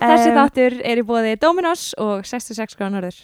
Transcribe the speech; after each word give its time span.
Þessi 0.00 0.32
þáttur 0.32 0.78
er 0.80 1.00
í 1.00 1.04
bóði 1.04 1.36
Dominos 1.40 1.90
og 2.00 2.24
66 2.24 2.76
gránorður. 2.78 3.18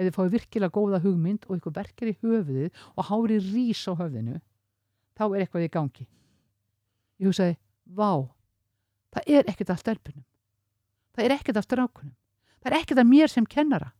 ef 0.00 0.06
þið 0.06 0.14
fáið 0.16 0.30
virkilega 0.32 0.72
góða 0.72 0.98
hugmynd 1.02 1.42
og 1.44 1.56
eitthvað 1.56 1.74
verkar 1.76 2.08
í 2.08 2.14
höfuðið 2.22 2.78
og 2.96 3.04
hárið 3.10 3.48
rís 3.52 3.82
á 3.84 3.92
höfðinu 3.98 4.38
þá 5.12 5.24
er 5.26 5.42
eitthvað 5.42 5.66
í 5.66 5.72
gangi. 5.74 6.06
Ég 7.20 7.28
hugsaði, 7.28 7.58
vá 7.84 8.24
það 9.12 9.28
er 9.36 9.50
ekkert 9.52 9.74
af 9.74 9.82
stelpunum. 9.82 10.24
Það 11.12 11.24
er 11.26 11.36
ekkert 11.36 11.60
af 11.60 11.66
strákunum. 11.66 12.14
Það 12.62 12.72
er 12.72 12.78
ekkert 12.78 13.02
af 13.02 13.10
mér 13.10 13.28
sem 13.28 13.46
kennara. 13.46 13.92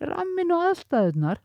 Rammin 0.00 0.54
og 0.56 0.64
aðstæðunar 0.70 1.42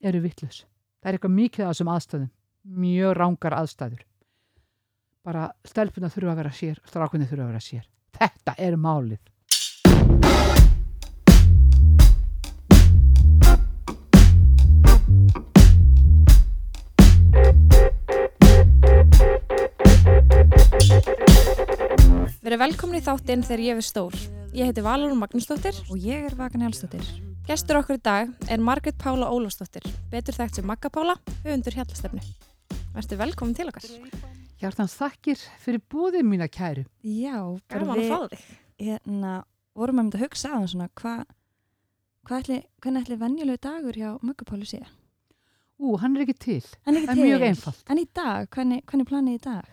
eru 0.00 0.22
vittlus 0.24 0.62
það 1.02 1.10
er 1.10 1.18
eitthvað 1.18 1.36
mikið 1.36 1.66
af 1.66 1.74
þessum 1.74 1.92
aðstæðum. 1.92 2.30
Mjög 2.62 3.16
rángar 3.18 3.56
aðstæður. 3.58 4.04
Bara 5.26 5.48
stelpuna 5.66 6.10
þurfa 6.10 6.32
að 6.32 6.40
vera 6.40 6.52
sér 6.56 6.78
strákunni 6.86 7.26
þurfa 7.26 7.44
að 7.44 7.52
vera 7.52 7.66
sér 7.66 7.88
þetta 8.18 8.56
er 8.58 8.76
málið 8.76 9.20
Verið 22.42 22.58
velkomin 22.58 22.98
í 22.98 23.02
þáttinn 23.04 23.44
þegar 23.46 23.60
ég 23.62 23.78
er 23.78 23.86
stór. 23.86 24.16
Ég 24.52 24.68
heiti 24.68 24.82
Valur 24.84 25.14
Magnúsdóttir. 25.16 25.78
Og 25.88 26.02
ég 26.02 26.26
er 26.26 26.34
Vagan 26.36 26.66
Hjálsdóttir. 26.66 27.06
Gestur 27.46 27.78
okkur 27.80 27.98
í 27.98 28.02
dag 28.02 28.34
er 28.50 28.62
Margret 28.62 28.98
Pála 29.02 29.30
Ólafsdóttir, 29.34 29.86
betur 30.12 30.36
þekkt 30.36 30.60
sem 30.60 30.68
Magga 30.68 30.92
Pála, 30.94 31.16
höfundur 31.42 31.74
hjallastefnu. 31.74 32.22
Verður 32.94 33.24
velkomin 33.24 33.58
til 33.58 33.70
okkar. 33.72 33.90
Hjartans 34.62 34.94
þakkir 34.94 35.40
fyrir 35.62 35.82
búðið 35.90 36.26
mína 36.28 36.46
kæru 36.52 36.84
Já, 37.02 37.36
bara 37.68 37.96
við 37.98 38.10
fá 38.12 38.18
þig. 38.32 38.42
hérna, 38.86 39.32
vorum 39.74 39.98
að 39.98 40.04
mynda 40.06 40.18
að 40.20 40.24
hugsa 40.26 40.52
á 40.52 40.56
hann 40.58 40.68
svona, 40.70 40.88
hvað 40.98 41.22
hva 42.22 42.38
ætli, 42.38 42.58
hvernig 42.82 43.02
ætli 43.06 43.16
venjulegu 43.18 43.58
dagur 43.66 43.96
hjá 43.98 44.10
Möggupáli 44.22 44.68
sé? 44.70 44.82
Ú, 45.82 45.96
hann 45.98 46.14
er 46.14 46.22
ekki 46.22 46.36
til. 46.38 46.60
En 46.86 46.94
ekki 46.94 47.08
Það 47.08 47.16
er 47.16 47.18
til. 47.18 47.24
mjög 47.26 47.44
einfalt. 47.48 47.80
En 47.90 47.98
í 47.98 48.04
dag, 48.14 48.46
hvernig, 48.54 48.84
hvernig 48.86 49.08
planið 49.10 49.34
í 49.34 49.40
dag? 49.42 49.70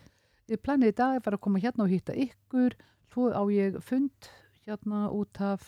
Ég 0.50 0.62
planið 0.66 0.90
í 0.90 0.96
dag 0.98 1.20
að 1.20 1.24
fara 1.28 1.38
að 1.38 1.44
koma 1.46 1.62
hérna 1.62 1.86
og 1.86 1.92
hitta 1.94 2.16
ykkur, 2.18 2.74
svo 3.14 3.28
á 3.30 3.42
ég 3.54 3.78
fund 3.86 4.30
hérna 4.66 5.04
út 5.14 5.38
af, 5.46 5.68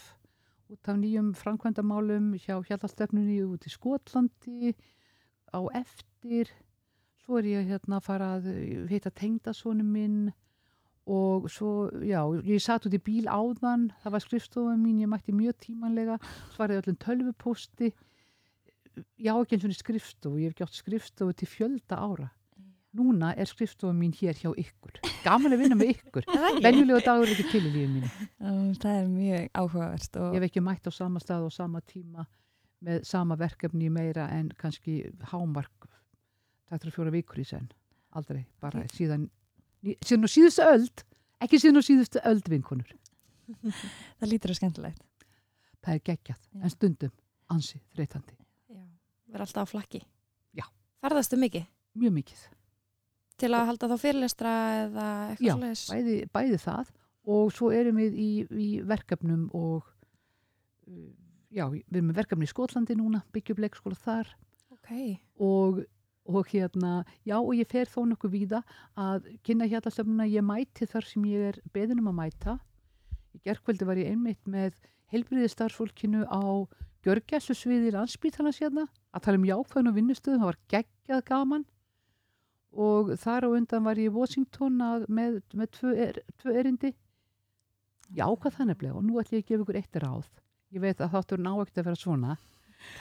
út 0.73 0.89
af 0.89 0.97
nýjum 0.97 1.29
framkvæmdamálum 1.37 2.31
hjá 2.41 2.55
hjallastefnunni 2.65 3.37
út 3.45 3.69
í 3.69 3.75
Skotlandi 3.75 4.73
á 5.53 5.61
eftir. 5.77 6.49
Svo 7.21 7.37
er 7.37 7.49
ég 7.49 7.67
hérna 7.69 7.99
að 7.99 8.07
fara 8.07 8.29
að 8.37 8.47
hitta 8.89 9.11
tengdasónu 9.13 9.85
minn 9.85 10.31
og 11.11 11.47
svo, 11.51 11.89
já, 12.05 12.21
ég 12.45 12.61
satt 12.61 12.85
út 12.87 12.95
í 12.95 13.01
bíl 13.01 13.25
áðan, 13.29 13.89
það 14.03 14.15
var 14.15 14.23
skrifstofan 14.23 14.81
mín, 14.81 15.01
ég 15.01 15.09
mætti 15.09 15.33
mjög 15.35 15.57
tímanlega, 15.65 16.17
svaraði 16.55 16.83
öllum 16.83 16.99
tölvupósti. 17.01 17.91
Já, 19.21 19.33
ekki 19.33 19.57
eins 19.57 19.65
og 19.65 19.77
skrifstofu, 19.77 20.41
ég 20.41 20.51
hef 20.51 20.61
gjátt 20.61 20.77
skrifstofu 20.77 21.35
til 21.37 21.49
fjölda 21.49 21.99
ára. 21.99 22.29
Núna 22.97 23.31
er 23.39 23.47
skrifstofa 23.47 23.95
mín 23.95 24.11
hér 24.17 24.35
hjá 24.35 24.51
ykkur. 24.51 24.99
Gaman 25.23 25.55
að 25.55 25.63
vinna 25.63 25.77
með 25.79 25.93
ykkur. 25.95 26.27
Venjulega 26.65 27.05
dagur 27.05 27.31
ekki 27.31 27.47
til 27.53 27.63
í 27.63 27.71
lífið 27.71 27.93
mínu. 27.95 28.11
Um, 28.43 28.73
það 28.75 28.97
er 28.97 29.07
mjög 29.13 29.47
áhugavert 29.61 30.19
og 30.19 30.35
Ég 30.35 30.41
hef 30.41 30.49
ekki 30.49 30.65
mætt 30.65 30.89
á 30.89 30.91
sama 30.91 31.23
stað 31.23 31.47
og 31.47 31.55
sama 31.55 31.81
tíma 31.87 32.27
með 32.83 33.05
sama 33.07 33.37
verkefni 33.39 33.91
meira 33.93 34.27
en 34.35 34.49
kannski 34.59 35.05
hámark 35.31 35.90
þetta 36.71 36.87
er 36.89 36.95
fjóra 36.95 37.13
vikur 37.13 37.41
í 37.41 37.45
senn. 37.47 37.69
Aldrei, 38.17 38.41
bara 38.63 38.83
síðan, 38.91 39.27
síðan 40.03 40.27
og 40.27 40.31
síðustu 40.33 40.65
öld, 40.67 41.03
ekki 41.45 41.59
síðan 41.61 41.79
og 41.81 41.85
síðustu 41.87 42.23
öld 42.27 42.49
vinkonur. 42.51 42.89
það 44.19 44.29
lítur 44.31 44.53
að 44.53 44.59
skemmtilegt. 44.61 45.03
Það 45.81 45.93
er 45.97 46.01
geggjað, 46.11 46.41
Já. 46.53 46.61
en 46.67 46.73
stundum 46.75 47.13
ansi 47.51 47.79
þreytandi. 47.95 48.35
Já, 48.71 48.81
verður 49.31 49.45
alltaf 49.47 49.69
á 49.69 49.71
flakki. 49.71 50.01
Já. 50.57 50.65
Ferðastu 51.03 51.39
mikið 51.41 51.65
Mjög 51.99 52.13
mikið. 52.19 52.41
til 53.41 53.49
að 53.57 53.65
halda 53.71 53.87
þá 53.91 53.95
fyrirlestra 54.03 54.51
eða 54.83 55.05
Já, 55.07 55.31
eitthvað 55.33 55.63
slags? 55.63 55.87
bæði, 55.91 56.17
bæði 56.35 56.59
það 56.61 56.91
og 57.31 57.49
svo 57.55 57.71
erum 57.73 57.97
við 57.99 58.15
í, 58.21 58.29
í 58.53 58.67
verkefnum 58.87 59.47
og 59.57 59.87
uh, 60.87 61.09
já, 61.51 61.65
við 61.73 61.81
erum 61.97 62.07
með 62.11 62.19
verkefni 62.21 62.47
í 62.47 62.51
Skotlandi 62.51 62.95
núna, 62.99 63.23
byggjum 63.35 63.59
leikskóla 63.65 63.97
þar 63.99 64.29
Ok, 64.77 64.93
og, 65.41 65.81
og 66.35 66.51
hérna, 66.51 67.03
já 67.27 67.37
og 67.39 67.53
ég 67.57 67.69
fer 67.69 67.89
þó 67.89 68.03
nokkuð 68.09 68.33
víða 68.33 68.61
að 68.99 69.27
kynna 69.45 69.67
hérna 69.69 69.91
stefnuna, 69.93 70.27
ég 70.29 70.45
mæti 70.45 70.87
þar 70.89 71.07
sem 71.07 71.25
ég 71.29 71.51
er 71.51 71.59
beðinum 71.73 72.11
að 72.11 72.17
mæta. 72.19 72.57
Í 73.35 73.41
gerkvöldi 73.45 73.87
var 73.87 73.99
ég 74.01 74.11
einmitt 74.11 74.41
með 74.49 74.75
heilbriði 75.11 75.51
starfsfólkinu 75.51 76.25
á 76.27 76.67
Gjörgæslu 77.01 77.55
sviði 77.57 77.93
landsbítalans 77.95 78.59
hérna 78.61 78.85
að 79.11 79.23
tala 79.25 79.39
um 79.39 79.47
jákvæðin 79.47 79.89
og 79.89 79.95
vinnustöðum, 79.95 80.43
það 80.43 80.51
var 80.51 80.59
geggjað 80.69 81.23
gaman 81.31 81.63
og 82.71 83.15
þar 83.19 83.47
á 83.47 83.49
undan 83.57 83.87
var 83.87 83.99
ég 83.99 84.11
í 84.11 84.13
Washington 84.13 84.77
að, 84.85 85.07
með, 85.09 85.41
með 85.57 85.71
tvö, 85.79 85.95
er, 86.05 86.21
tvö 86.39 86.53
erindi. 86.61 86.93
Já, 88.13 88.27
hvað 88.27 88.55
það 88.59 88.69
nefnilega 88.69 88.99
og 88.99 89.07
nú 89.07 89.19
ætlum 89.19 89.39
ég 89.39 89.43
að 89.43 89.49
gefa 89.49 89.65
ykkur 89.65 89.81
eitt 89.81 89.99
ráð. 90.03 90.29
Ég 90.71 90.83
veit 90.85 91.01
að 91.01 91.13
þáttur 91.15 91.41
ná 91.41 91.51
ekkert 91.55 91.81
að 91.81 91.89
vera 91.89 91.99
svona 91.99 92.37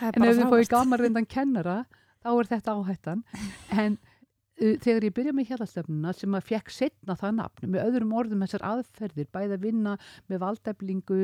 En 0.00 0.24
ef 0.24 0.36
þið 0.36 0.42
frábært. 0.44 0.70
gaman 0.72 1.00
reyndan 1.00 1.26
kennara, 1.28 1.76
þá 2.24 2.30
er 2.32 2.50
þetta 2.54 2.76
áhættan. 2.78 3.24
En 3.84 3.96
uh, 3.96 4.76
þegar 4.82 5.06
ég 5.08 5.16
byrja 5.16 5.34
með 5.36 5.50
hérlastöfnuna 5.52 6.14
sem 6.16 6.36
að 6.36 6.46
fekk 6.50 6.72
setna 6.74 7.16
það 7.18 7.34
nafn, 7.38 7.72
með 7.72 7.88
öðrum 7.88 8.14
orðum 8.20 8.44
þessar 8.44 8.66
aðferðir, 8.74 9.30
bæði 9.32 9.56
að 9.56 9.66
vinna 9.66 9.96
með 10.30 10.44
valdeflingu, 10.44 11.20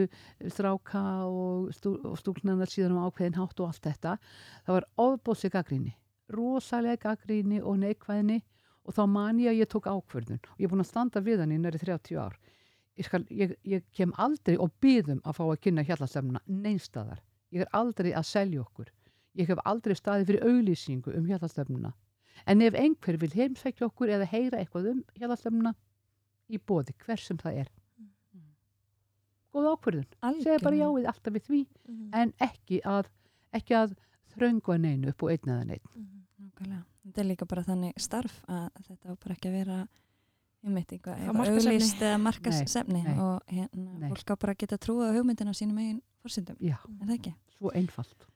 stráka 0.55 1.05
og, 1.29 1.71
stú, 1.77 1.97
og 2.07 2.19
stúlnarnar 2.23 2.73
síðan 2.73 2.97
um 2.97 3.07
ákveðin 3.07 3.39
hátt 3.41 3.63
og 3.63 3.71
allt 3.71 3.89
þetta, 3.91 4.19
það 4.67 4.79
var 4.79 4.91
ofbóðsig 5.07 5.57
gaggríni, 5.57 5.97
rosalega 6.33 7.11
gaggríni 7.11 7.63
og 7.63 7.81
neikvæðni 7.83 8.43
og 8.87 8.95
þá 8.95 9.07
man 9.11 9.41
ég 9.43 9.51
að 9.51 9.61
ég 9.61 9.71
tók 9.71 9.89
ákvörðun 9.91 10.43
og 10.43 10.61
ég 10.61 10.69
er 10.69 10.73
búin 10.73 10.85
að 10.85 10.93
standa 10.93 11.23
við 11.25 11.43
hann 11.43 11.55
í 11.55 11.59
næri 11.59 11.81
30 11.83 12.21
ár. 12.23 12.37
Ég, 12.97 13.05
skal, 13.05 13.25
ég, 13.29 13.57
ég 13.67 13.83
kem 13.93 14.15
aldrei 14.23 14.55
og 14.57 14.73
byðum 14.81 15.19
að 15.27 15.37
fá 15.37 15.43
að 15.45 15.59
kynna 15.67 15.85
hérlastöfnuna 15.85 16.41
neinstadar. 16.47 17.21
Ég 17.53 17.67
er 17.67 17.73
aldrei 17.77 18.13
að 18.17 18.29
selja 18.31 18.63
okkur. 18.63 18.89
Ég 19.37 19.49
hef 19.51 19.59
aldrei 19.69 19.95
staðið 19.99 20.27
fyrir 20.31 20.47
auglýsingu 20.49 21.15
um 21.19 21.27
hjálpastöfnuna. 21.29 21.93
En 22.47 22.63
ef 22.63 22.75
einhver 22.75 23.19
vil 23.21 23.31
heimsækja 23.35 23.87
okkur 23.89 24.09
eða 24.17 24.27
heyra 24.31 24.59
eitthvað 24.63 24.91
um 24.93 25.03
hjálpastöfnuna 25.19 25.75
í 26.53 26.59
bóði, 26.59 26.95
hver 27.05 27.19
sem 27.21 27.37
það 27.41 27.61
er. 27.65 27.69
Góð 29.57 29.69
ákvörðun. 29.73 30.09
Segja 30.45 30.59
bara 30.63 30.77
já 30.77 30.87
við 30.93 31.07
alltaf 31.11 31.33
við 31.37 31.45
því, 31.49 31.61
Mhm. 31.89 32.09
en 32.13 32.33
ekki 32.41 32.81
að, 32.85 33.07
ekki 33.55 33.75
að 33.75 33.95
þröngu 34.37 34.75
að 34.75 34.81
neinu 34.85 35.09
upp 35.09 35.23
og 35.23 35.31
einn 35.31 35.49
eða 35.49 35.65
neinn. 35.67 35.87
Nákvæmlega. 36.41 36.85
Þetta 37.07 37.19
er 37.21 37.25
líka 37.25 37.47
bara 37.49 37.63
þannig 37.63 37.93
starf 37.99 38.43
að 38.49 38.71
þetta 38.89 39.07
á 39.09 39.15
bara 39.17 39.35
ekki 39.35 39.49
að 39.49 39.53
vera 39.53 39.89
einmitt 40.65 40.89
eitthvað, 40.93 41.27
auglýst 41.29 42.01
eða 42.03 42.21
markasefni 42.21 43.03
og 43.19 43.43
hérna, 43.49 44.09
fólk 44.11 44.29
á 44.29 44.37
bara 44.37 44.53
að 44.55 44.59
geta 44.59 44.77
trúið 44.79 45.09
á 45.09 45.17
hugmyndina 45.17 45.51
á 45.51 45.57
sínum 45.57 45.79
eigin 45.79 46.03
fórsendum. 46.23 46.57
Já, 46.61 46.77
það 47.01 47.15
ekki? 47.19 47.35
svo 47.57 47.71
einfalt. 47.73 48.27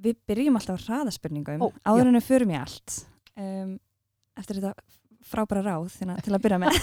Við 0.00 0.16
byrjum 0.30 0.56
alltaf 0.56 0.80
á 0.80 0.84
hraðaspurningum 0.86 1.60
Ó, 1.60 1.66
áður 1.84 2.08
en 2.08 2.16
við 2.16 2.24
förum 2.30 2.52
í 2.54 2.56
allt 2.56 2.94
um, 3.36 3.74
eftir 4.40 4.60
þetta 4.60 4.72
frábæra 5.30 5.60
ráð 5.66 5.90
þína, 5.98 6.14
til 6.24 6.32
að 6.32 6.42
byrja 6.46 6.58
með 6.62 6.76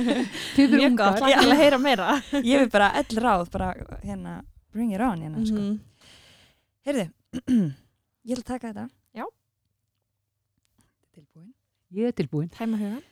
Mjög 0.80 0.94
gott, 0.96 1.18
hlakka 1.20 1.42
til 1.44 1.52
að 1.52 1.60
heyra 1.60 1.78
meira. 1.82 2.06
ég 2.48 2.62
vil 2.62 2.70
bara 2.72 2.86
öll 3.02 3.18
ráð 3.20 3.50
bara 3.52 3.72
hérna, 4.00 4.38
bring 4.72 4.94
it 4.96 5.04
on 5.04 5.20
hérna, 5.20 5.42
sko. 5.44 5.60
Mhm. 5.60 5.74
heyrðu 6.88 7.04
ég 8.30 8.38
vil 8.38 8.46
taka 8.48 8.70
þetta 8.72 8.86
Já. 9.20 9.26
tilbúin 11.14 11.50
Ég 11.94 12.08
er 12.10 12.16
tilbúin. 12.18 12.48
Tæma 12.50 12.80
hugan. 12.80 13.02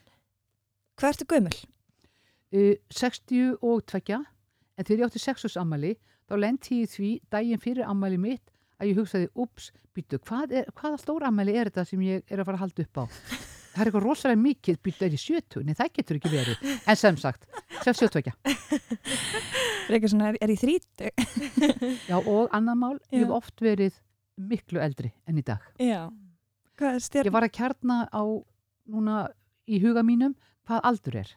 hvað 0.99 1.13
ertu 1.13 1.27
gömul? 1.31 1.59
Uh, 2.53 2.75
60 2.93 3.53
og 3.65 3.85
tvekja, 3.89 4.19
en 4.77 4.85
þegar 4.89 5.05
ég 5.05 5.07
átti 5.13 5.23
6 5.23 5.47
árs 5.49 5.59
ammali, 5.61 5.93
þá 6.29 6.35
lendi 6.41 6.81
ég 6.81 6.89
í 6.89 6.91
því 6.97 7.11
daginn 7.33 7.61
fyrir 7.63 7.87
ammali 7.89 8.19
mitt 8.21 8.52
að 8.83 8.91
ég 8.91 8.99
hugsaði, 9.01 9.31
ups, 9.45 9.71
býtu, 9.97 10.19
hvað 10.27 10.55
er, 10.61 10.69
hvaða 10.77 11.01
stór 11.01 11.27
ammali 11.29 11.55
er 11.57 11.71
þetta 11.71 11.85
sem 11.89 12.03
ég 12.05 12.23
er 12.27 12.43
að 12.43 12.49
fara 12.51 12.59
að 12.59 12.65
halda 12.67 12.87
upp 12.87 13.01
á? 13.01 13.05
Það 13.73 13.81
er 13.81 13.89
eitthvað 13.89 14.05
rosalega 14.05 14.41
mikið, 14.43 14.79
býtu, 14.85 15.05
er 15.07 15.15
ég 15.17 15.23
70? 15.23 15.63
Nei, 15.65 15.75
það 15.79 15.93
getur 15.97 16.19
ekki 16.19 16.33
verið. 16.33 16.65
En 16.93 16.99
sem 17.01 17.17
sagt, 17.21 17.47
62. 17.87 18.33
Frekar 19.87 20.13
svona, 20.13 20.33
er, 20.33 20.39
er 20.45 20.53
í 20.53 20.57
þrítu? 20.61 21.09
Já, 22.11 22.19
og 22.19 22.53
annar 22.53 22.77
mál, 22.77 22.99
ég 23.15 23.25
hef 23.25 23.33
oft 23.39 23.63
verið 23.65 23.97
miklu 24.43 24.83
eldri 24.83 25.13
enn 25.29 25.41
í 25.41 25.47
dag. 25.47 25.65
já? 25.81 26.11
Ég 26.83 27.31
var 27.31 27.45
að 27.47 27.53
kjarna 27.55 27.97
á, 28.11 28.23
núna 28.91 29.17
í 29.71 29.79
huga 29.83 30.03
mínum, 30.03 30.33
hvað 30.67 30.81
aldur 30.89 31.19
er. 31.21 31.29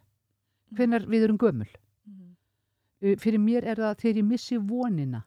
Hvenær 0.76 1.06
við 1.12 1.28
erum 1.28 1.38
gömul. 1.38 1.68
Mhm. 2.08 3.18
Fyrir 3.22 3.40
mér 3.44 3.68
er 3.70 3.78
það 3.84 4.00
þegar 4.02 4.22
ég 4.22 4.28
missi 4.32 4.58
vonina 4.58 5.22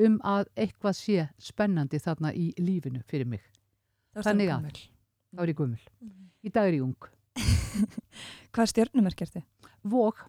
um 0.00 0.20
að 0.24 0.48
eitthvað 0.56 0.96
sé 0.96 1.28
spennandi 1.40 1.98
þarna 2.00 2.32
í 2.34 2.52
lífinu 2.58 3.02
fyrir 3.08 3.28
mig. 3.28 3.42
Ertu 4.14 4.28
Þannig 4.28 4.52
að. 4.54 4.80
Þá 5.32 5.42
er 5.42 5.52
ég 5.52 5.58
gömul. 5.58 5.84
Í 6.42 6.52
dag 6.52 6.68
er 6.68 6.76
ég 6.78 6.84
ung. 6.84 7.08
hvað 8.52 8.70
stjórnumerk 8.72 9.22
ertu? 9.24 9.42
Vóg, 9.82 10.20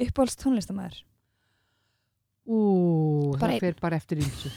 Uppáhalds 0.00 0.36
tónlistamæður? 0.40 1.02
Ú, 2.48 2.58
Bara 3.36 3.52
það 3.52 3.60
fer 3.66 3.74
bara 3.80 3.96
eftir 4.00 4.22
ymsu. 4.24 4.48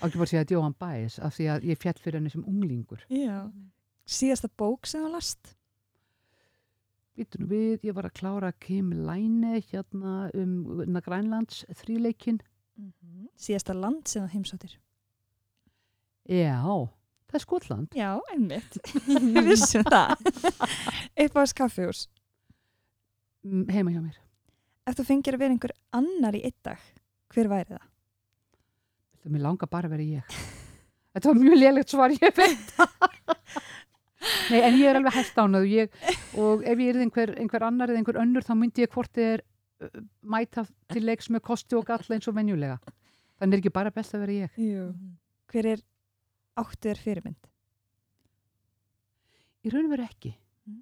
Á 0.00 0.04
ekki 0.06 0.18
bara 0.18 0.26
að 0.26 0.32
segja 0.32 0.44
að 0.44 0.52
Jóhann 0.54 0.76
Bæs 0.80 1.18
af 1.24 1.36
því 1.36 1.46
að 1.52 1.66
ég 1.70 1.80
fjall 1.80 1.96
fyrir 2.00 2.18
henni 2.18 2.32
sem 2.32 2.44
unglingur. 2.48 3.04
Já. 3.12 3.38
Síðasta 4.06 4.48
bók 4.56 4.88
sem 4.88 5.04
þú 5.04 5.12
last? 5.14 5.52
Nú 7.16 7.46
við, 7.48 7.80
ég 7.88 7.94
var 7.96 8.04
að 8.10 8.16
klára 8.18 8.52
Kim 8.60 8.90
Læne 8.92 9.62
hérna 9.70 10.28
um 10.36 10.82
um 10.84 11.00
Grænlands 12.76 12.98
þríleikin. 13.00 13.30
Síðasta 13.40 13.74
land 13.76 14.08
sem 14.10 14.24
þú 14.26 14.32
heimsóttir? 14.34 14.74
Já, 16.28 16.58
það 17.30 17.38
er 17.38 17.42
Skotland. 17.44 17.96
Já, 17.96 18.10
einmitt. 18.34 18.76
Við 19.06 19.48
vissum 19.48 19.84
það. 19.86 20.16
Uppáhalds 21.24 21.54
kaffihús? 21.56 22.02
Mm, 23.46 23.66
Heima 23.72 23.94
hjá 23.94 24.00
mér. 24.02 24.18
Ef 24.86 24.98
þú 24.98 25.06
fengir 25.08 25.34
að 25.36 25.42
vera 25.44 25.54
einhver 25.56 25.74
annar 25.96 26.36
í 26.38 26.42
einn 26.46 26.56
dag, 26.66 26.82
hver 27.34 27.48
væri 27.50 27.72
það? 27.74 27.86
Það 29.22 29.32
mér 29.34 29.44
langar 29.48 29.70
bara 29.72 29.88
að 29.88 29.96
vera 29.96 30.06
ég. 30.20 30.36
Þetta 31.16 31.30
var 31.32 31.40
mjög 31.40 31.56
lélegt 31.58 31.90
svar, 31.94 32.12
ég 32.14 32.36
veit. 32.36 32.74
Nei, 34.50 34.60
en 34.60 34.76
ég 34.78 34.86
er 34.90 34.98
alveg 34.98 35.14
hægt 35.16 35.38
ánað 35.38 35.66
ég, 35.70 35.96
og 36.38 36.62
ef 36.66 36.80
ég 36.82 36.92
er 36.92 37.00
einhver, 37.02 37.32
einhver 37.40 37.64
annar 37.66 37.90
eða 37.90 38.00
einhver 38.02 38.18
önnur 38.22 38.44
þá 38.46 38.52
myndi 38.58 38.84
ég 38.84 38.92
hvort 38.94 39.10
þið 39.16 39.30
er 39.36 39.42
mæta 40.22 40.64
til 40.92 41.04
leiks 41.04 41.28
með 41.30 41.44
kosti 41.48 41.76
og 41.76 41.84
galla 41.88 42.16
eins 42.16 42.28
og 42.28 42.36
venjulega. 42.36 42.78
Þannig 43.36 43.58
er 43.58 43.62
ekki 43.62 43.74
bara 43.74 43.92
best 43.92 44.14
að 44.16 44.24
vera 44.24 44.38
ég. 44.46 44.56
Jú. 44.56 44.86
Hver 45.52 45.68
er 45.74 45.84
áttu 46.56 46.88
þér 46.88 47.02
fyrirmynd? 47.04 47.50
Í 49.66 49.72
raun 49.74 49.88
og 49.88 49.92
veru 49.92 50.06
ekki. 50.06 50.32
Mm. 50.66 50.80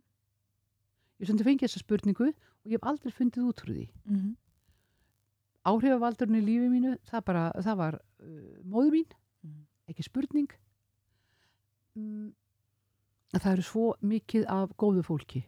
Ég 1.21 1.31
þetta 1.31 1.49
fengið 1.49 1.67
þessa 1.67 1.83
spurningu 1.83 2.31
og 2.31 2.71
ég 2.71 2.79
hef 2.79 2.89
aldrei 2.89 3.13
fundið 3.17 3.51
út 3.51 3.61
frá 3.65 3.73
því. 3.73 3.89
Mm 4.05 4.17
-hmm. 4.21 4.35
Áhrifavaldurinn 5.65 6.41
í 6.43 6.45
lífi 6.45 6.69
mínu, 6.69 6.99
það, 7.09 7.25
bara, 7.25 7.45
það 7.57 7.77
var 7.77 7.95
uh, 8.21 8.59
móðu 8.65 8.91
mín, 8.91 9.13
Mm. 9.45 9.67
ekki 9.89 10.03
spurning. 10.03 10.49
Mm, 11.95 12.33
það 13.37 13.53
eru 13.53 13.63
svo 13.63 13.95
mikið 14.01 14.47
af 14.49 14.73
góðu 14.81 15.03
fólki. 15.03 15.45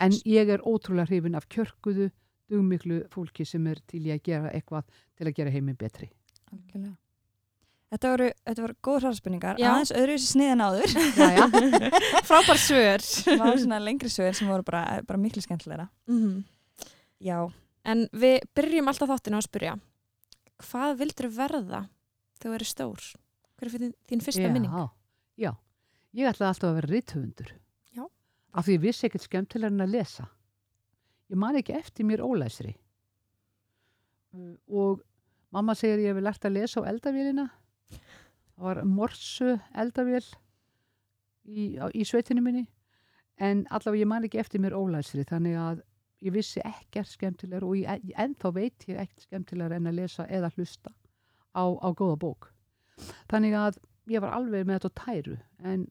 En 0.00 0.14
ég 0.28 0.50
er 0.54 0.64
ótrúlega 0.64 1.08
hrifin 1.10 1.36
af 1.38 1.46
kjörkuðu, 1.52 2.10
dugmiklu 2.50 3.02
fólki 3.12 3.46
sem 3.48 3.66
er 3.66 3.80
til 3.86 4.02
í 4.06 4.12
að 4.14 4.22
gera 4.28 4.50
eitthvað 4.52 4.84
til 5.18 5.28
að 5.28 5.36
gera 5.38 5.54
heiminn 5.54 5.78
betri. 5.78 6.10
Algjörlega. 6.52 6.96
Þetta 7.92 8.10
voru, 8.14 8.26
þetta 8.48 8.62
voru 8.64 8.74
góð 8.88 8.98
hraðspurningar, 9.02 9.58
Já. 9.60 9.66
aðeins 9.68 9.90
öðru 9.92 10.14
þessi 10.16 10.30
sniðan 10.32 10.62
áður. 10.64 10.94
Frábær 12.30 12.60
svör. 12.60 13.04
Það 13.04 13.42
var 13.42 13.58
svona 13.60 13.80
lengri 13.84 14.08
sögur 14.12 14.38
sem 14.38 14.48
voru 14.48 14.64
bara, 14.64 15.02
bara 15.04 15.20
miklu 15.20 15.44
skemmtilegra. 15.44 15.90
Mhm. 16.08 16.38
Já. 17.22 17.36
En 17.84 18.06
við 18.16 18.46
byrjum 18.56 18.88
alltaf 18.88 19.10
þáttinu 19.10 19.38
að 19.42 19.48
spyrja 19.50 19.74
hvað 20.62 20.96
vildur 21.00 21.28
verða 21.34 21.82
þegar 22.38 22.52
þú 22.52 22.54
eru 22.58 22.68
stór? 22.68 23.04
Hver 23.58 23.68
er 23.68 23.92
þín 24.10 24.24
fyrsta 24.24 24.48
minning? 24.50 24.72
Já, 24.72 24.86
já. 25.38 25.52
Ég 26.12 26.28
ætlaði 26.28 26.48
alltaf 26.50 26.68
að 26.70 26.78
vera 26.80 26.92
rithöfundur. 26.92 27.52
Af 28.52 28.66
því 28.66 28.76
ég 28.76 28.84
vissi 28.84 29.08
ekkert 29.08 29.26
skemmtilega 29.26 29.72
en 29.72 29.84
að 29.86 29.94
lesa. 29.96 30.26
Ég 31.32 31.40
man 31.40 31.56
ekki 31.56 31.74
eftir 31.76 32.04
mér 32.04 32.24
ólæsri. 32.24 32.74
Uh, 34.32 34.56
Og 34.68 35.00
mamma 35.52 35.74
segir 35.76 36.02
ég 36.02 36.12
hef 36.12 36.22
lært 36.24 36.44
að 36.44 36.58
lesa 36.58 36.82
á 36.84 36.88
eldavélina. 36.90 37.48
Það 38.52 38.66
var 38.68 38.82
morsu 38.84 39.54
eldavél 39.74 40.24
í, 41.48 41.78
í 41.96 42.04
sveitinu 42.04 42.44
minni. 42.44 42.66
En 43.40 43.64
allavega 43.70 44.04
ég 44.04 44.10
man 44.10 44.28
ekki 44.28 44.40
eftir 44.42 44.60
mér 44.60 44.76
ólæsri. 44.76 45.24
Þannig 45.28 45.56
að 45.60 45.80
ég 46.22 46.36
vissi 46.36 46.62
ekkert 46.64 47.10
skemmtilegar 47.10 47.64
og 47.66 47.78
ég, 47.80 48.12
ennþá 48.20 48.52
veit 48.54 48.86
ég 48.88 49.00
ekkert 49.02 49.26
skemmtilegar 49.26 49.78
en 49.78 49.88
að 49.90 49.98
lesa 50.02 50.28
eða 50.28 50.52
hlusta 50.56 50.92
á, 51.56 51.64
á 51.64 51.88
góða 51.96 52.20
bók. 52.20 52.52
Þannig 53.32 53.56
að 53.58 53.80
ég 54.12 54.22
var 54.22 54.36
alveg 54.36 54.68
með 54.68 54.82
þetta 54.82 55.04
tæru 55.06 55.38
en 55.64 55.88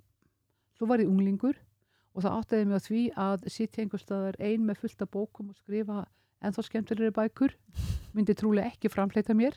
svo 0.77 0.87
var 0.89 1.03
ég 1.03 1.09
unglingur 1.11 1.57
og 2.11 2.25
það 2.25 2.37
áttaði 2.37 2.67
mig 2.67 2.79
á 2.79 2.87
því 2.87 3.01
að 3.25 3.45
sitja 3.53 3.83
einhver 3.83 4.01
staðar 4.01 4.37
ein 4.43 4.65
með 4.67 4.81
fullta 4.81 5.07
bókum 5.07 5.51
og 5.51 5.59
skrifa 5.59 6.03
ennþá 6.41 6.65
skemmtilegri 6.67 7.13
bækur 7.15 7.55
myndi 8.15 8.35
trúlega 8.35 8.73
ekki 8.73 8.91
framleita 8.91 9.35
mér. 9.37 9.55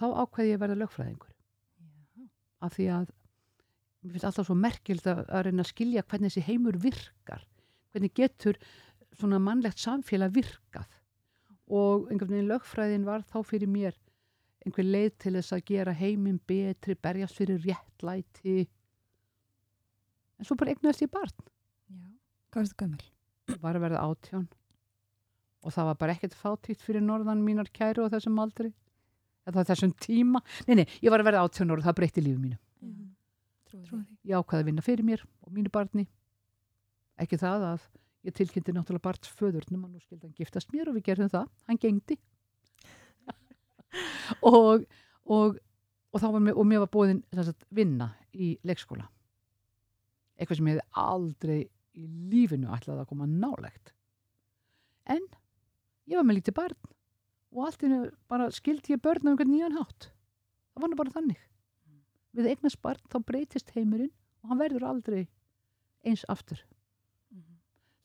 Þá 0.00 0.06
ákveði 0.24 0.52
ég 0.52 0.58
að 0.58 0.64
verða 0.64 0.78
lögfræðingur. 0.82 1.32
Af 2.60 2.76
því 2.76 2.86
að 2.96 3.08
mér 4.00 4.14
finnst 4.14 4.28
alltaf 4.28 4.48
svo 4.48 4.56
merkild 4.56 5.08
að, 5.08 5.24
að 5.28 5.46
reyna 5.46 5.64
að 5.64 5.72
skilja 5.72 6.04
hvernig 6.04 6.32
þessi 6.32 6.46
heimur 6.48 6.80
virkar. 6.80 7.44
Hvernig 7.92 8.14
getur 8.16 8.60
svona 9.16 9.40
mannlegt 9.42 9.80
samfélag 9.80 10.34
virkað? 10.36 10.88
Og 11.70 12.08
einhvern 12.10 12.34
veginn 12.34 12.50
lögfræðin 12.50 13.06
var 13.06 13.24
þá 13.28 13.40
fyrir 13.46 13.70
mér 13.70 13.96
einhver 14.64 14.84
leið 14.84 15.12
til 15.22 15.34
þess 15.38 15.54
að 15.56 15.64
gera 15.70 15.96
heiminn 15.96 16.40
betri, 16.48 16.96
berjast 16.96 17.38
fyrir 17.38 17.62
réttlæti 17.64 18.66
en 20.40 20.48
svo 20.48 20.56
bara 20.58 20.72
eignast 20.74 21.04
ég 21.04 21.10
barn. 21.12 21.34
Já. 21.90 22.00
Hvað 22.50 22.62
er 22.62 22.70
þetta 22.70 22.84
gömul? 22.84 23.06
var 23.60 23.76
að 23.76 23.84
verða 23.84 24.02
átján. 24.06 24.48
Og 25.60 25.74
það 25.74 25.88
var 25.90 26.00
bara 26.00 26.14
ekkert 26.16 26.36
fátíkt 26.38 26.84
fyrir 26.84 27.04
norðan 27.04 27.42
mínar 27.44 27.68
kæru 27.74 28.06
og 28.06 28.14
þessum 28.14 28.38
aldri. 28.40 28.72
Eða 29.48 29.66
þessum 29.68 29.92
tíma. 30.00 30.40
Nei, 30.68 30.80
nei, 30.80 30.86
ég 31.02 31.12
var 31.12 31.22
að 31.22 31.30
verða 31.30 31.44
átján 31.44 31.74
og 31.74 31.82
það 31.84 31.98
breytti 32.00 32.24
lífi 32.24 32.40
mínu. 32.40 32.58
Því. 33.70 34.00
ég 34.26 34.34
ákvaði 34.34 34.64
að 34.64 34.66
vinna 34.66 34.82
fyrir 34.82 35.06
mér 35.06 35.20
og 35.46 35.52
mínu 35.54 35.70
barni. 35.70 36.08
Ekki 37.22 37.38
það 37.38 37.66
að 37.68 37.84
ég 38.26 38.34
tilkynnti 38.34 38.74
náttúrulega 38.74 39.04
barns 39.04 39.30
föðurnum 39.38 39.84
að 39.86 39.92
nú 39.92 40.02
skildi 40.02 40.26
hann 40.26 40.34
giftast 40.36 40.72
mér 40.74 40.90
og 40.90 40.96
við 40.96 41.06
gerðum 41.06 41.30
það, 41.32 41.46
hann 41.68 41.78
gengdi 41.80 42.16
og, 44.50 44.84
og 45.24 45.60
og 46.10 46.18
þá 46.22 46.26
var 46.34 46.42
mér, 46.42 46.58
og 46.58 46.66
mér 46.66 46.82
var 46.84 46.90
búin 46.92 47.22
sagt, 47.36 47.64
vinna 47.70 48.10
í 48.34 48.52
leikskóla 48.66 49.06
eitthvað 50.40 50.60
sem 50.60 50.70
hefði 50.72 50.86
aldrei 51.04 51.58
í 52.00 52.06
lífinu 52.32 52.70
ætlaði 52.72 53.02
að 53.04 53.10
koma 53.12 53.26
nálegt 53.28 53.92
en 55.10 55.24
ég 56.10 56.16
var 56.18 56.26
með 56.28 56.38
lítið 56.40 56.56
barn 56.60 56.76
og 57.50 57.64
allt 57.66 57.82
innu 57.86 58.00
bara 58.30 58.46
skildi 58.54 58.94
ég 58.94 59.02
börn 59.02 59.26
á 59.26 59.30
einhvern 59.32 59.50
nýjan 59.50 59.74
hátt. 59.74 60.10
Það 60.74 60.82
var 60.84 60.90
nú 60.92 60.98
bara 61.00 61.10
þannig. 61.16 61.40
Við 62.38 62.46
eignast 62.52 62.78
barn 62.82 63.02
þá 63.10 63.16
breytist 63.26 63.72
heimurinn 63.74 64.12
og 64.44 64.52
hann 64.52 64.60
verður 64.62 64.84
aldrei 64.86 65.24
eins 66.06 66.22
aftur. 66.30 66.60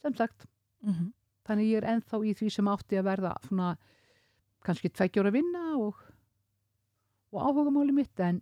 Sem 0.02 0.14
sagt, 0.18 0.48
Mhm. 0.82 1.14
þannig 1.46 1.70
ég 1.72 1.78
er 1.84 1.88
ennþá 1.94 2.18
í 2.26 2.34
því 2.36 2.52
sem 2.52 2.66
átti 2.68 2.98
að 2.98 3.06
verða 3.06 3.36
svona 3.46 3.78
kannski 4.66 4.90
tveggjóra 4.90 5.32
vinna 5.32 5.78
og, 5.78 5.96
og 7.32 7.42
áhugamáli 7.42 7.94
mitt 7.94 8.20
en 8.20 8.42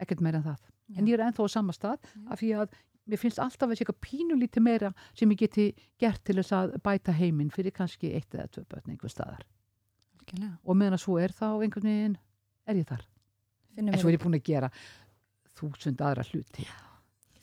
ekkert 0.00 0.20
meira 0.20 0.38
en 0.38 0.44
það 0.44 0.58
en 0.96 1.08
ég 1.08 1.16
er 1.16 1.24
ennþá 1.26 1.44
á 1.44 1.48
sama 1.52 1.74
stað 1.76 1.98
Já. 2.00 2.22
af 2.32 2.40
því 2.40 2.50
að 2.62 2.78
mér 3.08 3.20
finnst 3.22 3.40
alltaf 3.42 3.68
að 3.68 3.76
sé 3.76 3.84
eitthvað 3.84 4.00
pínulítið 4.04 4.64
meira 4.64 4.90
sem 5.16 5.30
ég 5.32 5.42
geti 5.44 5.68
gert 6.00 6.24
til 6.24 6.36
þess 6.40 6.56
að 6.56 6.74
bæta 6.84 7.14
heiminn 7.16 7.52
fyrir 7.52 7.74
kannski 7.76 8.12
eitt 8.16 8.34
eða 8.34 8.48
tvö 8.52 8.64
börn 8.68 8.92
einhver 8.92 9.12
staðar. 9.12 9.46
Algjörlega. 10.18 10.58
og 10.64 10.76
meðan 10.76 10.98
að 10.98 11.04
svo 11.04 11.18
er 11.18 11.32
þá 11.32 11.48
einhvern 11.56 11.88
veginn 11.88 12.18
er 12.68 12.80
ég 12.82 12.88
þar. 12.88 13.06
Finnum 13.74 13.94
en 13.94 14.02
svo 14.02 14.10
er 14.10 14.18
ég 14.18 14.24
búin 14.24 14.36
að 14.36 14.44
gera 14.50 14.72
þúsund 15.56 16.04
aðra 16.04 16.26
hluti. 16.28 16.66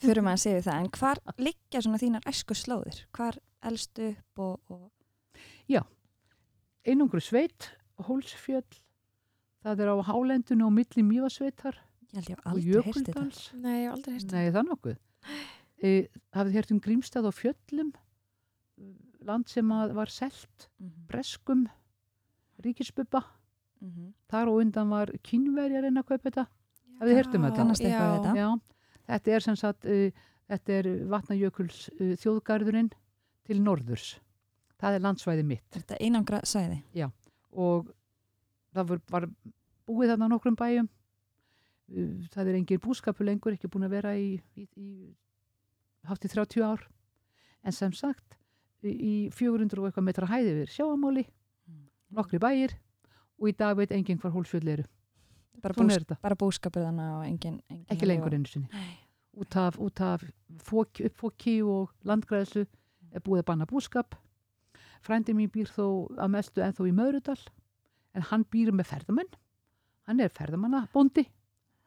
Fyrir 0.06 0.22
maður 0.22 0.38
að 0.38 0.44
segja 0.44 0.66
það, 0.68 0.82
en 0.84 0.92
hvar 1.00 1.22
liggja 1.42 1.82
svona 1.82 2.00
þínar 2.02 2.28
æsku 2.30 2.58
slóðir? 2.58 3.00
Hvar 3.16 3.40
elst 3.66 4.00
upp 4.04 4.42
og, 4.44 4.60
og 4.70 4.92
einungur 6.86 7.24
sveit, 7.24 7.72
hólsfjöll. 8.06 8.82
Það 9.66 9.82
er 9.82 9.92
á 9.92 9.98
hálendinu 10.06 10.68
og 10.68 10.76
milli 10.76 11.04
mývasveitar 11.06 11.80
ég 12.16 12.28
held 12.28 12.30
ég 12.30 12.40
aldrei 12.46 12.82
heyrst 12.86 13.10
þetta. 13.10 13.62
Nei, 13.62 13.76
ég 13.82 13.86
hef 13.90 13.94
aldrei 13.98 14.14
heyrst. 14.16 14.32
Nei, 14.32 14.46
það 14.50 14.60
er 14.62 14.68
nokkuð. 14.70 14.98
E, 15.84 15.90
hafið 16.38 16.56
þér 16.56 16.72
um 16.76 16.80
Grímstað 16.86 17.28
og 17.30 17.36
Fjöllum, 17.36 17.90
land 19.26 19.50
sem 19.50 19.72
að 19.76 19.94
var 19.98 20.12
selt, 20.14 20.68
Mhm. 20.80 21.08
breskum, 21.08 21.66
ríkisbubba. 22.64 23.24
Mhm. 23.82 24.14
Þar 24.32 24.48
og 24.48 24.62
undan 24.62 24.90
var 24.90 25.08
kynverjar 25.24 25.86
en 25.86 25.98
að 25.98 26.06
kaupa 26.08 26.30
þetta. 26.32 26.48
Hafið 27.00 27.10
þið 27.12 27.16
heyrt 27.20 27.36
um 27.36 27.42
þetta? 27.44 27.56
Kannast 27.58 27.82
eitthvað 27.82 28.14
þetta? 28.16 28.36
Já, 28.36 28.60
þetta 29.10 29.36
er 29.36 29.40
sem 29.40 29.56
sagt, 29.56 29.86
uh, 29.86 30.12
þetta 30.50 30.70
er 30.80 30.84
Vatnajökuls 31.12 31.90
uh, 32.00 32.16
þjóðgarðurinn 32.16 32.92
til 33.46 33.60
norðurs. 33.62 34.20
Það 34.80 34.96
er 34.96 35.00
landsvæði 35.06 35.46
mitt 35.46 35.76
Er 35.76 35.82
þetta 35.82 35.98
einangra 36.02 36.42
sæði? 36.46 36.82
og 37.56 37.88
það 38.74 38.88
var, 38.88 39.02
var 39.10 39.28
búið 39.88 40.10
þarna 40.14 40.28
nokkrum 40.30 40.56
bæjum. 40.56 40.90
Það 42.34 42.50
er 42.50 42.58
engin 42.58 42.82
búskapur 42.82 43.28
lengur, 43.28 43.54
ekki 43.54 43.70
búin 43.70 43.86
að 43.86 43.96
vera 44.00 44.16
í, 44.18 44.40
í, 44.58 44.66
í 44.80 44.88
hátt 46.10 46.26
í 46.26 46.32
30 46.32 46.66
ár. 46.66 46.82
En 47.66 47.76
sem 47.76 47.94
sagt, 47.94 48.38
í 48.86 48.94
í 48.94 49.14
400 49.34 49.80
og 49.82 49.90
eitthvað 49.90 50.08
metra 50.08 50.30
hæði 50.30 50.56
við 50.60 50.74
sjáamáli, 50.74 51.26
nokkri 52.16 52.42
bæjir 52.42 52.76
og 53.40 53.50
í 53.50 53.56
dag 53.58 53.78
veit 53.78 53.94
enginn 53.94 54.22
hvar 54.22 54.34
hólsfjöld 54.36 54.70
eru. 54.76 54.86
Bara, 55.62 55.74
bús, 55.78 55.98
bara 56.22 56.38
búskapur 56.38 56.84
þannig 56.86 57.14
og 57.16 57.26
engin, 57.26 57.60
engin 57.72 57.94
Ekki 57.94 58.10
lengur 58.10 58.34
einu 58.36 58.50
sinni. 58.50 58.86
Út 59.36 59.56
af, 59.60 59.80
út 59.82 60.02
af 60.04 60.24
fóki, 60.64 61.08
uppfóki 61.10 61.58
og 61.66 61.94
landgræðslu 62.08 62.66
er 63.16 63.24
búið 63.24 63.44
að 63.44 63.50
banna 63.50 63.68
búskap. 63.70 64.16
frændi 65.06 65.36
mín 65.38 65.52
býr 65.54 65.70
þó 65.70 66.10
að 66.18 66.32
mestu 66.34 66.62
ennþá 66.66 66.88
í 66.90 66.94
Möðrudal 66.98 67.38
en 68.18 68.24
hann 68.32 68.46
býr 68.50 68.72
með 68.74 68.90
ferðamenn 68.90 69.36
hann 70.10 70.22
er 70.24 70.34
ferðamannabóndi 70.34 71.28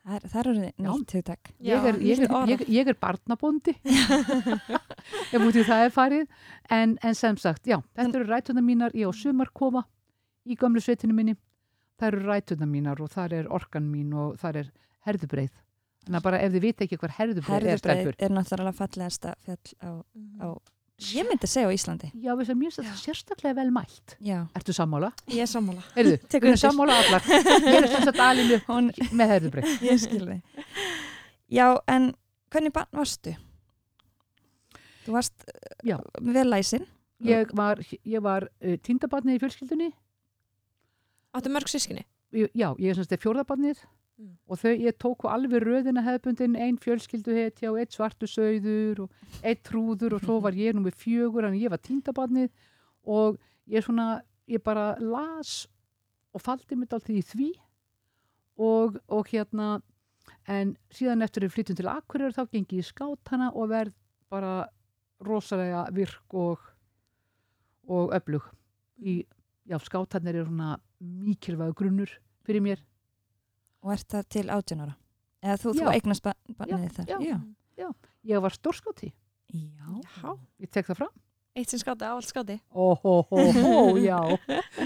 Það 0.09 0.15
er, 0.17 0.29
það 0.33 0.41
eru 0.41 0.53
nýtt 0.89 1.13
hugtak. 1.19 1.49
ég 1.61 1.87
er, 1.91 1.97
er, 2.01 2.31
orð. 2.33 2.49
ég, 2.55 2.63
ég 2.73 2.89
er 2.89 2.97
barnabóndi. 2.97 3.75
Ef 5.35 5.43
út 5.45 5.59
í 5.61 5.65
það 5.69 5.83
er 5.85 5.93
farið. 5.93 6.27
En, 6.73 6.95
en 7.05 7.15
sem 7.19 7.37
sagt, 7.41 7.67
já, 7.69 7.77
þetta 7.99 8.17
eru 8.23 8.29
rætuna 8.31 8.63
mínar. 8.65 8.95
Ég 8.97 9.09
á 9.09 9.13
sumarkofa 9.13 9.83
í 10.49 10.57
gömlu 10.57 10.81
sveitinu 10.81 11.13
minni. 11.17 11.37
Það 12.01 12.09
eru 12.13 12.25
rætuna 12.31 12.69
mínar 12.71 13.01
og 13.05 13.11
það 13.13 13.37
er 13.43 13.51
orkan 13.53 13.89
mín 13.93 14.15
og 14.17 14.39
það 14.41 14.63
er 14.63 14.71
herðubreið. 15.09 15.53
Þannig 16.07 16.21
að 16.23 16.27
bara 16.31 16.41
ef 16.47 16.53
þið 16.55 16.65
vita 16.65 16.85
ekki 16.87 16.99
hver 17.03 17.15
herðubreið 17.19 17.59
er 17.59 17.69
Herðubreið 17.69 17.83
stelpur. 17.85 18.19
er 18.25 18.35
náttúrulega 18.39 18.79
fallegasta 18.81 19.35
fjall 19.45 19.73
á, 19.85 19.91
Mhm. 20.15 20.41
á 20.41 20.49
ég 20.99 21.27
myndi 21.29 21.47
segja 21.47 21.69
á 21.71 21.73
Íslandi. 21.75 22.09
já, 22.19 22.33
við 22.35 22.47
sem 22.51 22.59
mjög 22.59 22.77
sérstaklega 22.99 23.55
vel 23.55 23.71
mælt 23.71 24.17
Já. 24.25 24.41
Ertu 24.59 24.73
sammála? 24.75 25.13
Ég 25.31 25.45
er 25.45 25.51
sammála. 25.51 25.83
Tekur 26.31 26.49
við 26.49 26.55
erum 26.55 26.63
sammála 26.63 26.97
allar 27.03 27.23
Ég 27.29 27.77
er 27.79 27.87
sem 27.93 28.07
sagt 28.09 28.19
alinu 28.25 28.59
Hún, 28.67 28.91
með 29.13 29.33
herðubreið 29.35 29.83
ég 29.89 30.01
skil 30.03 30.25
þig. 30.27 30.65
Já, 31.55 31.67
en 31.87 32.11
hvernig 32.51 32.75
barn 32.75 32.91
varstu? 32.99 33.37
Þú 35.07 35.15
varst 35.15 35.47
Já. 35.87 35.97
uh, 35.97 36.33
vel 36.35 36.49
læsin. 36.51 36.85
Ég 37.25 37.51
var, 37.57 37.81
ég 38.05 38.23
var 38.23 38.49
uh, 38.63 38.75
tindabarnið 38.83 39.39
í 39.39 39.43
fjölskyldunni 39.43 39.89
Áttu 41.35 41.51
mörg 41.53 41.69
sískinni? 41.71 42.05
Já, 42.35 42.75
ég 42.79 42.91
er 42.91 42.99
sem 42.99 43.07
sagt 43.07 43.23
fjórðabarnið 43.23 43.81
Mm. 44.19 44.33
og 44.51 44.59
þau, 44.59 44.73
ég 44.75 44.97
tók 44.99 45.23
á 45.31 45.35
alveg 45.37 45.63
röðina 45.63 46.03
hefðbundin, 46.03 46.57
ein 46.59 46.79
fjölskyldu 46.83 47.37
hetja 47.37 47.71
og 47.71 47.77
eitt 47.79 47.95
svartu 47.95 48.27
sögður 48.27 49.05
og 49.05 49.45
eitt 49.47 49.61
trúður 49.69 50.17
og 50.17 50.25
svo 50.25 50.41
var 50.43 50.59
ég 50.59 50.75
nú 50.75 50.83
með 50.83 50.97
fjögur 50.99 51.47
en 51.47 51.55
ég 51.55 51.71
var 51.71 51.79
tindabarnið 51.79 52.51
og 53.07 53.39
ég 53.71 53.87
svona, 53.87 54.25
ég 54.51 54.65
bara 54.65 54.97
las 54.99 55.69
og 56.35 56.43
faldi 56.43 56.75
mig 56.75 56.91
alltaf 56.91 57.15
í 57.15 57.23
því. 57.23 57.53
Og, 58.59 58.99
og 59.07 59.31
hérna 59.31 59.79
en 60.51 60.75
síðan 60.91 61.23
eftir 61.23 61.45
að 61.45 61.47
við 61.47 61.55
flytjum 61.55 61.79
til 61.79 61.91
Akureyrar 61.93 62.35
þá 62.35 62.51
gengi 62.51 62.81
ég 62.81 62.83
í 62.83 62.91
skátana 62.91 63.53
og 63.55 63.71
verð 63.71 63.95
bara 64.33 64.67
rosalega 65.23 65.87
virk 65.95 66.35
og 66.35 66.67
og 67.89 68.13
öflug. 68.13 68.45
Í, 69.01 69.23
já, 69.65 69.79
skátarnir 69.81 70.37
er 70.37 70.45
svona 70.45 70.75
mikilvæg 70.99 71.73
grunnur 71.79 72.11
fyrir 72.45 72.65
mér 72.65 72.83
Og 73.85 73.93
ert 73.95 74.09
það 74.11 74.29
til 74.35 74.49
18 74.51 74.81
ára? 74.85 74.95
Eða 75.45 75.57
þú, 75.63 75.73
þú 75.79 75.85
Já. 75.87 75.91
eignast 75.95 76.25
ba 76.25 76.33
barnið 76.59 76.97
þar? 76.97 77.13
já. 77.79 77.89
ég 78.27 78.41
var 78.43 78.51
stórskáti, 78.57 79.13
Já. 79.55 79.89
Já. 80.23 80.33
ég 80.61 80.71
tek 80.71 80.87
það 80.91 80.97
fram 81.05 81.15
Eitt 81.59 81.71
sem 81.73 81.79
skáti, 81.81 82.05
áallt 82.07 82.27
skáti. 82.29 82.57
ó, 82.75 82.95
hó, 83.03 83.13
hó, 83.31 83.39
hó, 83.55 83.99
já 83.99 84.19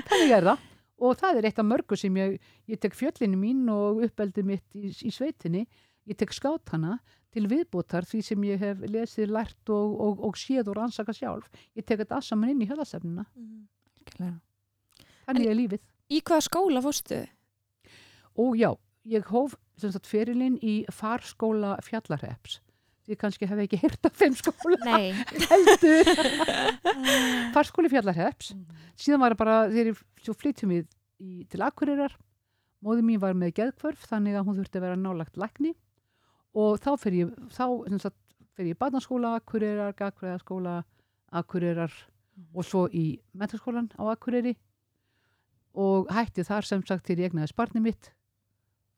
þannig 0.09 0.35
er 0.37 0.45
það 0.51 0.69
og 1.03 1.17
það 1.19 1.39
er 1.41 1.49
eitt 1.49 1.59
af 1.59 1.67
mörgu 1.67 1.97
sem 1.99 2.15
ég, 2.21 2.37
ég 2.71 2.79
tek 2.81 2.95
fjöllinu 2.95 3.37
mín 3.41 3.65
og 3.73 4.05
uppeldi 4.07 4.45
mitt 4.47 4.77
í, 4.79 4.93
í 4.93 5.11
sveitinni 5.11 5.65
ég 6.07 6.17
tek 6.21 6.33
skátana 6.37 6.99
til 7.33 7.49
viðbútar 7.49 8.05
því 8.07 8.21
sem 8.23 8.45
ég 8.45 8.61
hef 8.61 8.81
lesið, 8.87 9.33
lært 9.33 9.73
og, 9.73 9.97
og, 10.01 10.21
og 10.29 10.37
séð 10.39 10.69
og 10.69 10.77
rannsaka 10.79 11.13
sjálf 11.17 11.49
ég 11.75 11.85
tek 11.85 12.05
þetta 12.05 12.21
allt 12.21 12.29
saman 12.29 12.53
inn 12.55 12.63
í 12.63 12.69
höfðasefnina 12.71 13.25
Algjörlega. 13.33 14.37
þannig 15.27 15.49
er 15.49 15.59
lífið 15.59 15.89
Í 16.13 16.19
hvaða 16.29 16.45
skóla 16.45 16.81
fórstu? 16.85 17.23
Og 18.39 18.57
já, 18.57 18.71
ég 19.09 19.27
hóf 19.33 19.57
ferilinn 20.07 20.59
í 20.63 20.85
farskóla 20.95 21.77
fjallarheps 21.83 22.61
því 23.03 23.17
kannski 23.19 23.49
hef 23.51 23.59
ekki 23.65 23.79
heyrt 23.83 24.07
af 24.07 24.15
þeim 24.15 24.35
skóla 24.39 24.79
Nei. 24.87 25.11
heldur. 25.51 26.11
Farskóli 27.55 27.91
fjallarheps 27.91 28.53
Mm. 28.55 28.67
síðan 28.95 29.21
var 29.25 29.35
það 29.35 29.41
bara 29.41 29.57
þegar 29.73 29.89
ég 29.91 30.37
flyttum 30.39 30.71
við 30.71 30.85
í, 31.19 31.47
til 31.51 31.63
Akureyrar. 31.67 32.15
Móði 32.83 33.03
mín 33.07 33.19
var 33.23 33.35
með 33.35 33.55
geðkvörf 33.59 34.07
þannig 34.11 34.37
að 34.39 34.47
hún 34.47 34.57
þurfti 34.61 34.79
að 34.79 34.85
vera 34.87 34.97
nálagt 35.01 35.37
lækni. 35.41 35.73
Og 36.55 36.79
þá 36.83 36.91
fer 37.01 37.17
ég 37.17 37.35
þá 37.51 37.67
fer 38.55 38.67
ég 38.69 38.75
í 38.77 38.79
barnaskóla 38.79 39.35
Akureyrar, 39.41 39.95
Gagfræðaskóla 39.99 40.83
Akureyrar 41.33 41.93
og 42.55 42.65
svo 42.65 42.87
í 42.93 43.19
mentaskólan 43.35 43.91
á 43.99 44.03
Akureyri. 44.15 44.55
Og 45.75 46.07
hætti 46.13 46.45
þar 46.45 46.67
sem 46.69 46.83
sagt 46.87 47.07
til 47.09 47.19
ég 47.19 47.31
egnaði 47.33 47.51
sparni 47.51 47.81
mitt 47.83 48.13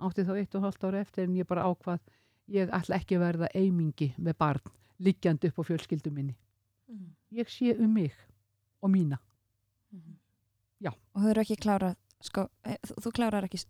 átti 0.08 0.24
þá 0.26 0.32
eitt 0.38 0.54
og 0.58 0.64
hálft 0.66 0.84
ára 0.86 1.00
eftir 1.04 1.26
en 1.28 1.36
ég 1.38 1.48
bara 1.48 1.64
ákvað 1.68 2.00
ég 2.54 2.72
ætla 2.76 2.98
ekki 3.00 3.16
að 3.18 3.24
verða 3.24 3.50
eimingi 3.56 4.10
með 4.18 4.38
barn 4.38 4.72
liggjandi 5.04 5.50
upp 5.50 5.60
á 5.60 5.68
fjölskyldu 5.70 6.12
minni. 6.14 6.36
Ég 7.34 7.48
sé 7.50 7.72
um 7.78 7.90
mig 7.94 8.12
og 8.84 8.92
mína. 8.92 9.18
Já. 10.84 10.92
Og 11.14 11.22
þú 11.24 11.30
eru 11.32 11.42
ekki 11.42 11.56
klárað, 11.62 11.96
sko, 12.20 12.48
eh, 12.68 12.76
þú, 12.84 13.10
klárar 13.14 13.46
ekki 13.46 13.58
Nei, 13.58 13.64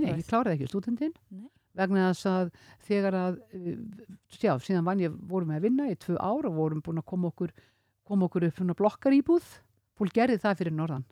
nei, 0.00 0.08
ég 0.16 0.24
stúdinsprófið? 0.24 0.28
kláraði 0.30 0.56
ekki 0.56 0.68
stúdendin 0.70 1.12
Nei. 1.36 1.48
vegna 1.76 2.06
þess 2.08 2.26
að 2.30 2.52
þegar 2.86 3.16
að 3.18 3.34
uh, 3.58 4.06
já, 4.40 4.54
síðan 4.64 4.86
vann 4.86 5.02
ég, 5.02 5.12
vorum 5.28 5.50
við 5.52 5.58
að 5.58 5.66
vinna 5.66 5.88
í 5.92 5.96
tvö 6.00 6.16
ár 6.16 6.48
og 6.48 6.54
vorum 6.56 6.80
búin 6.80 7.02
að 7.02 7.08
koma 7.12 7.28
okkur 7.28 7.52
koma 8.08 8.24
okkur 8.30 8.46
upp 8.48 8.56
svona 8.56 8.76
blokkar 8.78 9.12
íbúð 9.12 9.44
fólk 9.98 10.14
gerði 10.16 10.38
það 10.40 10.56
fyrir 10.62 10.76
norðan 10.78 11.04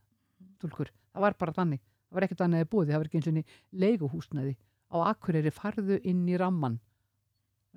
stúlkur, 0.56 0.88
það 1.12 1.26
var 1.26 1.36
bara 1.42 1.56
þannig, 1.58 1.82
það 2.14 2.20
var 2.20 2.28
ekkert 2.28 2.44
annað 2.46 2.68
búið, 2.70 2.90
það 2.92 3.00
var 3.02 3.08
ekki 3.10 3.20
eins 3.20 3.30
og 3.30 3.54
leiguhúsnaði 3.82 4.56
á 4.94 4.96
Akureyri 5.10 5.50
farðu 5.50 5.98
inn 6.06 6.22
í 6.30 6.36
ramman 6.38 6.78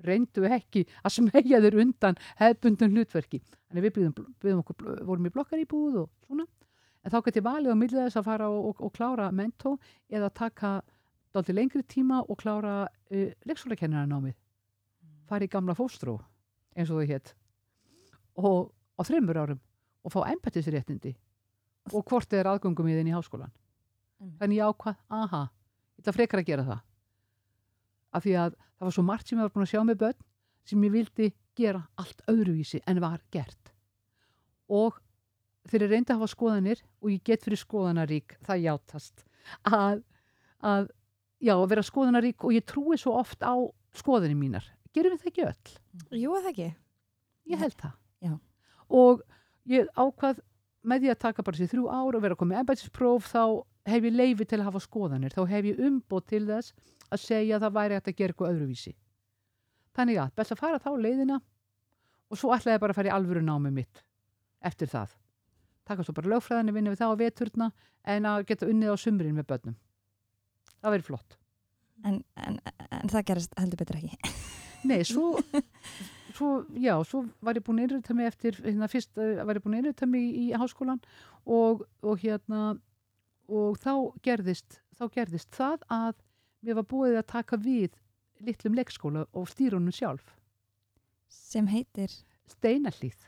reyndu 0.04 0.46
ekki 0.46 0.84
að 1.02 1.14
smegja 1.16 1.58
þér 1.64 1.78
undan 1.82 2.18
hefbundun 2.38 2.94
hlutverki. 2.94 3.40
Þannig 3.68 3.86
við 3.86 3.94
byggðum, 3.96 4.34
byggðum 4.38 4.62
okkur, 4.62 5.02
vorum 5.08 5.26
í 5.26 5.32
blokkar 5.34 5.62
íbúð 5.62 6.02
og 6.04 6.10
svona, 6.26 6.46
en 7.02 7.14
þá 7.14 7.18
gæti 7.26 7.44
valið 7.44 7.74
á 7.74 7.80
millið 7.80 8.02
þess 8.04 8.20
að 8.20 8.28
fara 8.28 8.50
og, 8.52 8.70
og, 8.70 8.82
og 8.86 8.94
klára 8.94 9.28
mentó 9.34 9.74
eða 10.06 10.30
taka 10.30 10.78
dálítið 11.34 11.58
lengri 11.58 11.84
tíma 11.90 12.22
og 12.22 12.38
klára 12.40 12.76
uh, 12.86 13.30
leikskólakennaranámið. 13.50 14.36
Fara 15.28 15.44
í 15.44 15.52
gamla 15.52 15.76
fóstró 15.76 16.20
eins 16.78 16.92
og 16.94 17.02
þau 17.02 17.10
hétt 17.10 17.34
og 18.38 18.70
á 18.70 19.02
þreymur 19.02 19.40
árum 19.42 19.62
og 20.06 20.14
fá 20.14 20.22
embættisréttindi. 20.30 21.16
Og 21.90 22.04
hvort 22.06 22.32
er 22.36 22.46
aðgöngum 22.46 22.86
í 22.86 22.94
þinn 22.94 23.10
í 23.10 23.16
háskólan 23.16 23.52
Mm. 24.18 24.34
þannig 24.40 24.60
ég 24.60 24.70
ákvað, 24.72 24.96
aha 25.08 25.42
ég 25.48 26.02
ætla 26.02 26.14
frekar 26.16 26.42
að 26.42 26.48
gera 26.48 26.66
það 26.68 26.80
af 28.18 28.24
því 28.24 28.36
að 28.44 28.56
það 28.58 28.86
var 28.88 28.96
svo 28.96 29.04
margt 29.06 29.28
sem 29.28 29.38
ég 29.38 29.44
var 29.44 29.54
búin 29.54 29.66
að 29.66 29.72
sjá 29.72 29.82
með 29.84 30.00
börn 30.04 30.24
sem 30.68 30.86
ég 30.86 30.94
vildi 30.94 31.28
gera 31.58 31.82
allt 31.98 32.24
öðruvísi 32.30 32.82
en 32.86 33.02
var 33.04 33.20
gert 33.34 33.72
og 34.68 34.98
ég 35.68 35.84
reyndi 35.84 36.14
að 36.14 36.22
hafa 36.22 36.32
skoðanir 36.32 36.82
og 37.02 37.12
ég 37.12 37.24
get 37.24 37.44
fyrir 37.44 37.60
skoðanarík 37.60 38.38
það 38.46 38.64
játast 38.64 39.24
að, 39.68 40.00
að 40.64 40.88
já, 41.44 41.54
að 41.54 41.68
vera 41.74 41.84
skoðanarík 41.84 42.44
og 42.44 42.56
ég 42.56 42.66
trúi 42.66 42.98
svo 43.00 43.18
oft 43.20 43.44
á 43.44 43.54
skoðanir 43.96 44.38
mínar 44.38 44.66
gerum 44.98 45.14
við 45.14 45.22
það 45.22 45.30
ekki 45.30 45.46
öll? 45.46 45.72
Jú, 46.18 46.34
er 46.34 46.44
það 46.44 46.52
ekki. 46.52 46.68
Ég 47.52 47.62
held 47.62 47.80
það. 47.80 47.96
Já. 48.24 48.34
Og 48.98 49.24
ég 49.68 49.90
ákvað 49.94 50.42
með 50.88 51.04
því 51.04 51.12
að 51.12 51.20
taka 51.24 51.44
bara 51.44 51.58
sér 51.58 51.72
þrjú 51.72 51.88
ár 51.90 52.16
og 52.16 52.24
vera 52.24 52.36
að 52.36 52.40
koma 52.40 52.54
með 52.54 52.62
embætispróf 52.64 53.28
þá 53.28 53.42
hef 53.92 54.08
ég 54.08 54.16
leifi 54.16 54.46
til 54.48 54.60
að 54.60 54.68
hafa 54.68 54.82
skoðanir. 54.84 55.34
Þá 55.34 55.42
hef 55.52 55.68
ég 55.70 55.82
umbót 55.88 56.28
til 56.30 56.44
þess 56.48 56.74
að 57.08 57.22
segja 57.22 57.56
að 57.56 57.66
það 57.66 57.76
væri 57.78 57.98
hægt 57.98 58.10
að 58.10 58.18
gera 58.18 58.34
eitthvað 58.34 58.52
öðruvísi. 58.54 58.94
Þannig 59.96 60.20
að 60.22 60.34
best 60.38 60.54
að 60.54 60.60
fara 60.62 60.82
þá 60.82 60.90
leiðina 60.98 61.38
og 62.28 62.38
svo 62.38 62.52
ætlaði 62.54 62.76
ég 62.76 62.84
bara 62.84 62.94
að 62.94 63.00
fara 63.00 63.10
í 63.10 63.14
alvöru 63.16 63.42
námi 63.44 63.72
mitt 63.74 64.04
eftir 64.68 64.90
það. 64.92 65.14
Taka 65.88 66.04
svo 66.04 66.14
bara 66.16 66.34
lögfræðinni 66.34 66.74
vinna 66.76 66.92
við 66.92 67.02
það 67.02 67.14
á 67.16 67.20
veturna 67.22 67.70
en 68.14 68.28
að 68.28 68.44
geta 68.50 68.68
unnið 68.68 68.92
á 68.92 68.96
sumrin 69.00 69.36
með 69.38 69.48
börnum. 69.52 69.78
Það 70.78 70.94
verið 70.94 71.08
flott. 71.08 71.38
En, 72.06 72.20
en, 72.38 72.60
en 72.94 73.10
það 73.10 73.26
gerist 73.32 73.56
heldur 73.58 73.80
betur 73.80 73.98
ekki. 73.98 74.34
Nei, 74.86 75.00
svo, 75.06 75.40
svo, 76.36 76.50
já, 76.78 76.92
svo 77.08 77.24
var 77.42 77.58
ég 77.58 77.64
búin 77.66 77.80
að 77.80 77.88
innrita 77.88 78.14
mig 78.14 78.28
eftir, 78.30 78.58
hérna 78.62 78.90
fyrst 78.90 79.18
uh, 79.18 79.40
var 79.48 79.58
ég 79.58 79.64
búin 79.64 79.78
að 79.78 79.82
innrita 79.82 80.06
mig 80.10 80.28
í, 80.28 80.44
í 80.48 80.58
háskólan 80.58 81.00
og, 81.42 81.82
og 82.04 82.22
hérna, 82.22 82.76
og 83.48 83.78
þá 83.80 83.92
gerðist, 84.22 84.80
þá 84.98 85.04
gerðist 85.14 85.50
það 85.56 85.84
að 85.94 86.14
mér 86.66 86.78
var 86.80 86.86
búið 86.90 87.16
að 87.20 87.26
taka 87.32 87.56
við 87.62 87.96
litlum 88.44 88.76
leikskóla 88.78 89.24
og 89.32 89.48
stýrunum 89.50 89.92
sjálf. 89.94 90.34
Sem 91.28 91.66
heitir... 91.70 92.12
Steinallíð. 92.48 93.18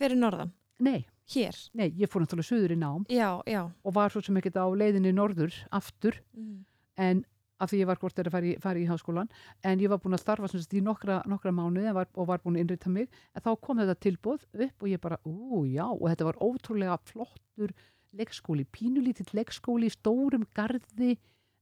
Fyrir 0.00 0.16
norðan. 0.16 0.52
Nei, 0.82 1.02
Hér. 1.32 1.56
nei, 1.76 1.90
ég 2.00 2.08
fór 2.10 2.22
náttúrulega 2.24 2.48
suður 2.48 2.72
í 2.74 2.78
nám 2.80 3.02
Já, 3.12 3.42
já. 3.46 3.60
og 3.84 3.92
var 3.94 4.10
svo 4.10 4.22
sem 4.24 4.36
ekkert 4.40 4.56
á 4.58 4.66
leiðinni 4.72 5.12
norður 5.14 5.52
aftur 5.70 6.16
Mm. 6.34 6.64
en 6.96 7.20
af 7.60 7.70
því 7.70 7.78
ég 7.82 7.86
var 7.86 7.96
hvort 8.00 8.18
er 8.18 8.26
að 8.26 8.32
fara 8.34 8.46
í, 8.50 8.54
fara 8.60 8.80
í 8.80 8.86
háskólan 8.88 9.28
en 9.62 9.78
ég 9.84 9.88
var 9.92 10.00
búin 10.02 10.16
að 10.16 10.22
starfa 10.24 10.48
sem 10.50 10.60
sagt, 10.64 10.74
í 10.74 10.80
nokkra, 10.82 11.20
nokkra 11.30 11.52
mánuði 11.54 11.92
var, 11.94 12.08
og 12.16 12.26
var 12.26 12.40
búin 12.42 12.56
að 12.58 12.64
innrita 12.64 12.90
mig 12.90 13.08
en 13.36 13.44
þá 13.44 13.52
kom 13.62 13.78
þetta 13.78 13.94
tilbúð 14.02 14.42
upp 14.66 14.82
og 14.82 14.88
ég 14.90 15.00
bara, 15.04 15.20
ú 15.28 15.62
já 15.70 15.84
og 15.86 16.08
þetta 16.08 16.24
var 16.32 16.40
ótrúlega 16.42 16.96
flottur 17.06 17.76
leikskóli, 18.16 18.66
pínulítill 18.68 19.30
leikskóli 19.36 19.88
í 19.88 19.94
stórum 19.94 20.44
garði, 20.56 21.16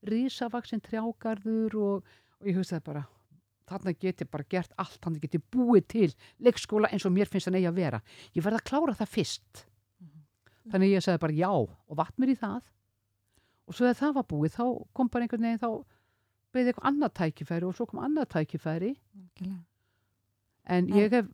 risavaksin 0.06 0.82
trjágarður 0.84 1.76
og, 1.78 2.12
og 2.40 2.48
ég 2.48 2.58
hugsaði 2.58 2.84
bara, 2.86 3.04
þarna 3.70 3.94
get 4.00 4.24
ég 4.24 4.30
bara 4.32 4.48
gert 4.50 4.74
allt, 4.80 4.98
þannig 5.04 5.26
get 5.26 5.38
ég 5.38 5.46
búið 5.54 5.86
til 5.94 6.10
leikskóla 6.42 6.90
eins 6.90 7.06
og 7.06 7.14
mér 7.14 7.30
finnst 7.30 7.50
það 7.50 7.60
eigi 7.60 7.70
að 7.70 7.80
vera. 7.80 8.02
Ég 8.34 8.46
verð 8.46 8.60
að 8.60 8.66
klára 8.72 8.98
það 8.98 9.14
fyrst. 9.14 9.64
Þannig 10.70 10.94
ég 10.94 11.04
sagði 11.04 11.22
bara 11.22 11.38
já 11.38 11.50
og 11.50 11.96
vatt 11.98 12.20
mér 12.20 12.34
í 12.34 12.38
það. 12.40 12.60
Og 13.70 13.76
svo 13.76 13.86
þegar 13.86 14.00
það 14.00 14.14
var 14.18 14.28
búið 14.30 14.54
þá 14.56 14.64
kom 14.96 15.10
bara 15.10 15.26
einhvern 15.26 15.46
veginn 15.46 15.62
þá 15.62 15.70
beðið 16.50 16.72
eitthvað 16.72 16.88
annað 16.90 17.12
tækifæri 17.20 17.68
og 17.68 17.76
svo 17.78 17.86
kom 17.86 18.00
annað 18.02 18.32
tækifæri. 18.34 18.94
Algjörlega. 19.20 19.60
en 20.70 20.88
ég 20.94 21.14
hef 21.14 21.28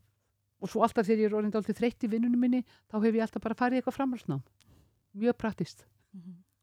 og 0.63 0.71
svo 0.73 0.83
alltaf 0.85 1.07
þegar 1.07 1.23
ég 1.23 1.31
er 1.31 1.37
orðin 1.37 1.53
dálítið 1.55 1.79
þreytt 1.81 2.05
í 2.07 2.11
vinnunum 2.13 2.41
minni 2.41 2.63
þá 2.89 2.97
hef 3.03 3.17
ég 3.17 3.25
alltaf 3.25 3.43
bara 3.45 3.57
farið 3.59 3.81
eitthvað 3.81 3.97
framhalsnám 3.99 4.43
mjög 5.17 5.39
praktist 5.41 5.87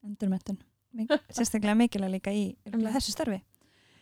Endurmentun. 0.04 0.60
Mik 0.94 1.12
sérstaklega 1.36 1.76
mikilvæg 1.78 2.12
líka 2.18 2.34
í 2.34 2.54
þessu 2.68 3.14
starfi. 3.14 3.40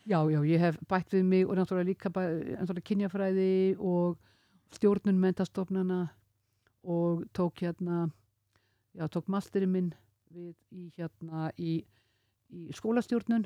Já, 0.09 0.17
já, 0.33 0.39
ég 0.47 0.59
hef 0.59 0.79
bætt 0.89 1.13
við 1.13 1.27
mig 1.29 1.45
og 1.45 1.59
náttúrulega 1.59 1.91
líka 1.91 2.09
náttúrulega 2.09 2.87
kynjafræði 2.89 3.51
og 3.77 4.17
stjórnun 4.73 5.19
mentastofnana 5.21 6.07
og 6.81 7.21
tók 7.37 7.61
hérna 7.61 8.09
já, 8.97 9.05
tók 9.07 9.29
masterinn 9.29 9.71
minn 9.71 9.91
við 10.33 10.55
í 10.71 10.87
hérna 10.97 11.51
í, 11.59 11.83
í 12.49 12.71
skólastjórnun. 12.73 13.45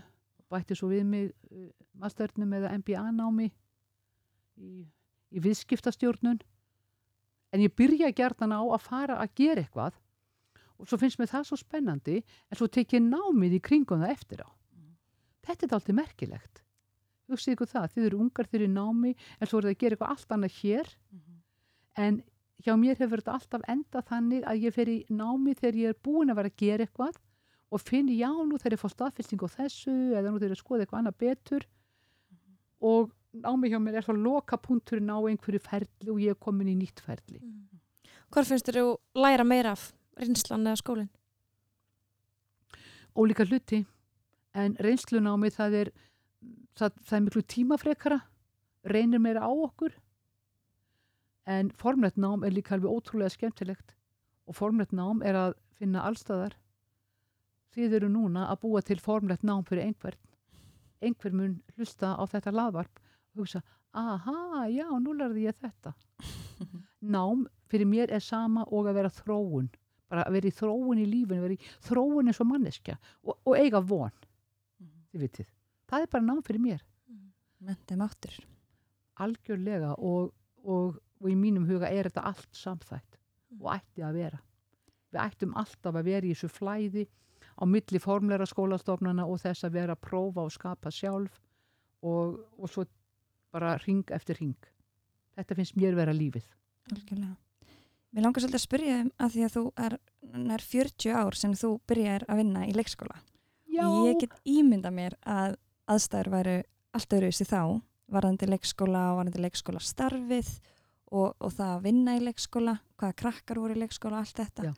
Bætti 0.49 0.77
svo 0.77 0.91
við 0.93 1.03
mig 1.09 1.31
uh, 1.51 1.69
masternum 1.99 2.53
eða 2.53 2.71
MBA 2.79 3.03
námi 3.17 3.49
í, 4.55 4.85
í 5.33 5.43
viðskiptastjórnun. 5.43 6.39
En 7.51 7.63
ég 7.63 7.73
byrja 7.75 8.13
gjarnan 8.15 8.55
á 8.55 8.61
að 8.63 8.85
fara 8.85 9.19
að 9.19 9.35
gera 9.41 9.65
eitthvað 9.65 9.99
og 10.79 10.89
svo 10.89 10.99
finnst 10.99 11.19
mér 11.19 11.31
það 11.31 11.47
svo 11.49 11.59
spennandi 11.59 12.19
en 12.21 12.59
svo 12.59 12.67
tek 12.67 12.95
ég 12.97 13.03
námið 13.05 13.57
í 13.57 13.63
kringum 13.63 14.03
það 14.03 14.13
eftir 14.15 14.43
á. 14.43 14.49
Þetta 15.45 15.67
er 15.67 15.75
alltaf 15.77 15.95
merkilegt. 15.95 16.61
Hugsið 17.29 17.55
ykkur 17.55 17.69
það, 17.69 17.85
þið 17.93 18.07
eru 18.09 18.21
ungar, 18.21 18.47
þið 18.49 18.59
eru 18.59 18.71
námi 18.73 19.11
en 19.13 19.49
svo 19.49 19.59
er 19.59 19.67
það 19.67 19.71
að 19.71 19.79
gera 19.81 19.95
eitthvað 19.95 20.13
allt 20.13 20.35
annað 20.35 20.57
hér. 20.59 20.91
En 22.05 22.19
hjá 22.65 22.73
mér 22.79 22.99
hefur 22.99 23.21
þetta 23.21 23.37
alltaf 23.37 23.69
endað 23.71 24.09
þannig 24.11 24.45
að 24.49 24.65
ég 24.65 24.75
fer 24.75 24.91
í 24.91 24.97
námi 25.09 25.55
þegar 25.55 25.79
ég 25.81 25.93
er 25.93 26.01
búin 26.05 26.33
að 26.33 26.39
vera 26.41 26.51
að 26.51 26.59
gera 26.61 26.85
eitthvað 26.85 27.19
og 27.73 27.81
finn 27.81 28.11
já 28.13 28.29
nú 28.29 28.59
þegar 28.59 28.75
ég 28.75 28.81
fá 28.83 28.89
staðfylsting 28.93 29.41
á 29.41 29.49
þessu 29.55 29.95
eða 30.15 30.29
nú 30.29 30.39
þegar 30.39 30.53
ég 30.53 30.61
skoða 30.61 30.85
eitthvað 30.85 31.01
annað 31.01 31.19
betur. 31.23 31.67
Og 32.85 33.11
námi 33.35 33.71
hjá 33.71 33.79
mér 33.81 33.99
er 33.99 34.05
svo 34.05 34.15
loka 34.15 34.59
punkturinn 34.61 35.11
á 35.11 35.17
einhverju 35.17 35.61
ferli 35.63 36.13
og 36.13 36.21
ég 36.21 36.35
er 36.35 36.39
komin 36.39 36.71
í 36.71 36.77
nýtt 36.77 37.01
ferli. 37.03 37.41
Hvað 38.31 38.51
finnst 38.51 38.69
þér 38.69 38.81
þú 38.81 38.89
læra 39.21 39.45
meira 39.47 39.73
af 39.75 39.89
reynslan 40.19 40.67
eða 40.67 40.81
skólinn? 40.81 41.11
ólíka 43.15 43.45
hluti 43.47 43.85
en 44.55 44.75
reynslunámi 44.83 45.51
það 45.55 45.77
er 45.81 45.91
það, 46.75 46.97
það 47.07 47.17
er 47.17 47.23
miklu 47.27 47.43
tímafrekara 47.53 48.19
reynir 48.91 49.23
meira 49.23 49.47
á 49.47 49.51
okkur 49.51 49.95
en 51.47 51.71
formlegt 51.79 52.19
nám 52.19 52.43
er 52.43 52.55
líka 52.55 52.75
alveg 52.75 52.91
ótrúlega 52.91 53.31
skemmtilegt 53.31 53.95
og 54.45 54.57
formlegt 54.57 54.91
nám 54.91 55.23
er 55.23 55.39
að 55.39 55.57
finna 55.79 56.03
allstaðar 56.07 56.57
þið 57.75 57.97
eru 57.99 58.09
núna 58.11 58.49
að 58.51 58.61
búa 58.65 58.81
til 58.85 58.99
formlegt 59.03 59.43
nám 59.43 59.65
fyrir 59.67 59.89
einhvern. 59.89 60.19
Einhver 61.03 61.33
mun 61.35 61.57
hlusta 61.75 62.13
á 62.15 62.23
þetta 62.31 62.53
laðvarp 62.55 63.01
og 63.35 63.41
hugsa, 63.43 63.61
aha, 63.91 64.63
já, 64.71 64.87
nú 64.95 65.11
lærði 65.13 65.43
ég 65.49 65.57
þetta. 65.59 65.91
Nám 67.15 67.43
fyrir 67.69 67.89
mér 67.89 68.13
er 68.15 68.23
sama 68.23 68.63
og 68.71 68.87
að 68.87 69.01
vera 69.01 69.11
þróun 69.11 69.67
bara 70.11 70.25
að 70.25 70.37
vera 70.37 70.49
í 70.49 70.55
þróun 70.55 71.01
í 71.01 71.05
lífinu 71.09 71.43
vera 71.43 71.55
í 71.55 71.69
þróun 71.87 72.29
eins 72.29 72.41
og 72.43 72.49
manneskja 72.49 72.97
og, 73.23 73.37
og 73.37 73.55
eiga 73.57 73.81
von, 73.81 74.13
vitið. 75.15 75.47
Það 75.89 76.05
er 76.05 76.11
bara 76.11 76.27
nám 76.27 76.43
fyrir 76.45 76.63
mér. 76.63 76.83
Mentum 77.65 78.03
áttur. 78.05 78.35
algjörlega 79.15 79.93
og, 79.95 80.33
og, 80.63 80.97
og 81.21 81.29
í 81.31 81.35
mínum 81.39 81.63
huga 81.69 81.87
er 81.87 82.09
þetta 82.09 82.25
allt 82.27 82.57
samþætt 82.57 83.19
og 83.61 83.69
ætti 83.71 84.03
að 84.03 84.17
vera. 84.19 84.39
Við 85.13 85.21
ættum 85.23 85.55
alltaf 85.55 85.95
að 85.95 86.09
vera 86.09 86.27
í 86.27 86.33
þessu 86.33 86.49
flæði 86.51 87.05
á 87.55 87.63
milli 87.63 88.01
formleira 88.03 88.45
skólastofnana 88.49 89.23
og 89.23 89.39
þess 89.39 89.63
að 89.63 89.77
vera 89.79 89.95
að 89.95 90.03
prófa 90.03 90.43
og 90.43 90.51
skapa 90.51 90.91
sjálf 90.91 91.39
og, 92.03 92.41
og 92.59 92.67
svo 92.69 92.83
bara 93.55 93.77
ring 93.85 94.03
eftir 94.11 94.41
ring 94.41 94.71
þetta 95.35 95.57
finnst 95.57 95.79
mér 95.79 95.97
vera 95.97 96.15
lífið. 96.15 96.45
Algjörlega. 96.91 97.35
Mér 98.15 98.23
langar 98.23 98.43
svolítið 98.43 98.61
að 98.61 98.63
spyrja 98.63 98.97
um 99.01 99.09
að 99.19 99.33
því 99.33 99.43
að 99.45 99.55
þú 99.55 99.63
er 99.85 99.97
nær 100.45 100.63
40 100.63 101.17
ár 101.19 101.37
sem 101.37 101.55
þú 101.59 101.71
byrjar 101.89 102.25
að 102.31 102.39
vinna 102.41 102.63
í 102.63 102.73
leikskóla. 102.75 103.17
Ég 103.75 104.21
get 104.21 104.37
ímynda 104.47 104.91
mér 104.95 105.17
að 105.27 105.57
aðstæður 105.91 106.31
væru 106.31 106.55
allt 106.95 107.15
öðruvísi 107.17 107.47
þá, 107.49 107.61
varðandi 108.15 108.47
leikskóla 108.47 109.05
og 109.11 109.19
varðandi 109.19 109.43
leikskóla 109.43 109.83
starfið 109.83 110.51
og, 111.11 111.35
og 111.35 111.51
það 111.57 111.73
að 111.73 111.87
vinna 111.89 112.15
í 112.15 112.23
leikskóla, 112.23 112.77
hvaða 112.95 113.19
krakkar 113.19 113.59
voru 113.59 113.75
í 113.75 113.81
leikskóla, 113.83 114.23
allt 114.23 114.39
þetta. 114.39 114.69
Já. 114.71 114.75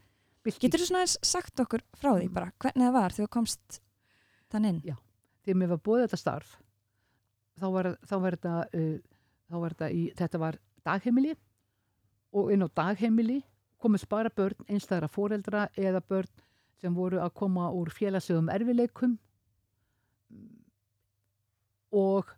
Getur 0.58 0.82
þú 0.82 0.88
svona 0.89 1.04
aðeins 1.04 1.19
sagt 1.28 1.62
okkur 1.62 1.84
frá 2.00 2.15
því 2.15 2.32
bara, 2.34 2.54
hvernig 2.63 2.88
það 2.88 2.95
var 2.97 3.13
þegar 3.13 3.28
þú 3.30 3.36
komst 3.38 3.84
þann 4.50 4.71
inn? 4.71 4.82
þegar 5.47 5.60
mér 5.62 5.71
var 5.71 5.84
búið 5.86 6.06
þetta 6.06 6.19
starf 6.19 6.56
þá 7.58 7.67
var, 7.73 7.91
þá 8.04 8.15
var 8.23 8.36
þetta 8.36 8.56
uh, 8.67 8.95
þá 9.47 9.56
var 9.62 9.76
þetta 9.76 9.89
í, 9.95 10.02
þetta 10.17 10.41
var 10.43 10.60
dagheimili 10.88 11.36
og 12.33 12.51
inn 12.53 12.65
á 12.65 12.69
dagheimili 12.69 13.41
komist 13.81 14.09
bara 14.09 14.29
börn 14.33 14.65
einstæðra 14.67 15.09
foreldra 15.11 15.67
eða 15.77 16.01
börn 16.01 16.31
sem 16.81 16.93
voru 16.93 17.21
að 17.21 17.35
koma 17.41 17.69
úr 17.73 17.91
félagsögum 17.93 18.51
erfileikum 18.53 19.17
og 21.91 22.33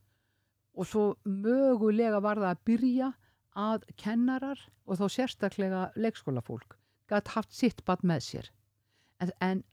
og 0.79 0.87
svo 0.87 1.05
mögulega 1.25 2.21
var 2.23 2.39
það 2.39 2.53
að 2.53 2.61
byrja 2.69 3.07
að 3.59 3.87
kennarar 3.99 4.61
og 4.87 4.99
þá 4.99 5.05
sérstaklega 5.15 5.81
leikskólafólk 5.99 6.77
gætt 7.09 7.33
haft 7.33 7.55
sitt 7.55 7.81
bad 7.85 8.05
með 8.05 8.21
sér. 8.23 8.49
En, 9.19 9.33
en 9.43 9.63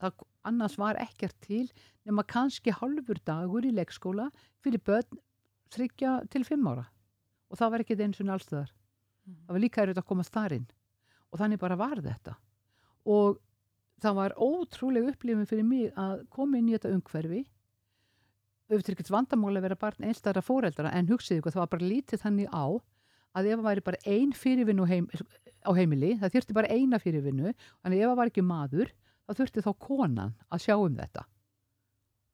annars 0.49 0.79
var 0.81 0.99
ekkert 0.99 1.37
til 1.45 1.69
nema 2.09 2.25
kannski 2.27 2.75
halvur 2.75 3.21
dagur 3.29 3.67
í 3.67 3.75
leikskóla 3.77 4.31
fyrir 4.65 4.83
börn 4.83 5.21
þryggja 5.75 6.17
til 6.33 6.43
fimm 6.49 6.67
ára. 6.67 6.89
Og 7.53 7.61
það 7.61 7.73
var 7.73 7.85
ekki 7.85 7.99
eins 8.01 8.23
og 8.25 8.33
allstöðar 8.35 8.73
það 9.27 9.57
var 9.57 9.63
líka 9.63 9.83
erfitt 9.83 10.01
að 10.01 10.09
komast 10.11 10.35
þar 10.35 10.57
inn. 10.59 10.67
Og 11.33 11.41
þannig 11.41 11.61
bara 11.63 11.79
var 11.79 12.01
þetta. 12.03 12.37
Og 13.07 13.39
það 14.03 14.19
var 14.19 14.35
ótrúlega 14.39 15.13
upplifin 15.13 15.49
fyrir 15.49 15.67
mig 15.67 15.93
að 15.99 16.25
koma 16.33 16.59
inn 16.59 16.71
í 16.71 16.77
þetta 16.77 16.93
umhverfi. 16.95 17.45
Auðvitað 18.67 18.93
ekkert 18.97 19.15
vandamáli 19.15 19.61
að 19.61 19.67
vera 19.69 19.79
barn 19.79 20.09
einstæðra 20.09 20.43
fóreldra 20.43 20.93
en 20.97 21.09
hugsið 21.11 21.41
ykkur 21.41 21.55
það 21.55 21.63
var 21.63 21.73
bara 21.77 21.91
lítið 21.91 22.23
þannig 22.25 22.51
á 22.51 22.67
að 23.37 23.51
ef 23.51 23.59
það 23.61 23.67
væri 23.69 23.85
bara 23.87 24.01
ein 24.11 24.33
fyrirvinnu 24.35 24.87
heim, 24.89 25.07
á 25.63 25.71
heimili, 25.77 26.15
það 26.19 26.33
þurfti 26.35 26.57
bara 26.57 26.73
eina 26.73 26.99
fyrirvinnu 26.99 27.53
þannig 27.53 28.01
ef 28.01 28.11
það 28.11 28.19
var 28.21 28.31
ekki 28.33 28.45
maður 28.47 28.93
þá 29.27 29.41
þurfti 29.41 29.65
þá 29.67 29.73
konan 29.87 30.35
að 30.51 30.65
sjá 30.65 30.75
um 30.79 30.97
þetta. 30.97 31.27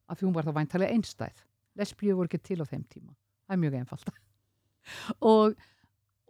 Af 0.09 0.19
því 0.19 0.27
hún 0.27 0.35
var 0.37 0.47
þá 0.47 0.57
væntalega 0.57 0.95
einstæð. 0.95 1.43
Lesbíu 1.79 2.17
voru 2.17 2.29
ekki 2.29 2.41
til 2.43 2.59
á 2.61 2.65
þeim 2.69 2.83
tíma. 2.89 3.15
Það 3.47 3.55
er 3.55 3.61
mjög 3.63 3.77
einfalt. 3.79 4.11
Og, 5.31 5.55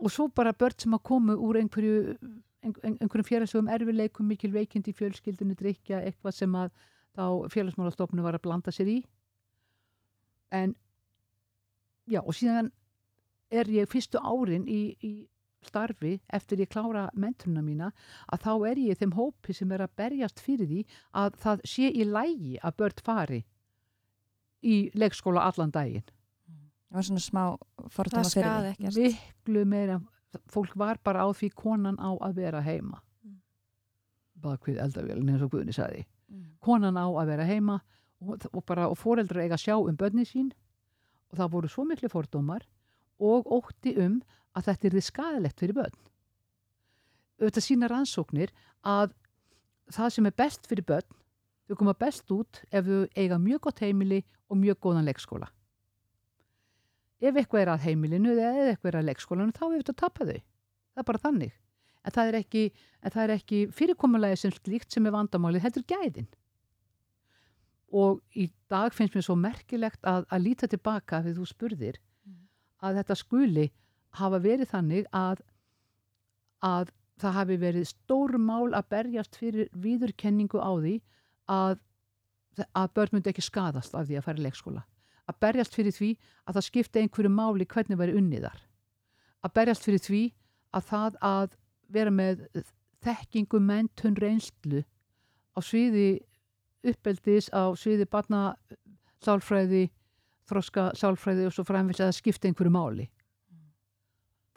og 0.04 0.12
svo 0.12 0.28
bara 0.36 0.54
börn 0.54 0.76
sem 0.84 0.96
að 0.96 1.06
komu 1.08 1.36
úr 1.40 1.62
einhverju 1.62 2.18
ein, 2.64 2.74
ein, 2.84 2.98
einhverjum 3.00 3.28
félagsögum 3.28 3.72
erfileikum 3.72 4.28
mikil 4.28 4.52
veikindi 4.54 4.92
í 4.92 4.98
fjölskyldinu 4.98 5.56
drikja 5.60 6.02
eitthvað 6.04 6.38
sem 6.38 6.56
að 6.60 6.72
félagsmálastofnu 7.54 8.24
var 8.26 8.36
að 8.36 8.46
blanda 8.48 8.72
sér 8.74 8.90
í. 8.90 8.98
En 10.52 10.74
já 12.10 12.20
og 12.22 12.34
síðan 12.36 12.72
er 13.54 13.70
ég 13.70 13.90
fyrstu 13.90 14.20
árin 14.20 14.66
í, 14.68 14.96
í 15.00 15.14
starfi 15.64 16.18
eftir 16.34 16.64
ég 16.64 16.72
klára 16.74 17.06
menturina 17.14 17.64
mína 17.64 17.92
að 18.28 18.44
þá 18.48 18.54
er 18.72 18.82
ég 18.82 19.00
þeim 19.00 19.16
hópi 19.16 19.56
sem 19.56 19.72
er 19.72 19.86
að 19.86 19.96
berjast 20.02 20.42
fyrir 20.44 20.68
því 20.68 20.82
að 21.22 21.38
það 21.46 21.64
sé 21.76 21.92
í 21.94 22.08
lægi 22.08 22.58
að 22.60 22.78
börn 22.82 23.06
fari 23.06 23.40
í 24.64 24.76
leikskóla 24.98 25.46
allan 25.48 25.72
daginn 25.72 26.06
Það 26.94 27.00
var 27.00 27.06
svona 27.08 27.24
smá 27.26 27.44
fordóma 27.90 28.22
Það 28.22 28.34
fyrir 28.34 28.46
skaði 28.46 28.74
því. 28.78 28.86
ekkert. 28.86 28.98
miklu 29.48 29.66
meira 29.66 29.96
fólk 30.54 30.76
var 30.78 31.00
bara 31.04 31.24
á 31.26 31.28
því 31.34 31.50
konan 31.58 31.98
á 31.98 32.10
að 32.22 32.36
vera 32.36 32.62
heima 32.62 33.00
Mm. 33.26 33.38
bak 34.36 34.62
við 34.68 34.78
eldavélin 34.84 35.30
eins 35.34 35.42
og 35.42 35.50
Guðni 35.52 35.74
sagði 35.74 36.06
Mm. 36.30 36.46
konan 36.62 36.98
á 36.98 37.06
að 37.10 37.26
vera 37.28 37.46
heima 37.46 37.82
og, 38.22 38.46
og, 38.54 38.66
bara, 38.66 38.88
og 38.90 38.98
foreldrar 38.98 39.42
eiga 39.44 39.56
að 39.58 39.66
sjá 39.66 39.76
um 39.90 39.98
börni 39.98 40.26
sín 40.26 40.52
og 41.32 41.38
það 41.40 41.50
voru 41.52 41.68
svo 41.70 41.84
miklu 41.86 42.10
fordómar 42.10 42.62
og 43.20 43.46
ótti 43.46 43.98
um 43.98 44.22
að 44.56 44.64
þetta 44.70 44.86
er 44.86 44.92
þið 44.92 45.04
skadilegt 45.10 45.60
fyrir 45.60 45.74
börn 45.74 45.98
auðvitað 47.42 47.66
sína 47.68 47.90
rannsóknir 47.90 48.50
að 48.86 49.14
það 49.92 50.10
sem 50.16 50.26
er 50.30 50.32
best 50.38 50.68
fyrir 50.70 50.86
börn 50.86 51.10
þau 51.68 51.76
koma 51.80 51.94
best 51.94 52.30
út 52.32 52.62
ef 52.72 52.86
þau 52.86 53.08
eiga 53.18 53.38
mjög 53.42 53.62
gott 53.62 53.80
heimili 53.80 54.24
og 54.50 54.58
mjög 54.58 54.78
góðan 54.80 55.06
leikskóla 55.10 55.50
ef 57.24 57.40
eitthvað 57.40 57.64
er 57.64 57.74
að 57.74 57.86
heimilinu 57.88 58.36
eða 58.36 58.54
ef 58.54 58.70
eitthvað 58.74 58.92
er 58.92 59.00
að 59.00 59.10
leikskólanu 59.10 59.56
þá 59.56 59.64
hefur 59.66 59.82
þetta 59.82 59.96
að 59.96 60.02
tapa 60.04 60.30
þau 60.30 60.38
það 60.38 61.04
er 61.04 61.10
bara 61.10 61.24
þannig 61.26 61.60
en 62.04 62.16
það 62.16 62.32
er 62.32 62.38
ekki, 62.40 62.64
er 63.10 63.36
ekki 63.38 63.60
fyrirkomulagi 63.72 64.40
sem 64.42 64.56
slíkt 64.56 64.96
sem 64.96 65.06
er 65.08 65.16
vandamálið 65.16 65.64
heldur 65.68 65.86
gæðin 65.88 66.32
og 67.94 68.24
í 68.34 68.50
dag 68.74 68.96
finnst 68.96 69.16
mér 69.16 69.26
svo 69.28 69.38
merkilegt 69.38 70.02
að, 70.10 70.26
að 70.34 70.44
líta 70.48 70.68
tilbaka 70.68 71.22
þegar 71.24 71.40
þú 71.40 71.48
spurðir 71.52 72.02
Mm. 72.24 72.48
að 72.80 73.00
þetta 73.02 73.16
skuli 73.20 73.66
hafa 74.20 74.40
verið 74.44 74.70
þannig 74.72 75.08
að, 75.12 75.42
að 76.64 76.92
það 77.20 77.38
hafi 77.38 77.58
verið 77.62 77.88
stór 77.90 78.38
mál 78.40 78.74
að 78.74 78.90
berjast 78.94 79.36
fyrir 79.40 79.70
viðurkenningu 79.76 80.62
á 80.64 80.72
því 80.80 80.94
að, 81.52 81.78
að 82.72 82.94
börn 82.96 83.18
myndi 83.18 83.34
ekki 83.34 83.46
skadast 83.46 83.96
af 83.96 84.08
því 84.08 84.20
að 84.20 84.28
fara 84.28 84.42
í 84.42 84.46
leikskóla. 84.48 84.86
Að 85.30 85.40
berjast 85.46 85.76
fyrir 85.78 85.96
því 85.96 86.10
að 86.44 86.58
það 86.58 86.68
skipti 86.68 87.02
einhverju 87.02 87.32
máli 87.32 87.68
hvernig 87.70 88.00
væri 88.00 88.16
unniðar. 88.20 88.60
Að 89.44 89.54
berjast 89.56 89.86
fyrir 89.88 90.04
því 90.04 90.24
að 90.74 90.88
það 90.90 91.20
að 91.24 91.58
vera 91.94 92.12
með 92.12 92.46
þekkingu, 93.04 93.60
mentun, 93.60 94.18
reynslu 94.20 94.84
á 95.54 95.60
sviði 95.62 96.24
uppeldis, 96.84 97.50
á 97.56 97.72
sviði 97.80 98.08
barna, 98.10 98.54
sálfræði, 99.24 99.88
þroska, 100.50 100.90
sálfræði 101.00 101.48
og 101.48 101.56
svo 101.56 101.66
framvegis 101.68 102.02
að 102.02 102.12
það 102.12 102.20
skipti 102.20 102.50
einhverju 102.50 102.74
máli. 102.74 103.08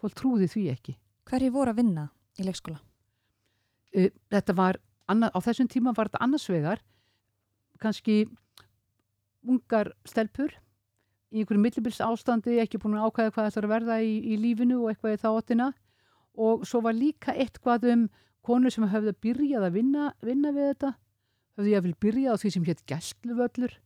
Fólk 0.01 0.17
trúði 0.19 0.49
því 0.51 0.65
ekki. 0.73 0.97
Hverju 1.27 1.53
voru 1.55 1.73
að 1.73 1.81
vinna 1.81 2.09
í 2.39 2.47
leikskóla? 2.47 2.81
Uh, 3.97 4.11
þetta 4.33 4.57
var, 4.59 4.81
á 5.07 5.39
þessum 5.43 5.71
tíma 5.71 5.95
var 5.97 6.11
þetta 6.11 6.25
annars 6.27 6.49
vegar, 6.51 6.83
kannski 7.83 8.25
ungar 9.47 9.93
stelpur 10.09 10.53
í 11.33 11.43
einhverju 11.43 11.63
millibils 11.63 11.99
ástandi, 12.05 12.59
ekki 12.63 12.81
búin 12.83 12.97
að 12.99 13.09
ákvæða 13.11 13.33
hvað 13.35 13.49
það 13.49 13.59
er 13.61 13.67
að 13.67 13.75
verða 13.75 13.97
í, 14.03 14.13
í 14.33 14.37
lífinu 14.41 14.79
og 14.83 14.93
eitthvað 14.93 15.17
í 15.17 15.23
þáttina 15.25 15.73
og 16.47 16.67
svo 16.69 16.83
var 16.85 16.97
líka 16.97 17.35
eitthvað 17.35 17.89
um 17.93 18.07
konur 18.47 18.73
sem 18.73 18.87
höfðu 18.87 19.13
að 19.13 19.21
byrjað 19.25 19.67
að 19.67 19.77
vinna, 19.81 20.07
vinna 20.23 20.53
við 20.55 20.71
þetta, 20.71 20.93
höfðu 21.57 21.73
ég 21.73 21.81
að 21.81 21.87
vil 21.89 21.97
byrjað 22.05 22.37
á 22.37 22.41
því 22.43 22.53
sem 22.55 22.67
hétt 22.69 22.85
gæstluvöllur, 22.93 23.77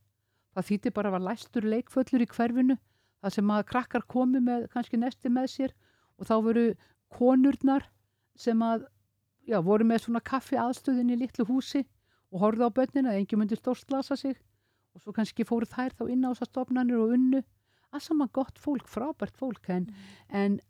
það 0.55 0.69
þýtti 0.69 0.93
bara 0.97 1.11
að 1.11 1.17
var 1.17 1.27
læstur 1.29 1.69
leikföllur 1.73 2.25
í 2.25 2.29
hverfinu, 2.35 2.77
það 3.23 3.37
sem 3.37 3.55
að 3.55 3.67
krakkar 3.71 4.05
komi 4.11 4.43
með 4.45 4.67
kannski 4.75 5.01
nesti 5.01 5.33
með 5.33 5.49
sér. 5.55 5.75
Og 6.21 6.29
þá 6.29 6.35
voru 6.45 6.67
konurnar 7.17 7.87
sem 8.37 8.61
að, 8.65 8.85
já, 9.49 9.57
voru 9.65 9.87
með 9.89 10.05
svona 10.05 10.21
kaffi 10.21 10.59
aðstöðin 10.61 11.15
í 11.15 11.21
litlu 11.23 11.47
húsi 11.49 11.87
og 12.31 12.45
horfðu 12.45 12.69
á 12.69 12.77
börnina, 12.77 13.17
engin 13.17 13.41
myndi 13.41 13.57
stórslasa 13.57 14.19
sig 14.21 14.37
og 14.95 15.03
svo 15.03 15.15
kannski 15.15 15.47
fóru 15.47 15.69
þær 15.69 15.95
þá 15.99 16.05
inn 16.11 16.27
á 16.27 16.33
þessar 16.33 16.51
stofnanir 16.51 17.01
og 17.01 17.15
unnu. 17.17 17.43
Að 17.91 18.05
saman 18.07 18.31
gott 18.33 18.59
fólk, 18.59 18.87
frábært 18.87 19.37
fólk 19.39 19.71
en, 19.73 19.89
en 20.29 20.61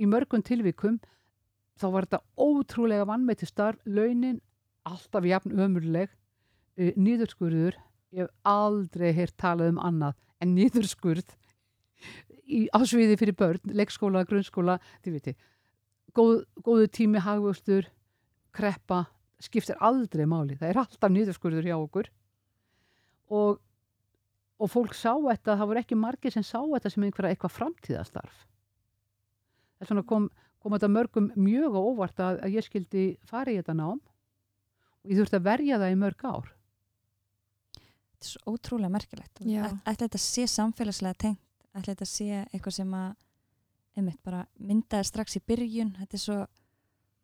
í 0.00 0.08
mörgum 0.08 0.44
tilvikum 0.44 0.98
þá 1.80 1.86
var 1.92 2.06
þetta 2.06 2.22
ótrúlega 2.40 3.06
vannmætti 3.08 3.48
starf, 3.48 3.80
launin 3.84 4.40
alltaf 4.88 5.26
jafn 5.28 5.54
ömurleg 5.60 6.10
uh, 6.10 6.92
nýðurskurður 6.96 7.76
ég 8.12 8.26
hef 8.26 8.32
aldrei 8.48 9.12
heyrt 9.16 9.36
talað 9.40 9.72
um 9.72 9.80
annað 9.82 10.18
en 10.42 10.54
nýðurskurð 10.56 11.36
í 12.52 12.66
ásviði 12.74 13.16
fyrir 13.20 13.36
börn, 13.38 13.72
leikskóla, 13.72 14.24
grunnskóla 14.28 14.78
þið 15.04 15.14
viti, 15.16 15.34
góð, 16.16 16.42
góðu 16.64 16.88
tími 16.92 17.22
hagvöxtur, 17.22 17.86
kreppa 18.52 19.04
skiptir 19.42 19.78
aldrei 19.80 20.26
máli, 20.28 20.58
það 20.58 20.72
er 20.72 20.80
alltaf 20.82 21.14
nýðurskurður 21.14 21.68
hjá 21.70 21.76
okkur 21.78 22.10
og, 23.32 23.58
og 24.62 24.70
fólk 24.72 24.94
sá 24.98 25.12
þetta, 25.16 25.56
það 25.58 25.68
voru 25.72 25.82
ekki 25.82 25.98
margir 25.98 26.34
sem 26.34 26.44
sá 26.46 26.58
þetta 26.60 26.92
sem 26.92 27.06
einhverja 27.08 27.34
eitthvað 27.34 27.54
framtíðastarf 27.56 28.40
þess 29.82 29.90
vegna 29.90 30.04
kom, 30.06 30.26
kom 30.62 30.76
þetta 30.76 30.90
mörgum 30.94 31.30
mjög 31.42 31.74
á 31.74 31.80
óvart 31.82 32.20
að, 32.22 32.40
að 32.46 32.56
ég 32.58 32.66
skildi 32.68 33.04
fara 33.26 33.50
í 33.50 33.56
þetta 33.58 33.74
nám. 33.74 33.98
Og 35.02 35.10
ég 35.10 35.18
þurfti 35.18 35.38
að 35.40 35.46
verja 35.48 35.78
það 35.82 35.90
í 35.90 35.96
mörg 35.98 36.20
ár. 36.28 36.52
Þetta 37.74 38.22
er 38.22 38.30
svo 38.30 38.52
ótrúlega 38.54 38.92
merkilegt. 38.94 39.40
Já. 39.42 39.64
Æ- 39.66 39.80
Ætli 39.90 40.04
þetta 40.06 40.20
sé 40.22 40.44
samfélagslega 40.52 41.18
tengt, 41.24 41.40
ætli 41.74 41.94
þetta 41.96 42.06
sé 42.12 42.28
eitthvað 42.52 42.76
sem 42.78 42.92
að 42.94 43.08
einmitt 43.98 44.20
bara 44.24 44.44
myndaði 44.62 45.08
strax 45.10 45.34
í 45.36 45.42
byrjun, 45.50 45.90
þetta 45.98 46.16
er 46.16 46.22
svo 46.22 46.36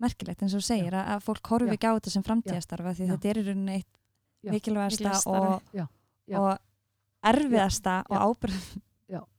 merkilegt 0.02 0.42
eins 0.42 0.56
og 0.58 0.66
segir 0.66 0.94
að, 0.98 1.06
að 1.14 1.22
fólk 1.28 1.52
horfi 1.54 1.70
ekki 1.76 1.88
á 1.88 1.94
þetta 1.94 2.12
sem 2.16 2.26
framtíðastarfa 2.26 2.96
því 2.98 3.06
Já. 3.06 3.12
þetta 3.14 3.30
er 3.30 3.38
í 3.38 3.46
rauninni 3.46 3.76
eitt 3.78 3.94
Mikilvægasta 4.52 5.14
og, 5.30 5.62
Já. 5.74 5.86
Já. 6.28 6.38
og 6.40 7.28
erfiðasta 7.28 8.02
og 8.08 8.28
ábyrð 8.28 8.68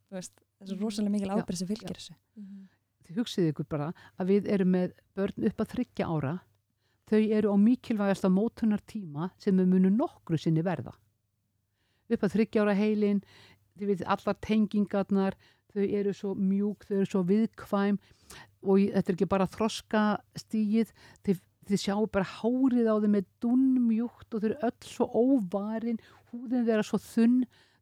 þessu 0.10 0.78
rosalega 0.80 1.13
mikil 1.13 1.34
ábyrð 1.34 1.62
sem 1.62 1.69
fylgir 1.69 1.95
þessu. 1.95 2.15
Þið 3.08 3.19
hugsið 3.21 3.52
ykkur 3.52 3.67
bara 3.69 3.91
að 4.19 4.34
við 4.34 4.49
erum 4.54 4.73
með 4.75 4.95
börn 5.17 5.45
upp 5.49 5.63
að 5.63 5.71
þryggja 5.73 6.10
ára. 6.10 6.34
Þau 7.10 7.21
eru 7.39 7.54
á 7.54 7.58
mikilvægasta 7.58 8.30
mótunar 8.30 8.84
tíma 8.86 9.32
sem 9.41 9.58
við 9.58 9.71
munum 9.71 9.95
nokkru 9.97 10.38
sinni 10.38 10.62
verða. 10.65 10.93
Upp 12.10 12.25
að 12.25 12.36
þryggja 12.36 12.65
ára 12.65 12.75
heilin 12.78 13.23
þið 13.80 13.93
veit 13.93 14.04
allar 14.06 14.38
tengingarnar 14.43 15.38
þau 15.73 15.84
eru 15.86 16.13
svo 16.13 16.34
mjúk, 16.36 16.86
þau 16.86 16.95
eru 16.99 17.10
svo 17.10 17.23
viðkvæm 17.30 17.99
og 18.65 18.82
þetta 18.82 19.06
er 19.06 19.15
ekki 19.15 19.30
bara 19.30 19.47
þroska 19.49 20.04
stíið 20.38 20.91
þið, 21.25 21.41
þið 21.69 21.82
sjáu 21.84 22.08
bara 22.12 22.27
hárið 22.39 22.89
á 22.89 22.95
þeim 22.99 23.15
með 23.15 23.29
dunnmjúkt 23.43 24.36
og 24.36 24.41
þau 24.41 24.49
eru 24.49 24.60
öll 24.67 24.89
svo 24.89 25.08
óvarin 25.13 26.01
húðin 26.32 26.67
þeirra 26.67 26.86
svo 26.86 26.99
þunn. 27.03 27.39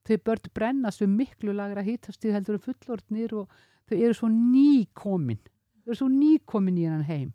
Þau 0.07 0.17
börn 0.29 0.53
brennast 0.55 1.01
við 1.03 1.11
miklu 1.15 1.55
lagra 1.55 1.83
hitastíð 1.83 2.37
heldur 2.37 2.57
en 2.57 2.63
fullorðnir 2.63 3.33
og 3.41 3.57
þau 3.89 3.97
eru 3.97 4.15
svo 4.15 4.29
nýkomin. 4.31 5.41
Þau 5.83 5.91
eru 5.91 5.99
svo 5.99 6.07
nýkomin 6.13 6.79
í 6.79 6.87
hennan 6.87 7.07
heim. 7.07 7.33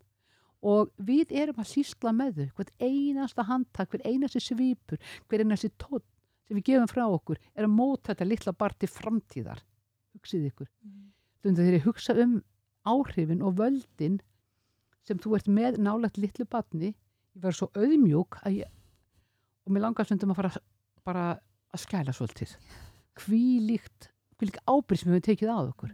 Og 0.63 0.93
við 1.03 1.35
erum 1.43 1.61
að 1.61 1.73
sísla 1.73 2.15
með 2.17 2.39
þau. 2.39 2.49
Hvert 2.57 2.73
einasta 2.81 3.45
handtak, 3.49 3.91
hver 3.93 4.07
einasti 4.07 4.41
svipur 4.41 5.01
hver 5.29 5.45
einasti 5.45 5.73
tótt 5.77 6.07
sem 6.47 6.59
við 6.59 6.69
gefum 6.71 6.91
frá 6.91 7.05
okkur 7.07 7.41
er 7.55 7.67
að 7.67 7.75
móta 7.75 8.13
þetta 8.13 8.29
litla 8.29 8.57
barn 8.57 8.79
til 8.81 8.91
framtíðar. 8.91 9.63
Hugsið 10.17 10.49
ykkur. 10.51 10.69
Stundum 11.41 11.65
þegar 11.65 11.79
ég 11.79 11.87
hugsa 11.87 12.17
um 12.23 12.39
áhrifin 12.89 13.43
og 13.45 13.57
völdin 13.61 14.21
sem 15.07 15.19
þú 15.19 15.37
ert 15.39 15.51
með 15.51 15.81
nálægt 15.83 16.21
litlu 16.21 16.47
barni 16.51 16.93
ég 16.93 17.43
verður 17.43 17.59
svo 17.59 17.71
auðmjúk 17.75 18.41
ég 18.53 18.71
og 19.63 19.75
mér 19.75 19.87
langar 19.87 20.09
stundum 20.09 20.35
að 20.35 20.41
fara 20.41 20.63
bara 21.03 21.27
að 21.73 21.83
skæla 21.83 22.15
svolítið. 22.15 22.57
Hvílíkt 23.19 24.13
hvílík 24.43 24.59
ábyrg 24.67 24.99
sem 24.99 25.11
við 25.11 25.17
höfum 25.17 25.27
tekið 25.29 25.53
að 25.53 25.71
okkur. 25.73 25.93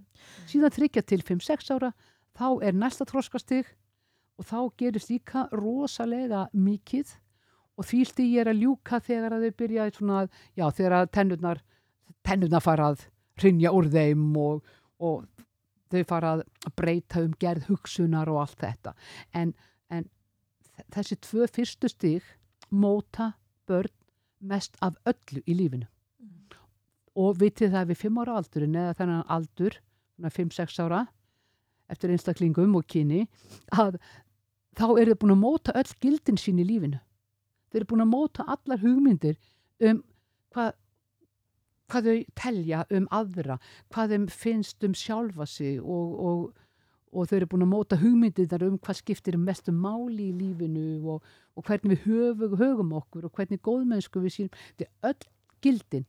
Síðan 0.48 0.74
þryggja 0.74 1.02
til 1.04 1.20
5-6 1.26 1.72
ára 1.76 1.92
þá 2.38 2.48
er 2.64 2.76
næsta 2.76 3.06
þróskastig 3.08 3.68
og 4.38 4.46
þá 4.48 4.58
gerist 4.80 5.10
líka 5.12 5.46
rosalega 5.52 6.46
mikið 6.52 7.12
og 7.78 7.86
því 7.86 8.00
stíð 8.08 8.38
er 8.42 8.50
að 8.52 8.62
ljúka 8.64 9.00
þegar 9.04 9.36
að 9.36 9.46
þau 9.46 9.58
byrja 9.62 9.88
svona, 9.94 10.22
já, 10.56 10.66
þegar 10.70 10.96
að 10.98 11.10
tennurnar 11.14 11.60
tennurnar 12.26 12.64
fara 12.64 12.92
að 12.92 13.04
hrinja 13.38 13.72
úr 13.74 13.88
þeim 13.92 14.24
og, 14.40 14.64
og 14.98 15.26
þau 15.92 16.04
fara 16.08 16.32
að 16.36 16.44
breyta 16.76 17.22
um 17.24 17.34
gerð 17.40 17.68
hugsunar 17.72 18.30
og 18.32 18.42
allt 18.44 18.62
þetta. 18.62 18.94
En, 19.34 19.54
en 19.90 20.08
þessi 20.94 21.18
tvö 21.24 21.48
fyrstu 21.50 21.90
stig 21.92 22.26
móta 22.70 23.32
börn 23.68 23.94
mest 24.38 24.76
af 24.84 24.98
öllu 25.08 25.42
í 25.46 25.56
lífinu. 25.56 25.86
Og 27.18 27.38
vitið 27.40 27.74
það 27.74 27.88
við 27.90 28.00
fimm 28.04 28.18
ára 28.22 28.36
aldurinn 28.38 28.76
eða 28.78 28.96
þennan 29.00 29.24
aldur, 29.34 29.78
5-6 30.22 30.78
ára 30.84 31.06
eftir 31.88 32.12
einstaklingum 32.12 32.76
og 32.78 32.86
kyni 32.90 33.24
að 33.72 33.96
þá 34.78 34.86
eru 35.00 35.14
þau 35.14 35.20
búin 35.22 35.34
að 35.34 35.42
móta 35.42 35.74
öll 35.78 35.92
gildin 36.02 36.40
sín 36.40 36.60
í 36.62 36.66
lífinu. 36.68 37.00
Þau 37.70 37.78
eru 37.80 37.88
búin 37.90 38.04
að 38.04 38.12
móta 38.12 38.46
allar 38.46 38.82
hugmyndir 38.82 39.38
um 39.88 40.02
hvað 40.54 40.74
hvað 41.88 42.08
þau 42.08 42.16
telja 42.36 42.84
um 42.94 43.06
aðra 43.14 43.58
hvað 43.92 44.14
þeim 44.14 44.26
finnst 44.32 44.84
um 44.84 44.94
sjálfa 44.96 45.46
sig 45.48 45.78
og, 45.80 46.12
og, 46.28 46.42
og 47.12 47.30
þau 47.30 47.36
eru 47.38 47.50
búin 47.54 47.66
að 47.66 47.72
móta 47.72 47.98
hugmyndir 48.00 48.48
þar 48.50 48.66
um 48.68 48.78
hvað 48.84 49.00
skiptir 49.00 49.38
mestu 49.40 49.72
máli 49.72 50.28
í 50.28 50.36
lífinu 50.36 51.00
og, 51.14 51.24
og 51.56 51.66
hvernig 51.68 51.96
við 51.96 52.04
höfum, 52.12 52.56
höfum 52.60 52.94
okkur 53.00 53.28
og 53.28 53.34
hvernig 53.34 53.62
góðmennsku 53.64 54.22
við 54.24 54.36
sínum 54.36 54.62
þetta 54.68 54.88
er 54.88 55.12
öll 55.12 55.32
gildin. 55.64 56.06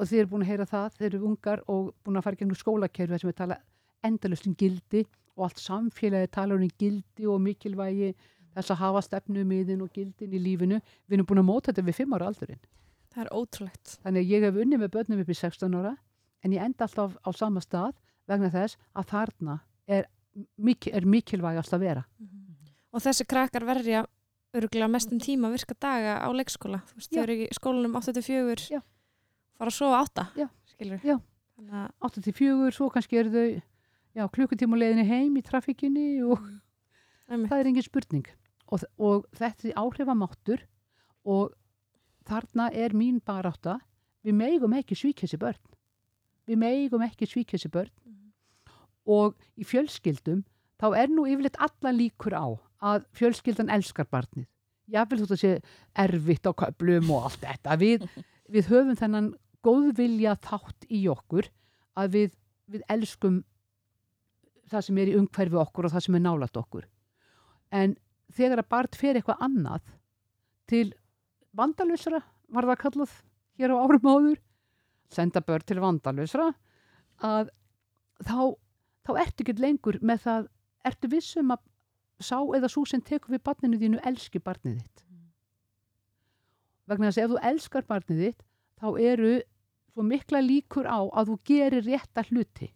Og 0.00 0.08
þið 0.08 0.22
eru 0.22 0.30
búin 0.32 0.42
að 0.46 0.50
heyra 0.50 0.66
það, 0.66 0.94
þeir 0.96 1.08
eru 1.10 1.26
ungar 1.28 1.62
og 1.68 1.92
búin 2.04 2.16
að 2.16 2.26
fara 2.26 2.40
gegnum 2.40 2.56
skólakerfi 2.56 3.12
þar 3.12 3.22
sem 3.22 3.30
við 3.30 3.40
tala 3.42 3.60
endalust 4.08 4.48
um 4.48 4.56
gildi 4.56 5.04
og 5.36 5.46
allt 5.46 5.60
samfélagi 5.60 6.32
tala 6.32 6.56
um 6.56 6.76
gildi 6.80 7.28
og 7.28 7.42
mikilvægi 7.44 8.14
þess 8.56 8.72
að 8.72 8.80
hafa 8.80 9.04
stefnumiðin 9.04 9.84
og 9.84 9.92
gildin 9.94 10.32
í 10.34 10.40
lífinu. 10.40 10.80
Við 11.06 11.18
erum 11.18 11.28
búin 11.28 11.44
að 11.44 11.50
móta 11.52 11.70
þetta 11.70 11.86
við 11.90 12.00
fimm 12.00 12.16
ára 12.16 12.32
aldurinn 12.32 12.62
Það 13.10 13.24
er 13.24 13.32
ótrúlegt. 13.34 13.96
þannig 14.04 14.30
ég 14.30 14.46
hef 14.46 14.60
unnið 14.62 14.82
með 14.84 14.92
börnum 14.94 15.20
upp 15.24 15.32
í 15.32 15.38
16 15.38 15.74
ára 15.80 15.96
en 16.44 16.54
ég 16.54 16.62
enda 16.62 16.86
alltaf 16.86 17.16
á 17.26 17.30
sama 17.34 17.60
stað 17.64 17.96
vegna 18.30 18.50
þess 18.54 18.78
að 18.94 19.08
þarna 19.10 19.56
er, 19.90 20.06
mikil, 20.56 20.92
er 20.94 21.06
mikilvægast 21.06 21.74
að 21.74 21.84
vera 21.88 22.04
Og 22.90 23.02
þessi 23.04 23.22
krakkar 23.30 23.62
verja 23.62 24.04
örgulega 24.58 24.90
mestum 24.90 25.20
tíma 25.22 25.50
virka 25.52 25.76
daga 25.78 26.16
á 26.18 26.28
leikskóla. 26.34 26.80
Þú 26.90 26.96
veist, 26.98 27.10
þau 27.14 27.22
eru 27.22 27.34
í 27.38 27.44
skólanum 27.54 27.92
8-4, 28.00 28.64
Já. 28.66 28.80
fara 29.54 29.70
að 29.70 29.76
sofa 29.76 30.00
8, 30.02 30.24
Já. 30.40 30.48
skilur. 30.72 31.04
Já. 31.06 31.16
Þannig 31.54 31.76
að 31.78 32.08
8-4, 32.10 32.72
svo 32.74 32.88
kannski 32.90 33.20
eru 33.20 33.30
þau 33.30 33.62
já, 34.18 34.26
leiðinni 34.26 35.06
heim 35.06 35.36
í 35.38 35.42
trafikkinni 35.46 36.08
og 36.26 36.42
einmitt. 37.28 37.50
það 37.52 37.60
er 37.60 37.70
engin 37.70 37.86
spurning 37.86 38.26
og, 38.66 38.84
og 38.98 39.26
þetta 39.38 39.68
er 39.70 39.78
áhrifamáttur 39.78 40.64
og 41.24 41.54
þarna 42.28 42.70
er 42.72 42.94
mín 42.96 43.20
barátta 43.24 43.78
við 44.26 44.36
megum 44.36 44.76
ekki 44.76 44.98
svíkja 44.98 45.26
þessi 45.26 45.40
börn 45.40 45.76
við 46.50 46.60
megum 46.60 47.04
ekki 47.06 47.28
svíkja 47.28 47.56
þessi 47.56 47.72
börn 47.72 47.94
og 49.10 49.36
í 49.56 49.66
fjölskyldum 49.66 50.42
þá 50.80 50.88
er 50.96 51.12
nú 51.12 51.26
yfirleitt 51.28 51.60
alla 51.60 51.92
líkur 51.94 52.36
á 52.36 52.46
að 52.80 53.04
fjölskyldan 53.16 53.72
elskar 53.72 54.08
barnið. 54.10 54.48
Jáfnvel 54.90 55.20
þótt 55.22 55.36
að 55.36 55.42
sé 55.42 55.52
erfitt 56.02 56.48
á 56.48 56.52
köplum 56.56 57.12
og 57.14 57.28
allt 57.28 57.44
þetta. 57.44 57.76
Við, 57.80 58.06
við 58.54 58.70
höfum 58.72 58.98
þennan 58.98 59.32
góðvilja 59.64 60.36
þátt 60.40 60.88
í 60.88 61.04
okkur 61.12 61.50
að 62.00 62.16
við, 62.16 62.36
við 62.72 62.86
elskum 62.90 63.42
það 64.70 64.86
sem 64.86 65.00
er 65.02 65.12
í 65.12 65.16
umhverfi 65.18 65.60
okkur 65.60 65.86
og 65.86 65.94
það 65.94 66.06
sem 66.06 66.16
er 66.16 66.24
nálat 66.24 66.56
okkur. 66.56 66.86
En 67.70 67.96
þegar 68.32 68.62
að 68.62 68.70
barn 68.72 68.98
fer 68.98 69.18
eitthvað 69.18 69.44
annað 69.44 69.94
til 70.70 70.86
vandalösra, 71.56 72.22
var 72.50 72.68
það 72.70 72.80
kallað 72.84 73.16
hér 73.60 73.74
á 73.74 73.76
árum 73.82 74.08
áður, 74.08 74.40
senda 75.10 75.42
börn 75.44 75.66
til 75.66 75.80
vandalösra, 75.82 76.50
að 77.20 77.50
þá, 78.22 78.38
þá 79.06 79.12
ertu 79.24 79.44
ekki 79.44 79.56
lengur 79.60 80.00
með 80.02 80.24
það, 80.26 80.48
ertu 80.90 81.12
vissum 81.12 81.54
að 81.54 81.64
sá 82.20 82.38
eða 82.56 82.68
svo 82.70 82.84
sem 82.88 83.02
tekur 83.02 83.34
við 83.34 83.44
barninu 83.48 83.80
þínu 83.80 84.02
elski 84.06 84.42
barnið 84.44 84.82
þitt. 84.82 85.06
Vegna 86.90 87.08
þess 87.08 87.20
að 87.20 87.24
ef 87.24 87.32
þú 87.32 87.40
elskar 87.50 87.88
barnið 87.88 88.22
þitt, 88.24 88.44
þá 88.80 88.88
eru 89.12 89.32
svo 89.90 90.04
mikla 90.06 90.42
líkur 90.44 90.86
á 90.88 91.00
að 91.02 91.32
þú 91.32 91.40
gerir 91.50 91.86
rétta 91.86 92.24
hluti 92.30 92.70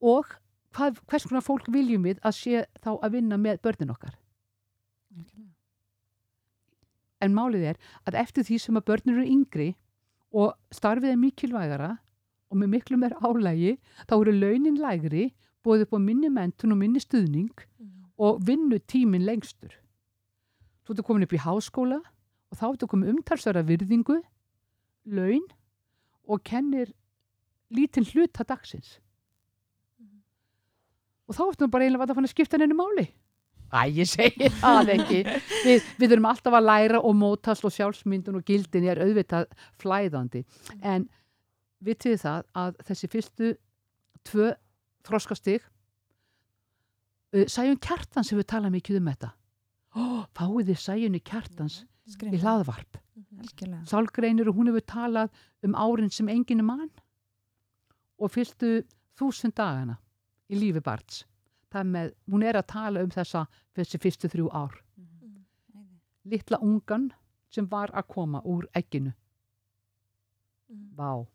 og 0.00 0.30
hvað, 0.74 1.00
hvers 1.10 1.26
konar 1.28 1.44
fólk 1.44 1.68
viljum 1.72 2.06
við 2.08 2.20
að 2.24 2.36
sé 2.38 2.64
þá 2.80 2.90
að 2.96 3.16
vinna 3.18 3.36
með 3.40 3.60
börnin 3.66 3.92
okkar. 3.92 4.14
En 7.20 7.34
málið 7.36 7.72
er 7.72 7.80
að 8.08 8.18
eftir 8.22 8.46
því 8.48 8.58
sem 8.64 8.78
að 8.80 8.86
börnin 8.90 9.16
eru 9.16 9.26
yngri 9.28 9.68
og 10.30 10.54
starfið 10.74 11.12
er 11.12 11.20
mikilvægara 11.20 11.90
og 12.50 12.58
með 12.58 12.72
miklu 12.74 12.98
meir 12.98 13.14
álægi, 13.22 13.76
þá 14.08 14.14
eru 14.16 14.34
launin 14.34 14.78
lægri, 14.80 15.28
búið 15.62 15.84
upp 15.86 15.94
á 15.94 15.98
minni 16.02 16.30
mentun 16.32 16.74
og 16.74 16.80
minni 16.80 17.02
stuðning 17.02 17.52
og 18.20 18.40
vinnu 18.46 18.80
tímin 18.90 19.26
lengstur. 19.26 19.72
Þú 20.84 20.96
ert 20.96 21.06
komin 21.06 21.26
upp 21.26 21.36
í 21.36 21.42
háskóla 21.44 22.00
og 22.50 22.58
þá 22.58 22.66
ertu 22.72 22.88
komin 22.90 23.12
umtalsvara 23.14 23.62
virðingu, 23.66 24.18
laun 25.06 25.46
og 26.26 26.42
kennir 26.46 26.90
lítinn 27.70 28.08
hluta 28.10 28.44
dagsins. 28.46 28.98
Og 31.30 31.36
þá 31.38 31.44
ertu 31.46 31.66
nú 31.66 31.70
bara 31.70 31.86
eiginlega 31.86 32.10
að 32.10 32.24
að 32.24 32.32
skipta 32.32 32.58
henni 32.58 32.74
máli. 32.74 33.06
Æ, 33.70 33.80
ég 33.94 34.08
segi 34.10 34.50
það 34.60 34.92
ekki. 34.96 35.20
Við, 35.64 35.88
við 36.00 36.14
erum 36.16 36.28
alltaf 36.30 36.56
að 36.58 36.66
læra 36.66 37.00
og 37.06 37.16
mótast 37.18 37.66
og 37.66 37.74
sjálfsmyndun 37.74 38.40
og 38.40 38.46
gildin 38.46 38.88
er 38.90 39.02
auðvitað 39.04 39.50
flæðandi. 39.82 40.42
En 40.82 41.06
vitið 41.84 42.18
það 42.24 42.48
að 42.62 42.80
þessi 42.88 43.10
fyrstu 43.12 43.52
tvö 44.26 44.48
þroskastig 45.06 45.60
uh, 47.34 47.46
Sæjun 47.46 47.78
Kjartans 47.80 48.32
hefur 48.34 48.48
talað 48.48 48.74
mikið 48.76 49.00
um 49.00 49.12
þetta. 49.12 49.30
Ó, 49.96 50.02
fáið 50.36 50.72
þið 50.72 50.82
Sæjunni 50.84 51.22
Kjartans 51.24 51.80
í 52.10 52.42
hlaðvarp. 52.42 52.98
Algjörlega. 53.40 53.86
Sálgreinur 53.88 54.50
og 54.50 54.58
hún 54.58 54.70
hefur 54.70 54.86
talað 54.90 55.42
um 55.66 55.76
árin 55.78 56.12
sem 56.12 56.28
enginu 56.32 56.66
mann 56.66 56.90
og 58.20 58.32
fyrstu 58.34 58.80
þúsund 59.18 59.56
dagana 59.56 59.96
í 60.50 60.58
lífi 60.58 60.82
barns. 60.84 61.24
Það 61.70 61.90
með, 61.94 62.12
hún 62.30 62.42
er 62.42 62.58
að 62.58 62.66
tala 62.72 63.02
um 63.04 63.10
þessa 63.14 63.44
þessi 63.78 64.00
fyrstu 64.02 64.30
þrjú 64.32 64.48
ár. 64.58 64.74
Littla 66.30 66.58
ungan 66.62 67.10
sem 67.50 67.66
var 67.70 67.90
að 67.96 68.08
koma 68.10 68.40
úr 68.46 68.66
egginu. 68.76 69.12
Vá. 70.98 71.26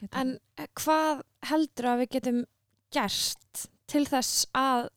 Getur- 0.00 0.16
En 0.16 0.38
eh, 0.56 0.66
hvað 0.80 1.22
heldur 1.50 1.88
að 1.90 1.98
við 2.02 2.10
getum 2.16 2.38
gerst 2.92 3.66
til 3.90 4.06
þess 4.08 4.46
að 4.56 4.88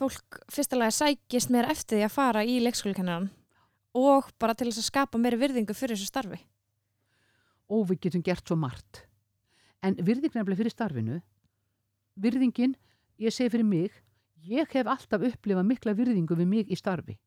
fólk 0.00 0.40
fyrstulega 0.52 0.92
sækist 0.92 1.50
meira 1.52 1.70
eftir 1.72 1.98
því 2.00 2.04
að 2.06 2.12
fara 2.16 2.42
í 2.44 2.58
leikskólakennaran 2.60 3.30
og 3.96 4.28
bara 4.40 4.54
til 4.54 4.68
þess 4.68 4.82
að 4.82 4.88
skapa 4.90 5.18
meira 5.20 5.38
virðingu 5.40 5.74
fyrir 5.76 5.96
þessu 5.96 6.10
starfi? 6.10 6.40
Og 7.72 7.86
við 7.88 8.00
getum 8.06 8.22
gert 8.26 8.44
svo 8.48 8.56
margt. 8.60 9.06
En 9.82 9.96
virðing 9.96 10.32
nefnilega 10.34 10.60
fyrir 10.60 10.72
starfinu, 10.74 11.20
virðingin, 12.20 12.76
ég 13.22 13.34
segi 13.34 13.52
fyrir 13.52 13.68
mig, 13.68 13.98
ég 14.48 14.74
hef 14.74 14.90
alltaf 14.90 15.24
upplifað 15.28 15.68
mikla 15.68 15.94
virðingu 15.98 16.36
við 16.38 16.50
mig 16.50 16.72
í 16.72 16.78
starfi. 16.78 17.18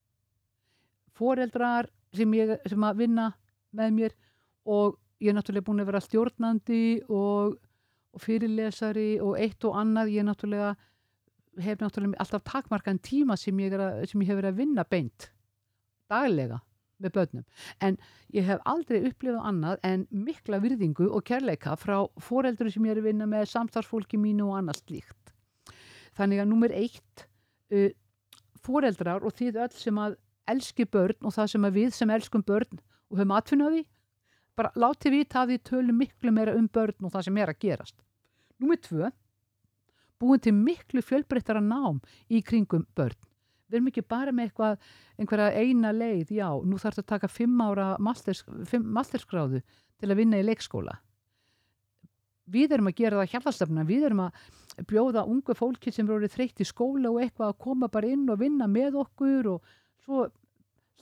Foreldrar 1.16 1.88
sem, 2.16 2.34
ég, 2.36 2.58
sem 2.68 2.84
að 2.84 3.04
vinna 3.06 3.30
með 3.76 3.94
mér 4.00 4.18
og 4.66 4.98
ég 5.24 5.32
er 5.32 5.38
náttúrulega 5.38 5.68
búin 5.70 5.84
að 5.84 5.92
vera 5.92 6.04
stjórnandi 6.04 6.84
og, 7.08 7.56
og 8.12 8.24
fyrirlesari 8.24 9.16
og 9.24 9.40
eitt 9.40 9.64
og 9.68 9.80
annað, 9.80 10.12
ég 10.16 10.24
er 10.24 10.30
náttúrulega 10.30 10.76
hef 11.64 11.80
náttúrulega 11.80 12.20
alltaf 12.20 12.44
takmarkan 12.44 13.00
tíma 13.00 13.38
sem 13.40 13.60
ég, 13.64 13.76
að, 13.80 14.06
sem 14.12 14.22
ég 14.22 14.32
hef 14.32 14.40
verið 14.42 14.52
að 14.52 14.60
vinna 14.60 14.86
beint 14.90 15.30
daglega 16.12 16.60
með 17.02 17.14
börnum. 17.18 17.46
En 17.84 17.98
ég 18.36 18.48
hef 18.48 18.62
aldrei 18.68 19.02
upplifað 19.10 19.48
annað 19.50 19.80
en 19.88 20.06
mikla 20.12 20.62
virðingu 20.64 21.10
og 21.10 21.26
kærleika 21.28 21.76
frá 21.80 21.98
foreldur 22.24 22.72
sem 22.72 22.86
ég 22.88 22.96
er 22.96 23.02
að 23.04 23.10
vinna 23.10 23.28
með 23.30 23.50
samstarfsfólki 23.52 24.20
mínu 24.20 24.50
og 24.50 24.60
annað 24.62 24.84
slíkt. 24.84 25.35
Þannig 26.16 26.42
að 26.42 26.52
nummer 26.52 26.74
eitt, 26.76 27.26
uh, 27.76 27.90
foreldrar 28.64 29.26
og 29.26 29.36
þið 29.36 29.60
öll 29.66 29.76
sem 29.76 30.00
að 30.02 30.18
elski 30.50 30.86
börn 30.86 31.26
og 31.26 31.36
það 31.36 31.52
sem 31.54 31.68
að 31.68 31.78
við 31.80 31.94
sem 31.98 32.14
elskum 32.14 32.44
börn 32.46 32.80
og 32.80 33.20
höfum 33.20 33.36
atfinnaði, 33.36 33.84
bara 34.56 34.72
láti 34.80 35.12
vita 35.12 35.44
að 35.44 35.56
við 35.56 35.64
tölum 35.70 36.00
miklu 36.00 36.32
meira 36.34 36.56
um 36.56 36.68
börn 36.72 37.08
og 37.08 37.14
það 37.14 37.28
sem 37.28 37.40
er 37.42 37.52
að 37.52 37.62
gerast. 37.66 37.96
Númer 38.62 38.80
tvö, 38.80 39.12
búin 40.22 40.42
til 40.42 40.54
miklu 40.56 41.04
fjölbreyttara 41.04 41.62
nám 41.64 42.00
í 42.32 42.42
kringum 42.46 42.86
börn. 42.96 43.18
Við 43.66 43.80
erum 43.80 43.90
ekki 43.90 44.06
bara 44.06 44.32
með 44.32 44.50
eitthvað, 44.50 44.84
einhverja 45.20 45.64
eina 45.66 45.92
leið, 45.92 46.36
já, 46.38 46.48
nú 46.62 46.78
þarf 46.78 47.00
þetta 47.00 47.04
að 47.04 47.14
taka 47.16 47.32
fimm 47.34 47.62
ára 47.66 47.88
masters, 48.00 48.44
fimm, 48.70 48.86
masterskráðu 48.94 49.64
til 50.00 50.10
að 50.12 50.20
vinna 50.22 50.40
í 50.40 50.46
leikskóla. 50.46 51.00
Við 52.46 52.76
erum 52.78 52.92
að 52.92 53.00
gera 53.02 53.24
það 53.24 53.32
hjálpastefna, 53.34 53.88
við 53.90 54.06
erum 54.06 54.22
að 54.28 54.38
bjóða 54.84 55.26
ungu 55.30 55.56
fólki 55.56 55.94
sem 55.94 56.08
eru 56.10 56.28
þreytt 56.28 56.60
í 56.60 56.68
skóla 56.68 57.12
og 57.12 57.22
eitthvað 57.24 57.54
að 57.54 57.62
koma 57.64 57.88
bara 57.92 58.12
inn 58.12 58.28
og 58.30 58.42
vinna 58.42 58.68
með 58.68 59.00
okkur 59.06 59.54
og 59.54 59.76
svo 60.04 60.26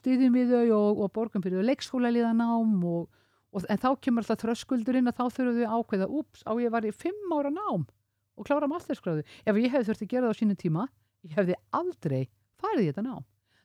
styðjum 0.03 0.36
við 0.36 0.53
þau 0.53 0.77
og, 0.77 1.01
og 1.03 1.12
borgum 1.15 1.43
fyrir 1.43 1.65
leikskóla 1.65 2.12
nám 2.12 2.83
og, 2.83 3.09
og 3.53 3.65
en 3.69 3.79
þá 3.79 3.89
kemur 4.01 4.23
alltaf 4.23 4.43
þröskuldurinn 4.43 5.07
að 5.07 5.19
þá 5.19 5.25
þurfum 5.38 5.62
að 5.63 5.75
ákveða, 5.77 6.07
ups, 6.19 6.43
á 6.43 6.51
ég 6.59 6.73
var 6.73 6.86
í 6.86 6.91
fimm 6.91 7.31
ára 7.33 7.51
nám 7.53 7.86
og 8.33 8.47
klára 8.47 8.67
masterskráðu. 8.67 9.23
Ef 9.45 9.59
ég 9.62 9.71
hefði 9.71 9.89
þurft 9.91 10.03
að 10.03 10.12
gera 10.12 10.27
það 10.27 10.33
á 10.33 10.39
sínu 10.39 10.57
tíma, 10.57 10.88
ég 11.23 11.38
hefði 11.38 11.57
aldrei 11.71 12.21
farið 12.59 12.83
í 12.83 12.89
þetta 12.91 13.05
nám. 13.05 13.23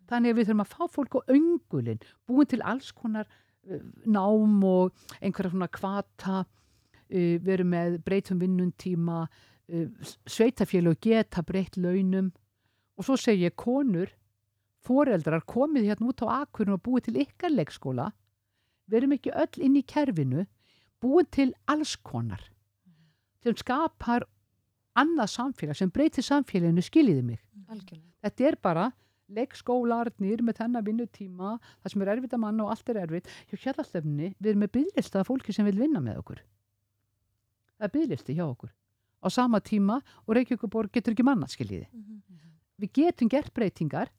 Þannig 0.09 0.33
að 0.33 0.39
við 0.39 0.49
þurfum 0.49 0.65
að 0.65 0.73
fá 0.75 0.83
fólk 0.93 1.17
á 1.19 1.21
öngulinn, 1.35 2.05
búin 2.29 2.49
til 2.49 2.61
alls 2.65 2.93
konar 2.97 3.29
uh, 3.29 3.83
nám 4.07 4.63
og 4.69 4.95
einhverja 5.21 5.53
svona 5.53 5.71
kvata, 5.73 6.45
uh, 6.45 7.35
við 7.41 7.55
erum 7.57 7.73
með 7.73 7.99
breytum 8.05 8.41
vinnuntíma, 8.43 9.27
uh, 9.73 10.13
sveitafélag 10.29 11.01
geta 11.05 11.43
breytt 11.47 11.79
launum 11.81 12.33
og 12.99 13.07
svo 13.07 13.17
segi 13.21 13.47
ég 13.47 13.57
konur, 13.59 14.11
foreldrar 14.85 15.45
komið 15.47 15.91
hérna 15.91 16.11
út 16.11 16.23
á 16.25 16.43
akkurinn 16.43 16.77
og 16.77 16.85
búið 16.87 17.09
til 17.09 17.21
ykkar 17.25 17.55
leikskóla, 17.55 18.11
við 18.89 19.03
erum 19.03 19.17
ekki 19.19 19.35
öll 19.35 19.67
inn 19.67 19.77
í 19.79 19.85
kerfinu, 19.87 20.47
búið 21.03 21.31
til 21.37 21.51
alls 21.71 21.97
konar 21.97 22.43
sem 23.45 23.57
skapar 23.59 24.27
annað 24.99 25.31
samfélag, 25.33 25.77
sem 25.79 25.91
breytir 25.95 26.27
samfélaginu, 26.27 26.83
skiljiði 26.85 27.25
mig. 27.25 27.43
Algjörlega. 27.69 28.11
Þetta 28.25 28.49
er 28.49 28.57
bara 28.63 28.87
leikskólarnir 29.37 30.43
með 30.45 30.63
þennan 30.63 30.87
vinnutíma, 30.87 31.55
það 31.83 31.93
sem 31.93 32.05
er 32.05 32.13
erfitt 32.15 32.35
að 32.35 32.43
manna 32.43 32.67
og 32.67 32.75
allt 32.75 32.93
er 32.93 33.01
erfitt. 33.05 33.31
Hjá 33.51 33.61
hjallastefni, 33.67 34.33
við 34.39 34.53
erum 34.53 34.65
með 34.65 34.75
bygglista 34.79 35.23
af 35.23 35.31
fólki 35.31 35.55
sem 35.55 35.69
vil 35.69 35.79
vinna 35.79 36.03
með 36.03 36.23
okkur. 36.23 36.43
Það 37.79 37.89
er 37.89 37.95
bygglisti 37.95 38.39
hjá 38.39 38.47
okkur. 38.49 38.73
Á 39.19 39.27
sama 39.31 39.61
tíma 39.61 39.99
og 40.27 40.35
Reykjavíkuborg 40.37 40.93
getur 40.95 41.15
ekki 41.15 41.27
manna, 41.27 41.49
skiljiði. 41.51 41.89
Við 42.79 42.93
getum 42.95 43.31
gert 43.31 43.53
breytingar 43.55 44.13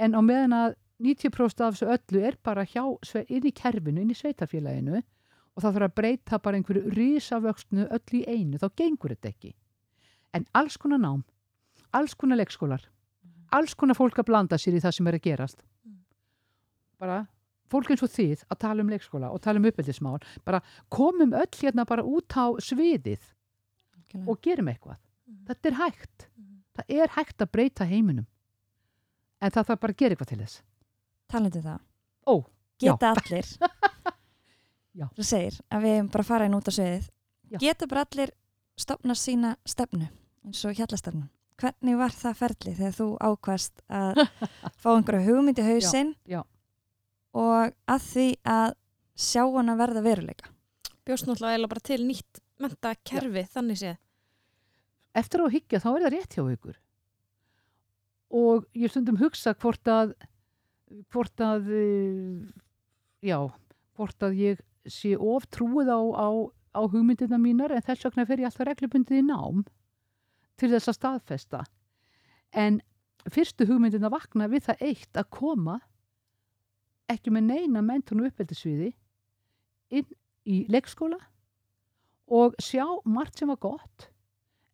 en 0.00 0.16
á 0.16 0.20
meðan 0.24 0.56
að 0.56 0.76
90% 1.04 1.62
af 1.62 1.76
þessu 1.76 1.88
öllu 1.94 2.24
er 2.26 2.36
bara 2.42 2.64
hjá, 2.66 2.82
inn 3.28 3.46
í 3.46 3.54
kerfinu, 3.54 4.02
inn 4.02 4.10
í 4.10 4.18
sveitarfélaginu 4.18 4.98
og 4.98 5.62
það 5.62 5.74
þarf 5.74 5.86
að 5.88 5.96
breyta 6.00 6.38
bara 6.42 6.58
einhverju 6.58 6.92
risavöxtnu 6.94 7.86
öllu 7.86 8.20
í 8.20 8.26
einu, 8.26 8.58
þá 8.58 8.68
gengur 8.78 9.14
þetta 9.14 9.30
ekki. 9.30 9.52
En 10.34 10.46
alls 10.58 10.76
konar 10.80 11.02
nám, 11.02 11.24
alls 11.94 12.14
konar 12.18 12.40
leikskólar, 12.40 12.82
alls 13.54 13.74
konar 13.78 13.98
fólk 13.98 14.18
að 14.18 14.30
blanda 14.30 14.58
sér 14.58 14.78
í 14.78 14.82
það 14.82 14.96
sem 14.96 15.10
er 15.10 15.18
að 15.18 15.26
gerast. 15.28 15.64
Bara 16.98 17.24
fólk 17.70 17.92
eins 17.92 18.02
og 18.02 18.10
þið 18.10 18.44
að 18.48 18.60
tala 18.64 18.82
um 18.82 18.92
leikskóla 18.92 19.30
og 19.30 19.42
tala 19.44 19.60
um 19.60 19.68
uppeldismál, 19.70 20.18
bara 20.44 20.62
komum 20.88 21.34
öll 21.36 21.58
hérna 21.60 21.86
bara 21.86 22.06
út 22.06 22.32
á 22.34 22.54
sviðið 22.64 23.22
Algjörlega. 24.08 24.30
og 24.32 24.40
gerum 24.42 24.68
eitthvað. 24.72 24.98
Þetta 25.48 25.68
er 25.68 25.76
hægt. 25.82 26.26
Það 26.78 26.94
er 27.02 27.12
hægt 27.16 27.42
að 27.44 27.50
breyta 27.52 27.84
heiminum. 27.84 28.26
En 29.40 29.50
það 29.54 29.66
þarf 29.68 29.80
bara 29.80 29.92
að 29.92 30.00
gera 30.02 30.14
eitthvað 30.16 30.28
til 30.32 30.40
þess. 30.42 30.62
Talandi 31.28 31.58
um 31.60 31.64
það. 31.68 31.80
Ó, 32.26 32.34
já. 32.80 32.92
Geta 32.92 33.12
allir. 33.14 33.46
Já. 34.98 35.04
Þú 35.14 35.22
segir 35.22 35.54
að 35.70 35.84
við 35.84 35.92
hefum 35.94 36.08
bara 36.10 36.24
farið 36.26 36.54
út 36.58 36.68
á 36.68 36.72
sviðið. 36.74 37.04
Já. 37.52 37.58
Geta 37.62 37.86
bara 37.86 38.02
allir 38.02 38.32
stopna 38.78 39.14
sína 39.14 39.52
stefnu 39.68 40.08
eins 40.46 40.64
og 40.66 40.74
hjallastefnu. 40.78 41.28
hvernig 41.58 41.96
var 41.98 42.14
það 42.14 42.36
ferli 42.38 42.72
þegar 42.78 42.96
þú 42.96 43.06
ákvast 43.28 43.80
að 43.90 44.20
fá 44.82 44.88
einhverja 44.94 45.26
hugmynd 45.26 45.58
í 45.58 45.66
hausinn 45.66 46.12
já. 46.26 46.42
og 47.34 47.74
að 47.90 48.04
því 48.12 48.26
að 48.46 48.74
sjá 49.18 49.42
hana 49.54 49.74
verða 49.78 50.02
veruleika 50.06 50.52
Bjóst 51.06 51.26
náttúrulega 51.26 51.70
bara 51.70 51.82
til 51.82 52.00
nýtt 52.06 52.42
mentakerfi, 52.62 53.44
þannig 53.54 53.80
séð. 53.82 53.96
eftir 55.18 55.42
að 55.42 55.54
hyggja 55.56 55.80
þá 55.82 55.88
er 55.90 56.02
það 56.04 56.12
rétt 56.14 56.34
hjá 56.36 56.42
ykkur. 56.52 56.76
Og 58.38 58.66
ég 58.76 58.92
stundum 58.92 59.18
hugsa 59.18 59.54
hvort 59.56 59.88
að 59.88 60.12
hvort 61.12 61.42
að 61.44 61.68
já, 63.24 63.38
hvort 63.96 64.24
að 64.24 64.36
ég 64.40 64.60
sé 64.88 65.14
of 65.16 65.46
trúið 65.52 65.90
á, 65.92 66.00
á, 66.00 66.28
á 66.48 66.82
hugmyndina 66.88 67.38
mínar 67.40 67.74
en 67.74 67.84
þess 67.84 68.06
vegna 68.08 68.26
fer 68.28 68.42
ég 68.42 68.48
alltaf 68.48 68.68
reglubundið 68.68 69.20
í 69.20 69.26
nám 69.26 69.64
til 70.58 70.70
þess 70.72 70.90
að 70.90 70.98
staðfesta. 70.98 71.64
En 72.52 72.80
fyrstu 73.28 73.66
hugmyndina 73.68 74.10
vakna 74.12 74.48
við 74.48 74.68
það 74.68 74.84
eitt 74.88 75.20
að 75.20 75.30
koma 75.34 75.80
ekki 77.08 77.32
með 77.32 77.50
neina 77.52 77.82
mentun 77.84 78.22
og 78.22 78.30
uppeldisviði 78.30 78.92
inn 79.98 80.08
í 80.48 80.62
leikskóla 80.72 81.18
og 82.28 82.56
sjá 82.62 82.84
margt 83.08 83.38
sem 83.38 83.50
var 83.50 83.60
gott 83.62 84.08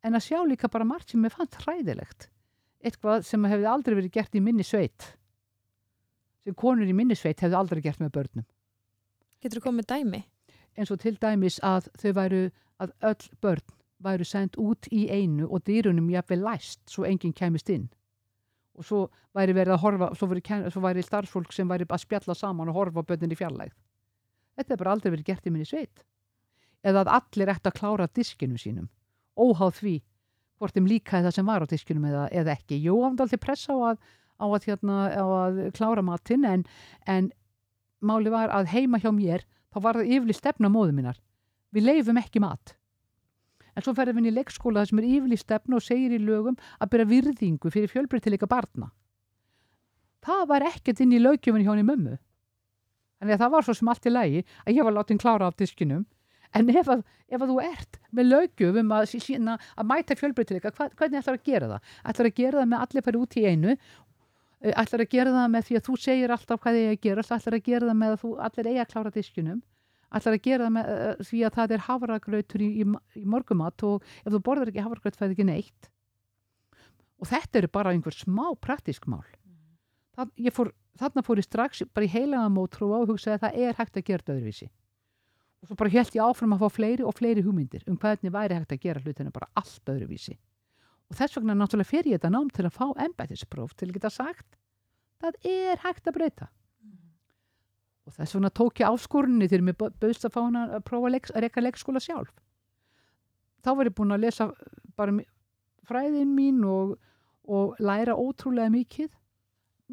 en 0.04 0.16
að 0.18 0.26
sjá 0.26 0.38
líka 0.44 0.68
bara 0.68 0.84
margt 0.84 1.10
sem 1.10 1.24
ég 1.24 1.32
fannst 1.32 1.56
hræðilegt. 1.62 2.28
Eitthvað 2.84 3.24
sem 3.24 3.44
hefði 3.48 3.70
aldrei 3.70 3.94
verið 3.96 4.12
gert 4.18 4.36
í 4.36 4.42
minni 4.44 4.66
sveit. 4.66 5.14
Sem 6.44 6.56
konur 6.58 6.84
í 6.84 6.96
minni 6.96 7.16
sveit 7.16 7.40
hefði 7.40 7.56
aldrei 7.56 7.80
gert 7.80 8.02
með 8.02 8.12
börnum. 8.18 8.46
Getur 9.40 9.62
þú 9.62 9.68
komið 9.70 9.88
dæmi? 9.94 10.20
eins 10.76 10.90
og 10.90 11.00
til 11.02 11.16
dæmis 11.22 11.60
að 11.62 11.88
þau 12.00 12.12
væru 12.18 12.44
að 12.82 12.94
öll 13.10 13.26
börn 13.42 13.74
væru 14.04 14.26
sendt 14.26 14.58
út 14.60 14.88
í 14.92 15.06
einu 15.08 15.46
og 15.46 15.62
dýrunum 15.68 16.10
jafnvel 16.12 16.42
læst 16.44 16.82
svo 16.90 17.06
enginn 17.08 17.34
kæmist 17.36 17.70
inn. 17.70 17.86
Og 18.74 18.84
svo 18.84 19.04
væri 19.34 19.54
verið 19.54 19.76
að 19.76 19.82
horfa 19.84 20.08
svo 20.18 20.28
væri, 20.28 20.42
svo 20.70 20.82
væri 20.82 21.04
starfsfólk 21.06 21.54
sem 21.54 21.68
væri 21.70 21.86
að 21.88 22.02
spjalla 22.02 22.34
saman 22.34 22.72
og 22.72 22.74
horfa 22.80 23.04
börnin 23.06 23.32
í 23.32 23.38
fjarlægð. 23.38 23.76
Þetta 24.58 24.74
er 24.74 24.82
bara 24.82 24.96
aldrei 24.96 25.14
verið 25.14 25.30
gert 25.30 25.46
í 25.46 25.54
minni 25.54 25.68
sveit 25.68 26.02
eða 26.84 27.04
að 27.04 27.12
allir 27.18 27.52
ætti 27.54 27.70
að 27.70 27.78
klára 27.78 28.10
diskinu 28.14 28.60
sínum. 28.60 28.90
Óháð 29.34 29.80
því 29.80 29.94
hvort 30.60 30.76
þeim 30.76 30.90
líkaði 30.90 31.26
það 31.26 31.36
sem 31.38 31.48
var 31.48 31.64
á 31.64 31.66
diskinum 31.70 32.06
eða, 32.10 32.28
eða 32.30 32.54
ekki. 32.54 32.78
Jú, 32.84 32.98
alltaf 33.06 33.34
pressa 33.42 33.74
á 33.74 33.78
að, 33.90 33.98
á 34.38 34.46
að, 34.46 34.68
hérna, 34.68 34.98
á 35.10 35.26
að 35.26 35.60
klára 35.76 36.04
matinn 36.04 36.46
en, 36.48 36.64
en 37.10 37.30
máli 38.04 38.32
var 38.32 38.52
að 38.54 38.70
heima 38.74 39.00
hjá 39.02 39.10
mér 39.14 39.44
þá 39.74 39.80
var 39.82 39.98
það 39.98 40.12
yfirli 40.14 40.36
stefna 40.36 40.70
móðu 40.70 40.94
mínar 40.96 41.20
við 41.74 41.88
leifum 41.88 42.20
ekki 42.20 42.42
mat. 42.42 42.76
En 43.74 43.82
svo 43.82 43.94
ferðum 43.96 44.20
við 44.20 44.28
inn 44.28 44.30
í 44.30 44.36
leikskóla 44.36 44.84
það 44.84 44.90
sem 44.90 45.00
er 45.00 45.08
yfirli 45.10 45.38
stefna 45.40 45.78
og 45.80 45.82
segir 45.82 46.14
í 46.14 46.20
lögum 46.22 46.58
að 46.78 46.92
byrja 46.92 47.10
virðingu 47.10 47.72
fyrir 47.74 47.90
fjölbreytileika 47.90 48.46
barna. 48.50 48.92
Það 50.24 50.44
var 50.52 50.66
ekkert 50.70 51.02
inn 51.02 51.12
í 51.12 51.20
lögjöfun 51.20 51.64
hjá 51.64 51.72
henni 51.72 51.86
mömmu. 51.88 52.14
Að 53.24 53.34
það 53.40 53.54
var 53.56 53.66
svo 53.66 53.74
sem 53.74 53.90
allt 53.90 54.06
í 54.06 54.12
lægi 54.12 54.44
að 54.62 54.78
ég 54.78 54.86
var 54.86 54.94
látin 54.94 55.18
klára 55.20 55.48
af 55.50 55.58
diskinum 55.58 56.04
en 56.54 56.70
ef 56.70 56.88
að, 56.94 57.02
ef 57.28 57.42
að 57.42 57.50
þú 57.52 57.58
ert 57.64 57.98
með 58.14 58.30
lögjöfum 58.30 58.94
að, 58.94 59.04
sí- 59.10 59.22
sína, 59.26 59.58
að 59.76 59.90
mæta 59.90 60.16
fjölbreytileika 60.18 60.72
hvernig 60.78 61.20
ætlar 61.20 61.38
að 61.38 61.44
gera 61.50 61.70
það? 61.74 61.92
ætlar 62.12 62.30
að 62.30 62.40
gera 62.40 62.60
það 62.62 62.72
með 62.72 62.84
allir 62.86 63.06
færi 63.08 63.20
út 63.20 63.36
í 63.40 63.44
einu? 63.50 63.76
Eh, 64.64 64.72
ætlar 64.80 65.04
að 65.04 65.12
gera 65.14 65.34
það 65.34 65.48
með 65.54 65.68
því 65.68 65.78
að 65.78 65.86
þú 65.88 65.96
segir 66.00 66.34
alltaf 66.34 66.60
hvað 66.62 66.78
þið 66.78 66.84
er 66.88 66.94
að 66.94 67.00
gera? 67.06 67.24
Ætlar 67.38 67.58
að 67.58 67.64
gera 67.68 67.88
það 67.90 67.98
með 68.02 68.14
að 68.14 68.20
þú 68.24 68.34
allir 68.48 68.70
eigi 68.70 68.84
að 68.84 68.92
klára 68.94 69.14
diskinum 69.14 69.62
ætlar 70.14 70.36
að 70.36 70.44
gera 70.44 70.68
það 70.68 70.74
með 70.76 70.92
uh, 70.94 71.24
því 71.26 71.40
að 71.42 71.56
það 71.58 71.72
er 71.74 71.84
havragrautur 71.88 72.62
í, 72.62 72.68
í, 72.82 72.84
í 73.18 73.24
morgumat 73.26 73.84
og 73.88 74.04
ef 74.22 74.30
þú 74.30 74.40
borðar 74.46 74.70
ekki 74.70 74.84
havragraut 74.84 75.18
fæði 75.18 75.34
ekki 75.34 75.46
neitt? 75.48 75.88
Og 77.18 77.30
þetta 77.30 77.60
eru 77.60 77.70
bara 77.74 77.94
einhver 77.94 78.14
smá 78.14 78.44
praktísk 78.62 79.08
mál. 79.10 79.24
Það, 80.14 80.30
ég 80.46 80.54
fór, 80.54 80.70
þarna 81.00 81.24
fór 81.26 81.40
ég 81.40 81.46
strax 81.48 81.82
bara 81.90 82.06
í 82.06 82.12
heilaga 82.12 82.50
mótrúa 82.52 83.00
og 83.02 83.10
hugsaði 83.10 83.40
að 83.40 83.44
það 83.46 83.60
er 83.66 83.78
hægt 83.80 83.98
að 83.98 84.06
gera 84.10 84.34
öðruvísi 84.36 84.68
og 85.64 85.70
svo 85.70 85.76
bara 85.80 85.92
held 85.94 86.12
ég 86.12 86.20
áfram 86.20 86.52
að 86.52 86.60
fá 86.60 86.76
fleiri 86.76 87.04
og 87.08 87.14
fleiri 87.16 87.42
hugmyndir 87.44 87.86
um 87.88 87.96
hvernig 87.96 88.32
væri 88.32 88.58
hægt 88.58 88.74
að 88.76 88.82
gera 88.82 89.00
hlutinu 89.00 89.32
bara 89.32 89.48
allt 89.56 89.88
öðruvísi. 89.88 90.36
Og 91.08 91.16
þess 91.16 91.38
vegna 91.38 91.56
náttúrulega 91.56 91.88
fer 91.88 92.08
ég 92.10 92.18
þetta 92.18 92.32
nám 92.34 92.50
til 92.52 92.66
að 92.68 92.76
fá 92.76 92.84
embættispróf 93.06 93.72
til 93.72 93.88
að 93.88 93.96
geta 93.96 94.10
sagt 94.12 94.58
það 95.24 95.38
er 95.48 95.80
hægt 95.80 96.10
að 96.10 96.16
breyta. 96.18 96.50
Og 98.04 98.12
þess 98.12 98.36
vegna 98.36 98.52
tók 98.52 98.82
ég 98.82 98.92
áskorunni 98.92 99.48
þegar 99.48 99.64
mér 99.70 99.78
bauðst 99.80 100.28
að 100.28 100.34
fá 100.36 100.40
hana 100.42 100.66
að 100.76 100.84
prófa 100.84 101.08
að, 101.08 101.14
leik, 101.16 101.30
að 101.32 101.46
reyka 101.46 101.64
leikskóla 101.64 102.04
sjálf. 102.04 102.34
Þá 103.64 103.70
var 103.78 103.88
ég 103.88 103.96
búin 103.96 104.12
að 104.12 104.26
lesa 104.26 104.50
bara 104.98 105.16
fræðin 105.88 106.36
mín 106.36 106.60
og, 106.68 106.98
og 107.48 107.80
læra 107.80 108.12
ótrúlega 108.12 108.68
mikið 108.72 109.08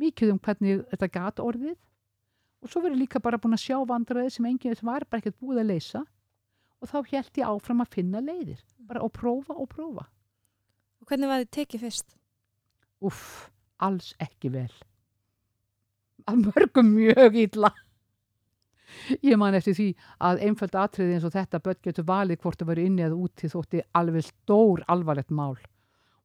mikið 0.01 0.33
um 0.33 0.39
hvernig 0.43 0.83
þetta 0.91 1.09
gat 1.11 1.39
orðið 1.43 1.77
og 2.61 2.69
svo 2.69 2.81
verið 2.85 3.03
líka 3.03 3.21
bara 3.23 3.39
búin 3.41 3.57
að 3.57 3.65
sjá 3.65 3.77
vandræði 3.89 4.37
sem 4.37 4.47
enginn 4.49 4.77
var 4.85 5.05
bara 5.09 5.23
ekkert 5.23 5.39
búið 5.41 5.63
að 5.63 5.71
leysa 5.73 6.05
og 6.81 6.89
þá 6.89 6.97
held 7.11 7.37
ég 7.41 7.51
áfram 7.51 7.83
að 7.83 7.93
finna 7.97 8.21
leiðir 8.23 8.61
bara 8.87 9.03
að 9.05 9.13
prófa 9.17 9.57
og 9.57 9.69
prófa 9.69 10.07
Og 11.01 11.09
hvernig 11.09 11.29
var 11.31 11.41
þið 11.41 11.53
tekið 11.57 11.83
fyrst? 11.85 12.17
Úff, 13.01 13.21
alls 13.81 14.11
ekki 14.21 14.51
vel. 14.53 14.69
Að 16.29 16.43
mörgum 16.45 16.91
mjög 16.93 17.37
illa. 17.41 17.71
Ég 19.25 19.39
man 19.39 19.55
eftir 19.57 19.73
því 19.73 19.87
að 20.21 20.43
einföld 20.45 20.77
atriði 20.77 21.15
eins 21.15 21.25
og 21.25 21.33
þetta 21.33 21.61
börn 21.65 21.79
getur 21.87 22.05
valið 22.05 22.41
hvort 22.43 22.61
þau 22.61 22.69
verið 22.69 22.89
inni 22.89 23.05
eða 23.07 23.17
úti 23.17 23.49
þótti 23.49 23.81
alveg 23.97 24.27
stór 24.27 24.83
alvarlegt 24.93 25.33
mál. 25.33 25.57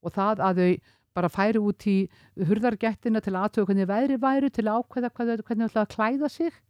Og 0.05 0.13
það 0.13 0.43
að 0.45 0.61
þau 0.61 0.71
bara 1.17 1.33
færi 1.33 1.63
út 1.63 1.87
í 1.89 1.97
hurðargettina 2.37 3.23
til 3.25 3.37
aðtöku 3.39 3.71
hvernig 3.71 3.89
veðri 3.89 4.19
væru 4.21 4.51
til 4.53 4.67
ákveða 4.69 5.13
hvernig 5.17 5.41
þau 5.47 5.71
ætlaði 5.71 5.85
að 5.85 5.95
klæða 5.95 6.31
sig 6.33 6.61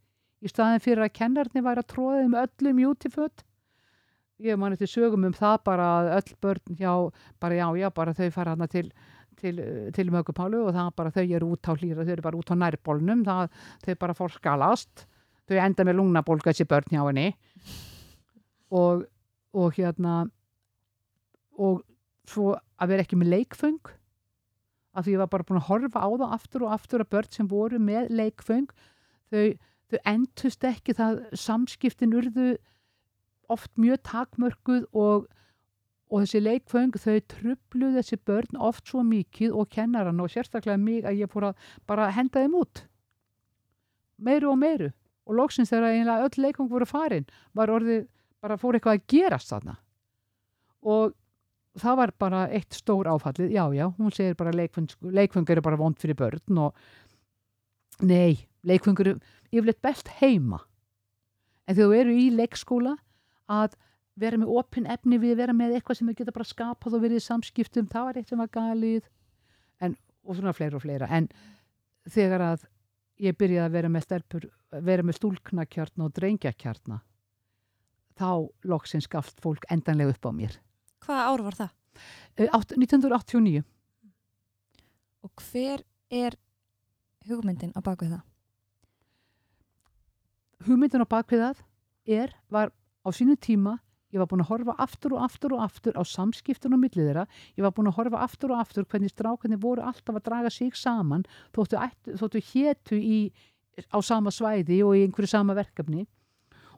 í 0.41 0.51
staðin 0.51 0.83
fyrir 0.83 1.03
að 1.03 1.15
kennarnir 1.19 1.65
væri 1.65 1.83
að 1.83 1.91
tróða 1.91 2.23
þeim 2.23 2.39
öllum 2.43 2.81
jútiföt. 2.85 3.43
Ég 4.37 4.57
man 4.61 4.75
eftir 4.75 4.89
sögum 4.91 5.25
um 5.25 5.33
það 5.33 5.59
bara 5.65 5.85
að 5.97 6.09
öll 6.19 6.33
börn 6.45 6.77
hjá, 6.77 6.91
bara 7.41 7.57
já, 7.57 7.67
já, 7.81 7.87
bara 7.89 8.13
þau 8.13 8.27
fara 8.35 8.53
hana 8.55 8.67
til 8.71 8.91
til, 9.37 9.59
til 9.93 10.09
mögupálu 10.13 10.63
og 10.65 10.73
það 10.75 10.89
bara 10.97 11.13
þau 11.13 11.25
eru 11.25 11.51
út 11.53 11.69
á 11.69 11.73
hlýra, 11.77 12.05
þau 12.05 12.13
eru 12.15 12.25
bara 12.25 12.39
út 12.39 12.51
á 12.53 12.55
nærbólnum 12.57 13.21
það, 13.27 13.51
þau 13.85 13.93
bara 14.01 14.15
fór 14.17 14.33
skalast 14.33 15.05
þau 15.47 15.59
enda 15.63 15.85
með 15.87 15.99
lungnabólga 15.99 16.51
þessi 16.51 16.67
börn 16.69 16.89
hjá 16.91 17.03
henni 17.03 17.27
og, 18.73 19.05
og 19.53 19.77
hérna 19.77 20.23
og 21.57 21.83
svo 22.27 22.55
að 22.57 22.93
vera 22.93 23.05
ekki 23.05 23.19
með 23.19 23.33
leikföng 23.35 23.93
af 24.97 25.05
því 25.05 25.15
ég 25.15 25.21
var 25.21 25.31
bara 25.31 25.45
búin 25.45 25.61
að 25.61 25.69
horfa 25.69 26.01
á 26.01 26.09
það 26.09 26.35
aftur 26.37 26.65
og 26.65 26.73
aftur 26.73 27.03
að 27.03 27.11
börn 27.13 27.31
sem 27.35 27.49
voru 27.51 27.79
með 27.79 28.09
leikföng 28.17 28.69
þau, 29.29 29.53
þau 29.93 29.99
endust 30.13 30.67
ekki 30.67 30.97
það 30.97 31.21
samskiptin 31.37 32.15
urðu 32.17 32.55
oft 33.53 33.71
mjög 33.79 34.01
takmörkuð 34.09 34.87
og 34.97 35.27
og 36.07 36.23
þessi 36.23 36.41
leikföng 36.41 36.95
þau 36.95 37.17
trubluð 37.33 37.97
þessi 37.99 38.17
börn 38.27 38.59
oft 38.63 38.87
svo 38.87 39.03
mikið 39.03 39.55
og 39.59 39.67
kennaran 39.73 40.21
og 40.23 40.31
sérstaklega 40.31 40.79
mig 40.79 41.03
að 41.07 41.23
ég 41.23 41.31
fór 41.31 41.49
að 41.49 41.65
bara 41.89 42.07
henda 42.15 42.43
þeim 42.43 42.55
út. 42.61 42.83
Meiru 44.17 44.53
og 44.53 44.59
meiru. 44.61 44.91
Og 45.27 45.35
loksins 45.35 45.73
þegar 45.73 45.91
eiginlega 45.91 46.29
öll 46.29 46.43
leikföng 46.45 46.69
voru 46.71 46.87
farin 46.87 47.27
var 47.57 47.71
orðið, 47.73 48.05
bara 48.39 48.59
fór 48.59 48.77
eitthvað 48.77 49.01
að 49.01 49.07
gerast 49.11 49.51
þarna. 49.51 49.75
Og 50.87 51.11
það 51.81 51.97
var 52.01 52.13
bara 52.19 52.43
eitt 52.53 52.77
stór 52.77 53.09
áfallið. 53.11 53.51
Já 53.55 53.65
já, 53.75 53.85
hún 53.97 54.13
segir 54.13 54.37
bara 54.39 54.53
leikföng 54.53 55.49
eru 55.49 55.63
bara 55.65 55.79
vond 55.79 55.97
fyrir 55.99 56.17
börn 56.17 56.61
og 56.61 56.77
nei, 58.01 58.47
leikföng 58.67 58.99
eru 59.03 59.17
yfirleitt 59.51 59.81
best 59.81 60.11
heima. 60.21 60.61
En 61.67 61.75
þegar 61.75 61.91
þú 61.91 61.99
eru 62.01 62.15
í 62.17 62.29
leikskóla 62.35 62.95
að 63.51 63.75
vera 64.17 64.39
með 64.41 64.53
opinn 64.57 64.87
efni 64.89 65.19
við 65.21 65.37
vera 65.37 65.53
með 65.53 65.77
eitthvað 65.77 65.99
sem 65.99 66.09
við 66.09 66.21
geta 66.21 66.33
bara 66.33 66.47
skapað 66.47 66.97
og 66.97 67.03
verið 67.03 67.21
í 67.21 67.27
samskiptum, 67.27 67.89
það 67.91 68.07
var 68.07 68.17
eitt 68.17 68.31
sem 68.31 68.41
var 68.41 68.49
galið. 68.53 69.05
En, 69.83 69.93
og 70.25 70.37
svona 70.37 70.55
fleira 70.57 70.79
og 70.79 70.83
fleira. 70.83 71.09
En 71.13 71.29
þegar 72.09 72.43
að 72.53 72.65
ég 73.21 73.37
byrjaði 73.37 73.65
að 73.65 73.75
vera 73.77 73.91
með 73.91 74.07
stelpur 74.07 74.47
vera 74.83 75.05
með 75.05 75.17
stúlknakjarna 75.19 76.07
og 76.07 76.15
drengjakjarna 76.17 76.99
þá 78.17 78.29
loksins 78.67 79.07
gafst 79.09 79.41
fólk 79.43 79.65
endanlega 79.73 80.15
upp 80.15 80.29
á 80.29 80.31
mér 80.33 80.57
Hvaða 81.05 81.27
ár 81.31 81.43
var 81.47 81.57
það? 81.57 81.69
Eh, 82.37 82.49
átt- 82.53 82.75
1989 82.77 83.63
Og 85.25 85.31
hver 85.51 85.83
er 86.11 86.35
hugmyndin 87.27 87.73
á 87.75 87.81
bakvið 87.83 88.13
það? 88.15 88.23
hugmyndin 90.67 91.03
á 91.05 91.07
bakvið 91.09 91.43
það 91.43 91.59
er, 92.17 92.33
var 92.51 92.71
á 93.05 93.09
sínu 93.13 93.35
tíma 93.39 93.77
ég 94.13 94.21
var 94.21 94.29
búin 94.31 94.41
að 94.43 94.49
horfa 94.53 94.75
aftur 94.79 95.13
og 95.17 95.23
aftur 95.25 95.53
og 95.57 95.63
aftur 95.65 95.97
á 95.99 96.03
samskiptun 96.07 96.73
og 96.77 96.81
millið 96.81 97.09
þeirra 97.09 97.25
ég 97.59 97.65
var 97.65 97.73
búin 97.75 97.89
að 97.91 97.97
horfa 97.99 98.21
aftur 98.23 98.53
og 98.55 98.61
aftur 98.63 98.87
hvernig 98.87 99.11
strákarnir 99.11 99.59
voru 99.61 99.83
alltaf 99.83 100.15
að 100.15 100.23
draga 100.29 100.49
sig 100.53 100.75
saman 100.79 101.25
þóttu, 101.55 101.77
þóttu 102.17 102.41
hétu 102.53 102.97
í, 102.99 103.19
á 103.93 103.99
sama 104.01 104.31
svæði 104.33 104.79
og 104.87 104.95
í 104.97 105.03
einhverju 105.05 105.29
sama 105.33 105.53
verkefni 105.57 106.07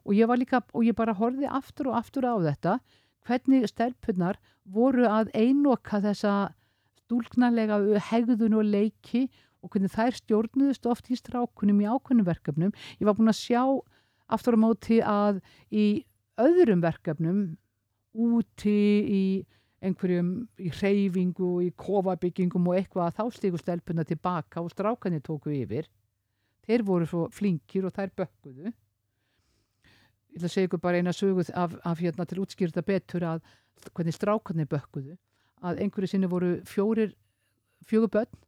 og 0.03 0.15
ég 0.17 0.27
var 0.27 0.41
líka 0.41 0.63
og 0.73 0.83
ég 0.87 0.97
bara 0.97 1.13
horfði 1.15 1.47
aftur 1.49 1.91
og 1.91 1.99
aftur 2.01 2.25
á 2.27 2.35
þetta 2.49 2.79
hvernig 3.27 3.67
stelpunar 3.69 4.39
voru 4.69 5.07
að 5.09 5.31
einoka 5.37 6.01
þessa 6.03 6.33
stúlknarlega 7.03 7.79
hegðun 8.09 8.59
og 8.59 8.67
leiki 8.69 9.27
og 9.63 9.73
hvernig 9.73 9.91
þær 9.93 10.17
stjórnuðust 10.19 10.87
oft 10.89 11.09
í 11.11 11.17
strákunum 11.19 11.81
í 11.83 11.87
ákveðnum 11.89 12.27
verkefnum. 12.27 12.75
Ég 12.99 13.07
var 13.07 13.17
búin 13.17 13.31
að 13.31 13.41
sjá 13.41 13.63
aftur 14.29 14.55
á 14.55 14.59
móti 14.61 14.99
að 15.03 15.41
í 15.73 16.05
öðrum 16.39 16.83
verkefnum 16.85 17.41
úti 18.15 18.75
í 19.03 19.23
einhverjum 19.83 20.31
í 20.59 20.69
hreyfingu, 20.75 21.49
í 21.63 21.69
kofabyggingum 21.79 22.67
og 22.67 22.79
eitthvað 22.79 23.09
að 23.09 23.17
þá 23.19 23.37
stíku 23.37 23.61
stelpuna 23.61 24.05
tilbaka 24.07 24.63
og 24.63 24.73
strákanir 24.73 25.23
tóku 25.23 25.53
yfir. 25.55 25.87
Þeir 26.67 26.85
voru 26.85 27.07
svo 27.07 27.27
flinkir 27.33 27.87
og 27.87 27.95
þær 27.95 28.11
bökkuðu. 28.21 28.73
Ég 30.39 30.45
ætla 30.45 30.49
að 30.49 30.55
segja 30.55 30.69
ykkur 30.69 30.83
bara 30.83 30.99
eina 31.01 31.11
söguð 31.11 31.49
af, 31.51 31.73
af 31.83 31.99
hérna 31.99 32.25
til 32.25 32.39
útskýrta 32.39 32.83
betur 32.87 33.25
að 33.27 33.41
hvernig 33.91 34.15
strákanir 34.15 34.69
bökkuðu. 34.71 35.17
Að 35.59 35.81
einhverju 35.83 36.07
sinni 36.13 36.29
voru 36.31 36.53
fjórir, 36.63 37.11
fjögur 37.83 38.13
börn 38.13 38.39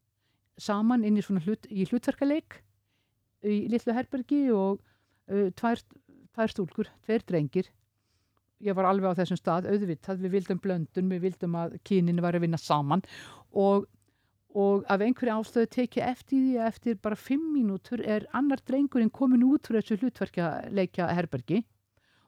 saman 0.61 1.03
inn 1.03 1.17
í 1.19 1.25
svona 1.25 1.43
hlut, 1.43 1.67
í 1.67 1.83
hlutverkaleik 1.89 2.61
í 3.43 3.65
litlu 3.71 3.95
herbergi 3.97 4.45
og 4.55 4.79
uh, 4.79 5.49
tvær, 5.57 5.81
tvær 6.31 6.53
stúlkur, 6.53 6.91
tveir 7.03 7.25
drengir 7.27 7.71
ég 8.61 8.77
var 8.77 8.87
alveg 8.87 9.15
á 9.15 9.19
þessum 9.19 9.39
stað, 9.39 9.67
auðvitað, 9.71 10.21
við 10.21 10.35
vildum 10.37 10.61
blöndun, 10.61 11.09
við 11.11 11.25
vildum 11.25 11.57
að 11.57 11.75
kyninu 11.87 12.23
var 12.23 12.37
að 12.37 12.45
vinna 12.45 12.59
saman 12.61 13.03
og, 13.57 13.87
og 14.53 14.85
af 14.91 15.01
einhverju 15.01 15.39
ástöðu 15.39 15.71
tekið 15.75 16.07
eftir 16.11 16.37
því 16.45 16.55
að 16.59 16.69
eftir 16.69 16.99
bara 17.01 17.19
fimm 17.19 17.51
mínútur 17.55 18.03
er 18.05 18.27
annar 18.37 18.61
drengurinn 18.67 19.11
komin 19.13 19.47
út 19.49 19.67
fyrir 19.67 19.81
þessu 19.83 20.05
hlutverkaleikja 20.05 21.09
herbergi 21.17 21.63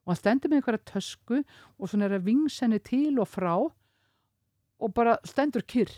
og 0.04 0.12
hann 0.12 0.20
stendur 0.20 0.51
með 0.51 0.60
einhverja 0.60 0.88
tösku 0.89 1.38
og 1.39 1.89
svona 1.89 2.10
er 2.10 2.18
að 2.18 2.28
vingsenni 2.28 2.80
til 2.84 3.20
og 3.24 3.30
frá 3.30 3.54
og 3.56 4.95
bara 4.95 5.16
stendur 5.28 5.64
kyrr. 5.64 5.93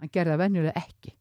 Hann 0.00 0.12
gerði 0.12 0.32
það 0.32 0.42
venjulega 0.44 0.80
ekki. 0.80 1.12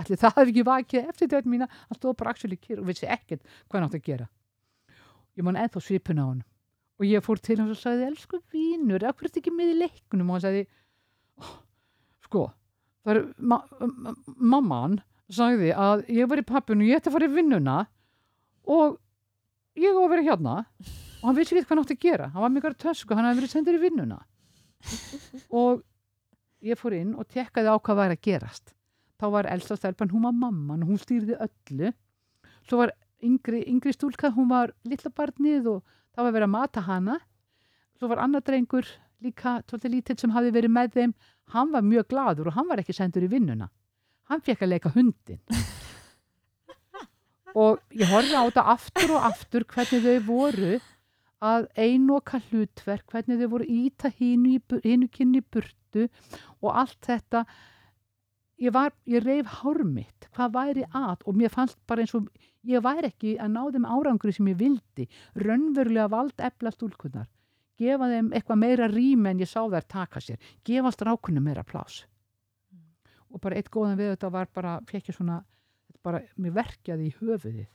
Allir 0.00 0.18
það 0.18 0.38
hefði 0.38 0.54
ekki 0.54 0.66
vakið 0.70 1.12
eftir 1.12 1.30
þetta 1.30 1.52
mína 1.52 1.68
hann 1.74 1.98
stóð 1.98 2.16
bara 2.20 2.32
actually 2.34 2.58
kyrr 2.58 2.80
og 2.82 2.88
vissi 2.88 3.06
ekkert 3.06 3.44
hvað 3.44 3.78
hann 3.78 3.88
átt 3.90 4.00
að 4.00 4.08
gera. 4.08 4.26
Ég 5.34 5.46
man 5.46 5.60
ennþá 5.60 5.82
svipun 5.84 6.22
á 6.22 6.26
hann 6.26 6.42
og 6.98 7.06
ég 7.08 7.24
fór 7.24 7.40
til 7.42 7.58
hans 7.60 7.74
og 7.74 7.80
sagði 7.80 8.08
elsku 8.08 8.40
vínur, 8.54 9.02
akkur 9.02 9.26
er 9.26 9.32
þetta 9.32 9.40
ekki 9.42 9.54
með 9.54 9.72
í 9.72 9.78
leikunum 9.82 10.30
og 10.30 10.36
hann 10.36 10.44
sagði 10.44 10.62
oh, 11.42 11.56
sko, 12.26 12.44
það 13.02 13.16
er 13.16 13.24
ma 13.38 13.58
ma 13.80 14.14
mamman 14.54 15.00
sagði 15.32 15.72
að 15.74 16.04
ég 16.14 16.30
var 16.30 16.42
í 16.42 16.46
pappinu 16.46 16.86
ég 16.86 17.00
ætti 17.00 17.10
að 17.10 17.16
fara 17.16 17.28
í 17.30 17.34
vinnuna 17.34 17.78
og 18.70 18.98
ég 19.80 19.96
á 19.96 20.00
að 20.04 20.12
vera 20.14 20.26
hérna 20.28 20.56
og 21.24 21.30
hann 21.30 21.36
vissi 21.38 21.54
ekki 21.56 21.64
hvað 21.64 21.72
hann 21.72 21.82
átti 21.86 21.94
að 21.96 22.02
gera. 22.04 22.26
Hann 22.34 22.44
var 22.44 22.50
mikilvægt 22.52 22.82
tösku, 22.82 23.14
hann 23.16 23.24
hefði 23.24 23.40
verið 23.40 23.52
sendur 23.54 23.78
í 23.78 23.80
vinnuna. 23.80 24.18
Og 25.60 25.80
ég 26.68 26.76
fór 26.76 26.96
inn 26.98 27.14
og 27.16 27.24
tekkaði 27.32 27.72
á 27.72 27.80
hvað 27.80 28.00
væri 28.02 28.18
að 28.18 28.26
gerast. 28.28 28.74
Þá 29.16 29.26
var 29.32 29.48
elsta 29.48 29.78
stelpan, 29.78 30.12
hún 30.12 30.26
var 30.26 30.36
mamman 30.36 30.84
hún 30.84 31.00
stýrði 31.00 31.38
öllu. 31.40 31.94
Svo 32.68 32.82
var 32.82 32.92
yngri, 33.24 33.62
yngri 33.72 33.94
stúlka, 33.96 34.34
hún 34.36 34.50
var 34.52 34.74
lilla 34.84 35.12
barnið 35.16 35.70
og 35.72 35.80
það 36.12 36.28
var 36.28 36.36
verið 36.36 36.48
að 36.50 36.54
mata 36.58 36.84
hana. 36.90 37.18
Svo 37.96 38.12
var 38.12 38.20
annar 38.20 38.44
drengur 38.44 38.90
líka 39.24 39.62
tóltið 39.64 39.96
lítill 39.96 40.20
sem 40.20 40.34
hafi 40.36 40.52
verið 40.52 40.76
með 40.76 40.96
þeim. 40.98 41.14
Hann 41.56 41.72
var 41.72 41.88
mjög 41.88 42.10
gladur 42.12 42.52
og 42.52 42.58
hann 42.58 42.68
var 42.68 42.84
ekki 42.84 42.96
sendur 42.96 43.24
í 43.24 43.32
vinnuna. 43.32 43.70
Hann 44.28 44.44
fekk 44.44 44.64
að 44.64 44.74
leika 44.76 44.92
hundin 44.92 45.40
og 47.64 47.80
ég 47.92 48.08
horfði 48.08 48.36
á 48.40 48.44
þetta 48.44 48.62
aftur 48.72 49.10
og 49.16 49.26
aftur 49.28 49.66
hvernig 49.68 50.04
þau 50.04 50.22
voru 50.28 50.78
að 51.44 51.68
einoka 51.76 52.40
hlutverk 52.48 53.12
hvernig 53.12 53.40
þau 53.42 53.52
voru 53.56 53.68
íta 53.68 54.10
hínu, 54.18 54.58
hínu 54.84 55.10
kynni 55.12 55.42
burtu 55.44 56.08
og 56.62 56.70
allt 56.72 57.00
þetta. 57.04 57.44
Ég, 58.62 58.70
var, 58.74 58.94
ég 59.10 59.24
reyf 59.24 59.60
hármitt 59.60 60.28
hvað 60.34 60.54
væri 60.54 60.84
að? 60.94 61.24
Og 61.26 61.36
mér 61.36 61.52
fannst 61.52 61.78
bara 61.90 62.04
eins 62.04 62.14
og 62.16 62.28
ég 62.64 62.82
væri 62.84 63.10
ekki 63.10 63.36
að 63.42 63.54
ná 63.56 63.62
þeim 63.74 63.88
árangri 63.90 64.34
sem 64.34 64.50
ég 64.52 64.60
vildi. 64.60 65.08
Raunverulega 65.42 66.10
vald 66.12 66.44
efla 66.48 66.72
stúlkunar 66.74 67.28
gefa 67.80 68.08
þeim 68.10 68.30
eitthvað 68.34 68.60
meira 68.60 68.88
rými 68.90 69.30
en 69.32 69.40
ég 69.42 69.50
sá 69.50 69.62
þær 69.66 69.86
taka 69.90 70.22
sér. 70.22 70.38
Gefa 70.66 70.92
strákunum 70.94 71.44
meira 71.44 71.64
plás 71.66 72.04
mm. 72.70 72.84
og 73.34 73.42
bara 73.42 73.58
eitt 73.58 73.70
góðan 73.74 73.98
við 73.98 74.14
þetta 74.14 74.30
var 74.34 74.50
bara, 74.54 74.76
fekk 74.90 75.10
ég 75.10 75.18
svona 75.18 75.40
bara, 76.04 76.22
mér 76.38 76.54
verkjaði 76.60 77.08
í 77.08 77.16
höfuðið 77.18 77.66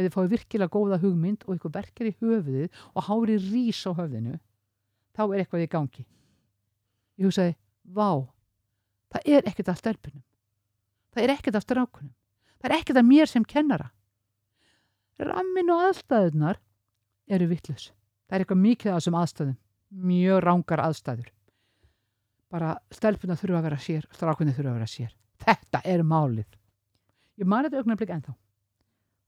ef 0.00 0.06
þið 0.06 0.16
fáið 0.16 0.32
virkilega 0.34 0.74
góða 0.74 0.98
hugmynd 1.02 1.44
og 1.46 1.54
eitthvað 1.54 1.76
verkar 1.76 2.08
í 2.10 2.14
höfuðið 2.22 2.80
og 2.94 3.06
hári 3.08 3.36
rís 3.44 3.82
á 3.84 3.92
höfðinu 3.92 4.38
þá 5.16 5.22
er 5.26 5.38
eitthvað 5.42 5.64
í 5.66 5.70
gangi. 5.76 6.06
Ég 7.20 7.28
hugsaði, 7.28 7.54
vá 7.84 8.10
það 9.10 9.30
er 9.36 9.48
ekkert 9.50 9.72
af 9.72 9.80
stelpunum. 9.80 10.24
Það 11.10 11.24
er 11.24 11.34
ekkert 11.34 11.58
af 11.58 11.64
strákunum. 11.66 12.12
Það 12.60 12.68
er 12.70 12.76
ekkert 12.78 13.00
af 13.00 13.08
mér 13.08 13.30
sem 13.30 13.46
kennara. 13.46 13.88
Rammin 15.20 15.72
og 15.74 15.88
aðstæðunar 15.90 16.60
eru 17.30 17.48
vittlus 17.50 17.90
það 18.30 18.36
er 18.36 18.44
eitthvað 18.44 18.62
mikið 18.62 18.92
af 18.92 19.00
þessum 19.00 19.18
aðstæðum. 19.18 19.56
Mjög 19.90 20.40
rángar 20.44 20.80
aðstæður. 20.84 21.30
Bara 22.50 22.76
stelpuna 22.94 23.36
þurfa 23.38 23.58
að 23.58 23.66
vera 23.66 23.78
sér 23.82 24.06
strákunni 24.14 24.54
þurfa 24.54 24.70
að 24.70 24.78
vera 24.78 24.90
sér. 24.90 25.16
Þetta 25.42 25.80
er 25.90 26.04
málið. 26.06 26.46
Ég 27.42 27.50
man 27.50 27.66
þetta 27.66 27.82
augnarblik 27.82 28.12
ennþá. 28.14 28.36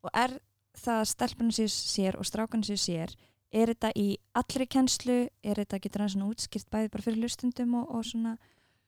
Og 0.07 0.20
er 0.23 0.37
það 0.79 1.03
að 1.03 1.11
stelpunum 1.12 1.55
séu 1.55 1.68
sér 1.73 2.18
og 2.18 2.27
strákunum 2.29 2.64
séu 2.66 2.81
sér 2.81 3.14
er 3.53 3.73
þetta 3.73 3.93
í 3.99 4.07
allri 4.39 4.66
kennslu 4.66 5.18
er 5.45 5.61
þetta 5.61 5.81
getur 5.85 6.05
hann 6.05 6.12
svona 6.14 6.31
útskýrt 6.33 6.70
bæði 6.73 6.93
bara 6.95 7.05
fyrir 7.05 7.27
hlustundum 7.27 7.75
og, 7.81 7.91
og 7.93 8.07
svona 8.09 8.37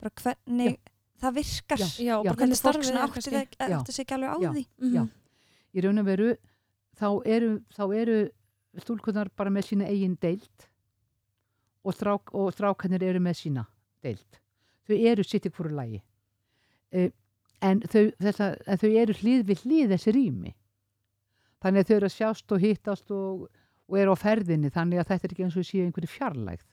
bara 0.00 0.12
hvernig 0.22 0.70
já. 0.72 0.92
það 1.20 1.36
virkar? 1.40 1.84
Já, 1.84 1.90
já, 2.00 2.14
bara 2.22 2.38
hvernig 2.40 2.62
fólk 2.62 2.86
svona 2.88 3.04
átti 3.04 3.24
sig 3.92 4.04
ekki 4.04 4.16
alveg 4.16 4.32
á 4.32 4.38
já, 4.40 4.50
því? 4.52 4.64
Mm 4.78 4.94
-hmm. 4.94 5.10
í 5.74 5.84
raun 5.84 5.98
og 5.98 6.06
veru 6.06 6.30
þá 6.94 7.08
eru, 7.26 7.50
eru 7.92 8.18
stúlkunar 8.80 9.30
bara 9.36 9.50
með 9.50 9.68
sína 9.68 9.90
eigin 9.90 10.16
deilt 10.20 10.68
og, 11.84 11.94
strák, 11.94 12.34
og 12.34 12.52
strákanir 12.54 13.02
eru 13.02 13.20
með 13.20 13.36
sína 13.42 13.66
deilt 14.02 14.40
þau 14.88 14.96
eru 14.96 15.24
sitt 15.24 15.46
ykkur 15.46 15.70
lægi 15.72 16.02
eh, 16.92 17.10
en 17.60 17.80
þau, 17.80 18.10
þessa, 18.20 18.56
en 18.66 18.78
þau 18.78 18.90
eru 18.90 19.16
hlið 19.20 19.46
við 19.48 19.64
hlið 19.64 19.94
þessi 19.94 20.14
rými 20.16 20.54
þannig 21.64 21.84
að 21.84 21.88
þau 21.88 21.96
eru 21.96 22.08
að 22.10 22.14
sjást 22.14 22.54
og 22.54 22.62
hittast 22.62 23.12
og, 23.14 23.46
og 23.88 23.98
eru 24.00 24.12
á 24.12 24.16
ferðinni 24.20 24.70
þannig 24.74 25.00
að 25.00 25.10
þetta 25.10 25.28
er 25.28 25.34
ekki 25.34 25.46
eins 25.46 25.56
og 25.56 25.66
séu 25.68 25.84
einhverju 25.86 26.12
fjarlægð. 26.12 26.66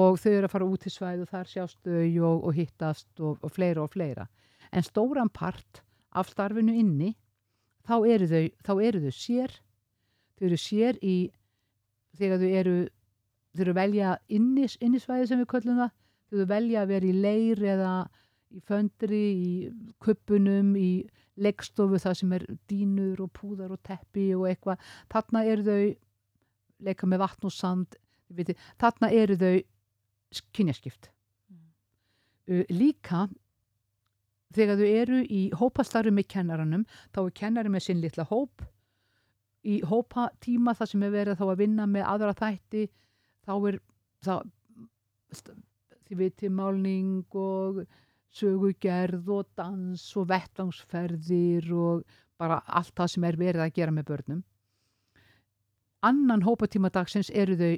Og 0.00 0.20
þau 0.22 0.30
eru 0.30 0.46
að 0.46 0.52
fara 0.52 0.68
út 0.68 0.86
í 0.86 0.92
svæð 0.92 1.24
og 1.24 1.32
þar 1.32 1.50
sjást 1.50 1.80
þau 1.86 2.28
og, 2.28 2.44
og 2.44 2.54
hittast 2.54 3.24
og, 3.24 3.40
og 3.40 3.54
fleira 3.54 3.82
og 3.82 3.94
fleira. 3.94 4.28
En 4.70 4.86
stóran 4.86 5.32
part 5.32 5.82
af 6.12 6.30
starfinu 6.30 6.76
inni 6.76 7.14
þá 7.88 7.96
eru 8.06 8.28
þau, 8.30 8.44
þá 8.66 8.72
eru 8.86 9.02
þau 9.06 9.16
sér. 9.16 9.56
Þau 10.38 10.46
eru 10.50 10.60
sér 10.60 11.00
í 11.02 11.16
þegar 12.20 12.42
þau 12.42 12.50
eru 12.60 12.76
þau 13.56 13.64
eru 13.64 13.74
velja 13.74 14.14
innis, 14.30 14.76
innisvæði 14.78 15.30
sem 15.30 15.40
við 15.42 15.50
köllum 15.50 15.80
það 15.80 15.94
þau 16.30 16.36
eru 16.38 16.48
velja 16.52 16.82
að 16.82 16.92
vera 16.92 17.08
í 17.08 17.14
leir 17.24 17.64
eða 17.72 17.94
í 18.50 18.60
föndri, 18.66 19.24
í 19.30 19.94
kuppunum 20.02 20.74
í 20.78 20.90
leggstofu 21.40 22.00
það 22.02 22.16
sem 22.20 22.32
er 22.36 22.46
dínur 22.70 23.24
og 23.24 23.32
púðar 23.36 23.74
og 23.74 23.82
teppi 23.86 24.30
og 24.36 24.46
eitthvað. 24.50 24.80
Þarna 25.12 25.44
eru 25.48 25.66
þau 25.66 25.84
leika 26.86 27.08
með 27.08 27.22
vatn 27.24 27.48
og 27.48 27.54
sand 27.54 27.98
viti, 28.36 28.56
þarna 28.80 29.10
eru 29.12 29.36
þau 29.40 29.54
kynjaskipt. 30.54 31.10
Mm. 31.50 31.62
uh, 32.54 32.64
líka 32.70 33.26
þegar 34.54 34.80
þau 34.80 34.90
eru 34.90 35.22
í 35.24 35.40
hópastarfi 35.56 36.12
með 36.14 36.28
kennaranum 36.34 36.84
þá 37.14 37.24
er 37.24 37.34
kennari 37.42 37.72
með 37.72 37.86
sinn 37.86 38.02
litla 38.02 38.26
hóp. 38.30 38.64
Í 39.60 39.82
hópatíma 39.84 40.72
það 40.76 40.92
sem 40.92 41.02
er 41.04 41.14
verið 41.14 41.40
þá 41.40 41.46
að 41.50 41.58
vinna 41.60 41.86
með 41.86 42.06
aðra 42.08 42.36
þætti 42.38 42.86
þá 43.44 43.52
er 43.68 43.80
það 44.24 44.46
þið 46.08 46.16
viti 46.18 46.50
málning 46.50 47.36
og 47.38 47.84
sögugerð 48.30 49.28
og 49.34 49.48
dans 49.58 50.04
og 50.16 50.28
vettvangsferðir 50.30 51.72
og 51.74 52.04
bara 52.40 52.62
allt 52.66 52.94
það 52.96 53.12
sem 53.14 53.26
er 53.26 53.38
verið 53.40 53.64
að 53.64 53.74
gera 53.76 53.94
með 53.94 54.08
börnum 54.12 54.44
annan 56.02 56.44
hópatíma 56.44 56.90
dagsins 56.92 57.30
eru 57.30 57.56
þau 57.56 57.74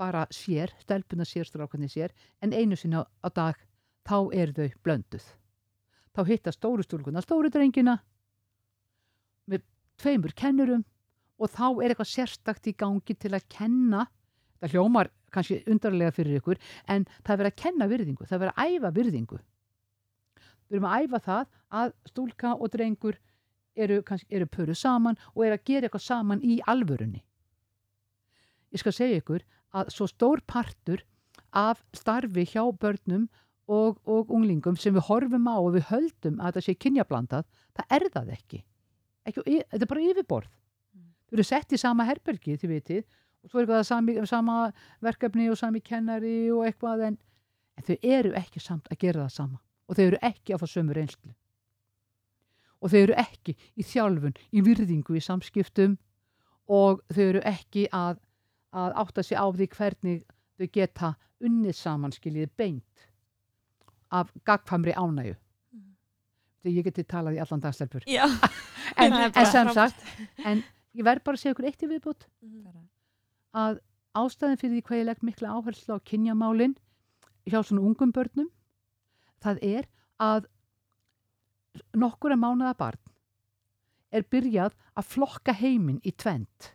bara 0.00 0.24
sér, 0.34 0.72
stelpuna 0.80 1.24
sér, 1.28 1.46
strákarnir 1.46 1.90
sér, 1.92 2.14
en 2.42 2.52
einu 2.52 2.76
sinna 2.76 3.04
á 3.22 3.28
dag 3.28 3.58
þá 4.08 4.32
eru 4.34 4.54
þau 4.56 4.78
blönduð. 4.84 5.26
Þá 6.12 6.22
hitta 6.28 6.52
stóru 6.52 6.84
stúlkuna 6.84 7.22
stóru 7.24 7.50
drengina 7.52 7.98
með 9.48 9.62
tveimur 10.00 10.34
kennurum 10.36 10.84
og 11.38 11.52
þá 11.52 11.66
er 11.82 11.92
eitthvað 11.92 12.10
sérstakt 12.10 12.68
í 12.68 12.76
gangi 12.78 13.14
til 13.14 13.32
að 13.34 13.46
kenna, 13.52 14.06
það 14.60 14.76
hljómar 14.76 15.12
kannski 15.32 15.62
undarlega 15.70 16.12
fyrir 16.12 16.40
ykkur, 16.40 16.58
en 16.92 17.06
það 17.22 17.32
er 17.32 17.40
verið 17.40 17.52
að 17.52 17.62
kenna 17.62 17.88
virðingu, 17.88 18.26
það 18.26 18.36
er 18.36 18.42
verið 18.42 18.58
að 18.58 18.74
æfa 18.76 18.94
virðingu. 18.98 19.38
Við 20.72 20.78
erum 20.78 20.88
að 20.88 21.02
æfa 21.04 21.18
það 21.20 21.48
að 21.76 21.90
stúlka 22.08 22.50
og 22.56 22.70
drengur 22.72 23.16
eru, 23.76 23.98
eru 24.32 24.46
pöru 24.48 24.74
saman 24.74 25.18
og 25.34 25.44
eru 25.44 25.58
að 25.58 25.64
gera 25.68 25.88
eitthvað 25.88 26.04
saman 26.06 26.40
í 26.40 26.54
alvörunni. 26.64 27.20
Ég 28.72 28.80
skal 28.80 28.94
segja 28.96 29.18
ykkur 29.20 29.42
að 29.76 29.90
svo 29.92 30.06
stór 30.08 30.40
partur 30.48 31.02
af 31.52 31.82
starfi 31.92 32.46
hjá 32.48 32.62
börnum 32.72 33.26
og, 33.68 33.98
og 34.08 34.32
unglingum 34.32 34.78
sem 34.80 34.96
við 34.96 35.04
horfum 35.10 35.50
á 35.52 35.56
og 35.60 35.74
við 35.74 35.90
höldum 35.90 36.38
að 36.40 36.56
það 36.56 36.66
sé 36.66 36.74
kynjablandað, 36.80 37.44
það 37.76 37.92
er 37.98 38.06
það 38.14 38.30
ekki. 38.36 38.60
ekki 39.28 39.44
þetta 39.44 39.84
er 39.84 39.90
bara 39.90 40.06
yfirborð. 40.06 40.54
Þau 41.28 41.36
eru 41.36 41.46
sett 41.48 41.76
í 41.76 41.80
sama 41.80 42.06
herbergi, 42.08 42.56
þið 42.60 42.72
vitið, 42.72 43.04
og 43.44 43.52
svo 43.52 43.60
er 43.60 43.66
eitthvað 43.66 43.84
sami, 43.90 44.16
sama 44.28 44.56
verkefni 45.04 45.50
og 45.52 45.60
sami 45.60 45.84
kennari 45.84 46.48
og 46.52 46.64
eitthvað, 46.64 47.04
en, 47.10 47.20
en 47.76 47.88
þau 47.90 47.94
eru 48.00 48.32
ekki 48.40 48.64
samt 48.64 48.88
að 48.88 49.00
gera 49.04 49.26
það 49.26 49.36
sama 49.36 49.60
og 49.88 49.96
þau 49.98 50.04
eru 50.06 50.20
ekki 50.22 50.54
að 50.54 50.62
fá 50.62 50.70
sömu 50.72 50.96
reynslu. 50.96 51.32
Og 52.82 52.90
þau 52.90 52.98
eru 53.04 53.16
ekki 53.22 53.54
í 53.78 53.84
þjálfun, 53.86 54.34
í 54.52 54.62
virðingu, 54.66 55.16
í 55.18 55.22
samskiptum 55.22 55.96
og 56.72 57.02
þau 57.12 57.22
eru 57.28 57.42
ekki 57.46 57.86
að, 57.94 58.18
að 58.74 58.96
átta 59.04 59.22
sig 59.26 59.38
á 59.38 59.46
því 59.50 59.68
hvernig 59.76 60.24
þau 60.58 60.66
geta 60.74 61.12
unnið 61.42 61.76
saman 61.78 62.14
skiljið 62.14 62.50
beint 62.58 63.08
af 64.12 64.30
gagfamri 64.46 64.94
ánægu. 64.94 65.36
Þegar 66.62 66.76
ég 66.76 66.86
geti 66.86 67.04
talað 67.10 67.38
í 67.38 67.40
allan 67.42 67.62
dagstelpur. 67.64 68.04
Já. 68.06 68.26
En, 69.00 69.14
en 69.14 69.46
sem 69.48 69.68
sagt, 69.72 70.02
en 70.44 70.58
ég 70.92 71.04
verð 71.06 71.22
bara 71.24 71.38
að 71.38 71.40
segja 71.40 71.54
ykkur 71.54 71.66
eitt 71.70 71.80
í 71.80 71.88
viðbútt 71.88 72.26
Bara- 72.42 72.82
að 73.56 73.78
ástæðin 74.20 74.58
fyrir 74.60 74.74
því 74.74 74.82
hvað 74.84 74.98
ég 74.98 75.06
legg 75.08 75.22
mikla 75.24 75.52
áherslu 75.56 75.96
á 75.96 75.98
kynjamálin 76.04 76.74
hjá 77.48 77.56
svona 77.64 77.80
ungum 77.88 78.12
börnum 78.12 78.50
það 79.42 79.62
er 79.66 79.88
að 80.22 80.46
nokkura 81.96 82.38
mánuða 82.38 82.76
barn 82.78 83.00
er 84.12 84.24
byrjað 84.28 84.76
að 84.98 85.10
flokka 85.14 85.54
heiminn 85.56 86.00
í 86.04 86.12
tvent 86.12 86.72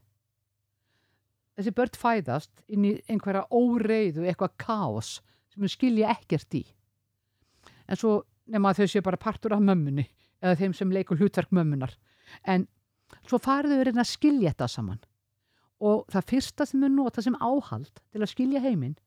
þessi 1.58 1.74
börn 1.74 1.98
fæðast 1.98 2.64
inn 2.70 2.86
í 2.86 2.94
einhverja 3.10 3.48
óreiðu, 3.50 4.26
eitthvað 4.28 4.54
kaos 4.62 5.18
sem 5.50 5.64
þau 5.64 5.74
skilja 5.74 6.14
ekkert 6.14 6.58
í. 6.60 6.64
En 7.90 7.98
svo 7.98 8.20
nema 8.52 8.72
að 8.72 8.84
þau 8.84 8.92
séu 8.94 9.06
bara 9.06 9.20
partur 9.20 9.56
af 9.56 9.64
mömmunni 9.64 10.06
eða 10.44 10.60
þeim 10.60 10.76
sem 10.78 10.94
leikur 10.94 11.18
hlutverk 11.18 11.54
mömmunar 11.56 11.96
en 12.46 12.68
svo 13.26 13.40
farið 13.42 13.74
þau 13.74 13.96
að 13.96 14.12
skilja 14.12 14.54
þetta 14.54 14.70
saman. 14.70 15.02
Og 15.82 16.06
það 16.14 16.30
fyrsta 16.30 16.66
sem 16.66 16.84
þau 16.84 16.94
nota 16.94 17.24
sem 17.26 17.38
áhald 17.42 18.02
til 18.12 18.22
að 18.22 18.32
skilja 18.34 18.62
heiminn 18.62 18.98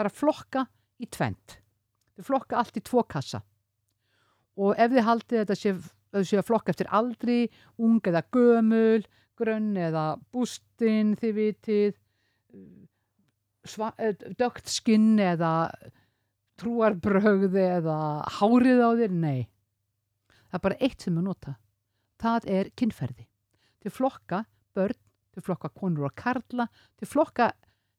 er 0.00 0.08
að 0.08 0.16
flokka 0.18 0.66
í 0.98 1.06
tvent 1.06 1.60
þau 2.20 2.28
flokka 2.28 2.60
allt 2.60 2.76
í 2.78 2.84
tvo 2.84 3.04
kassa. 3.08 3.42
Og 4.60 4.76
ef 4.76 4.92
þið 4.92 5.06
haldið 5.06 5.42
þetta 5.42 5.56
sé, 5.58 5.74
séu 6.20 6.40
að 6.40 6.48
flokka 6.50 6.74
eftir 6.74 6.90
aldri 6.92 7.38
ung 7.80 8.00
eða 8.04 8.22
gömul 8.34 9.06
grönn 9.40 9.72
eða 9.80 10.04
bústinn 10.34 11.14
þið 11.16 11.36
vitið 11.38 11.96
eh, 13.96 14.26
dökkt 14.36 14.68
skinn 14.68 15.14
eða 15.22 15.70
trúarbrögð 16.60 17.56
eða 17.56 17.98
hárið 18.36 18.84
á 18.84 18.90
þér, 19.00 19.16
nei. 19.16 19.48
Það 20.50 20.58
er 20.58 20.64
bara 20.66 20.80
eitt 20.84 21.04
sem 21.06 21.16
þau 21.16 21.24
nota. 21.24 21.54
Það 22.20 22.50
er 22.52 22.74
kynferði. 22.76 23.24
Þau 23.80 23.92
flokka 23.96 24.42
börn 24.76 24.98
þau 25.34 25.46
flokka 25.46 25.70
konur 25.74 26.08
og 26.08 26.16
karla, 26.18 26.66
þau 26.98 27.08
flokka 27.08 27.50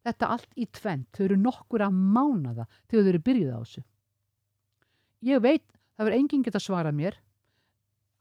þetta 0.05 0.29
allt 0.35 0.59
í 0.59 0.67
tvent, 0.73 1.09
þau 1.15 1.23
eru 1.27 1.37
nokkur 1.39 1.85
að 1.85 1.97
mána 1.97 2.55
það 2.57 2.77
þegar 2.89 3.05
þau 3.05 3.11
eru 3.11 3.23
byrjuð 3.27 3.53
á 3.53 3.59
þessu. 3.61 3.83
Ég 5.21 5.41
veit, 5.43 5.65
það 5.95 6.07
verður 6.07 6.17
enginn 6.17 6.45
geta 6.45 6.61
svarað 6.61 6.97
mér 6.97 7.17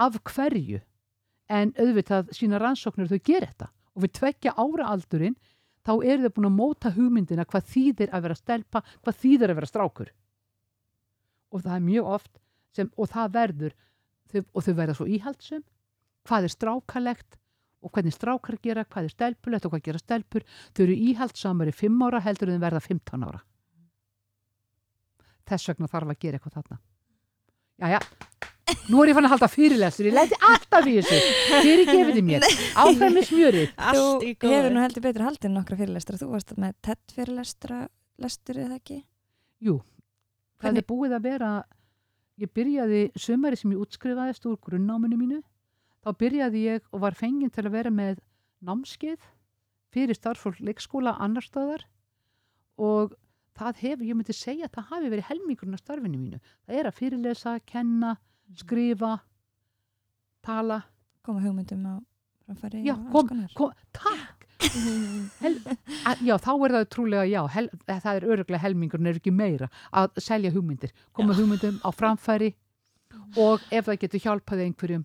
af 0.00 0.16
hverju, 0.24 0.80
en 1.50 1.72
auðvitað 1.76 2.30
sína 2.36 2.60
rannsóknir 2.60 3.08
þau 3.10 3.20
gera 3.26 3.48
þetta 3.50 3.70
og 3.96 4.04
við 4.04 4.12
tvekja 4.20 4.52
ára 4.56 4.90
aldurinn 4.92 5.36
þá 5.86 5.92
eru 6.04 6.28
þau 6.28 6.34
búin 6.36 6.48
að 6.48 6.56
móta 6.56 6.92
hugmyndina 6.94 7.46
hvað 7.48 7.68
þýðir 7.72 8.12
að 8.14 8.24
vera 8.26 8.38
stelpa, 8.38 8.82
hvað 9.02 9.18
þýðir 9.22 9.52
að 9.52 9.58
vera 9.58 9.70
strákur. 9.70 10.12
Og 11.50 11.64
það 11.64 11.76
er 11.76 11.86
mjög 11.88 12.10
oft 12.14 12.32
sem, 12.76 12.90
og 12.94 13.10
það 13.10 13.34
verður, 13.36 13.76
þau, 14.30 14.40
og 14.44 14.66
þau 14.66 14.74
verða 14.78 14.96
svo 14.98 15.06
íhaldsum, 15.10 15.64
hvað 16.28 16.46
er 16.46 16.54
strákalegt 16.54 17.38
og 17.80 17.94
hvernig 17.94 18.14
strákar 18.14 18.58
gera, 18.62 18.84
hvað 18.84 19.08
er 19.08 19.14
stelpulegt 19.14 19.66
og 19.66 19.74
hvað 19.74 19.86
gera 19.88 20.02
stelpur. 20.02 20.44
Þau 20.76 20.84
eru 20.84 20.98
íhaldsamari 21.08 21.72
5 21.74 22.04
ára 22.06 22.20
heldur 22.26 22.52
en 22.52 22.62
verða 22.62 22.84
15 22.84 23.24
ára. 23.24 23.40
Þess 25.48 25.72
vegna 25.72 25.88
þarf 25.90 26.12
að 26.12 26.20
gera 26.20 26.38
eitthvað 26.38 26.60
þarna. 26.60 26.80
Jæja, 27.80 27.98
nú 28.92 29.00
er 29.02 29.10
ég 29.10 29.16
fann 29.16 29.26
að 29.28 29.32
halda 29.34 29.48
fyrirlestur, 29.50 30.08
ég 30.10 30.16
læti 30.16 30.36
alltaf 30.44 30.86
í 30.90 30.96
þessu. 30.98 31.20
Fyrir 31.64 31.86
gefið 31.88 32.10
þið 32.18 32.26
mér, 32.26 32.46
áfram 32.82 33.14
með 33.16 33.26
smjörið. 33.30 33.70
Þú 33.96 34.50
hefur 34.52 34.74
nú 34.74 34.82
heldur 34.84 35.04
betur 35.06 35.24
haldið 35.26 35.54
nokkra 35.54 35.78
fyrirlestra. 35.80 36.18
Þú 36.20 36.28
varst 36.34 36.52
með 36.60 36.74
TED 36.84 37.14
fyrirlestra 37.16 37.78
lestur 38.20 38.60
eða 38.60 38.76
ekki? 38.76 38.98
Jú, 39.64 39.78
það 40.60 40.66
Hvernig- 40.66 40.82
er 40.84 40.88
búið 40.92 41.16
að 41.16 41.24
vera, 41.30 41.50
ég 42.40 42.52
byrjaði 42.56 43.00
sömari 43.16 43.56
sem 43.56 43.72
ég 43.72 43.80
útskrifaðist 43.80 44.44
úr 44.48 44.58
grunnnáminu 44.60 45.16
mínu, 45.16 45.40
þá 46.04 46.10
byrjaði 46.20 46.64
ég 46.68 46.80
og 46.92 47.00
var 47.00 47.16
fenginn 47.16 47.50
til 47.52 47.64
að 47.64 47.72
vera 47.78 47.90
með 47.90 48.20
námskeið 48.64 49.18
fyrir 49.92 50.14
starfsfólk 50.16 50.60
leikskóla 50.60 51.16
annar 51.20 51.42
stöðar 51.44 51.82
og 52.78 53.16
það 53.60 53.80
hefur, 53.84 54.06
ég 54.08 54.16
myndi 54.18 54.34
segja 54.36 54.66
að 54.68 54.74
það 54.78 54.88
hafi 54.94 55.10
verið 55.14 55.28
helmingurinn 55.30 55.76
af 55.76 55.82
starfinu 55.84 56.18
mínu. 56.20 56.40
Það 56.66 56.78
er 56.80 56.88
að 56.90 56.98
fyrirlesa, 57.00 57.54
kenna, 57.68 58.14
skrifa, 58.60 59.14
tala, 60.44 60.82
Koma 61.22 61.40
hugmyndum 61.44 61.82
á 61.84 61.94
framfæri 62.46 62.80
Já, 62.86 62.94
kom- 63.12 63.28
kom, 63.54 63.72
takk! 63.92 64.46
Hel, 65.42 65.54
að, 66.08 66.20
já, 66.24 66.34
þá 66.40 66.50
er 66.64 66.72
það 66.74 66.86
trúlega 66.92 67.24
já, 67.28 67.40
hel, 67.48 67.68
það 67.88 68.08
er 68.18 68.26
öruglega 68.28 68.60
helmingurinn 68.64 69.08
er 69.10 69.18
ekki 69.20 69.32
meira 69.32 69.68
að 69.96 70.18
selja 70.20 70.50
hugmyndir, 70.52 70.92
koma 71.16 71.36
hugmyndum 71.36 71.78
á 71.80 71.88
framfæri 71.96 72.50
og 73.40 73.64
ef 73.72 73.88
það 73.88 74.00
getur 74.04 74.24
hjálpaði 74.26 74.66
einhverjum 74.68 75.04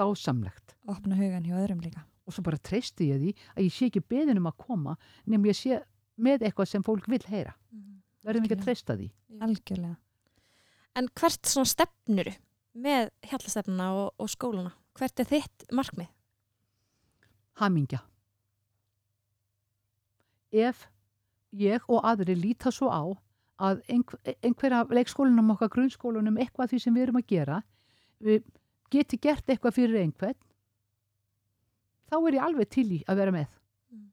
dásamlegt. 0.00 0.76
Opna 0.88 1.18
hugan 1.18 1.44
hjá 1.48 1.58
öðrum 1.64 1.82
líka. 1.84 2.04
og 2.28 2.32
svo 2.36 2.42
bara 2.44 2.58
treysti 2.60 3.08
ég 3.08 3.20
því 3.22 3.30
að 3.56 3.62
ég 3.64 3.72
sé 3.72 3.86
ekki 3.88 4.02
beðin 4.04 4.36
um 4.40 4.48
að 4.50 4.58
koma 4.60 4.96
nefnum 5.24 5.46
ég 5.48 5.56
sé 5.56 5.78
með 6.20 6.44
eitthvað 6.48 6.68
sem 6.68 6.82
fólk 6.84 7.06
vil 7.08 7.22
heyra 7.28 7.54
verðum 8.28 8.46
ekki 8.46 8.58
að 8.58 8.66
treysta 8.66 8.98
því 8.98 9.08
Algjörlega. 9.44 9.96
En 10.98 11.08
hvert 11.18 11.46
svona 11.46 11.70
stefnur 11.70 12.30
með 12.78 13.10
hjallastefnuna 13.30 13.90
og, 13.94 14.14
og 14.18 14.30
skóluna? 14.32 14.72
Hvert 14.98 15.20
er 15.22 15.28
þitt 15.30 15.68
markmið? 15.74 16.08
hamingja 17.58 18.02
ef 20.54 20.86
ég 21.58 21.84
og 21.88 22.04
aðri 22.08 22.36
líta 22.38 22.72
svo 22.74 22.90
á 22.92 23.02
að 23.68 23.82
einhver, 23.90 24.20
einhverja 24.44 24.84
leikskólanum 24.94 25.54
okkar 25.56 25.72
grunnskólanum 25.74 26.38
eitthvað 26.38 26.72
því 26.72 26.82
sem 26.84 26.94
við 26.94 27.08
erum 27.08 27.20
að 27.20 27.30
gera 27.32 27.62
við 28.24 28.44
geti 28.92 29.18
gert 29.20 29.50
eitthvað 29.50 29.76
fyrir 29.80 30.02
einhvern 30.02 30.38
þá 32.08 32.16
er 32.20 32.38
ég 32.38 32.46
alveg 32.46 32.70
til 32.72 32.88
í 33.00 33.04
að 33.06 33.24
vera 33.24 33.38
með 33.40 33.54
Mm. 33.88 34.10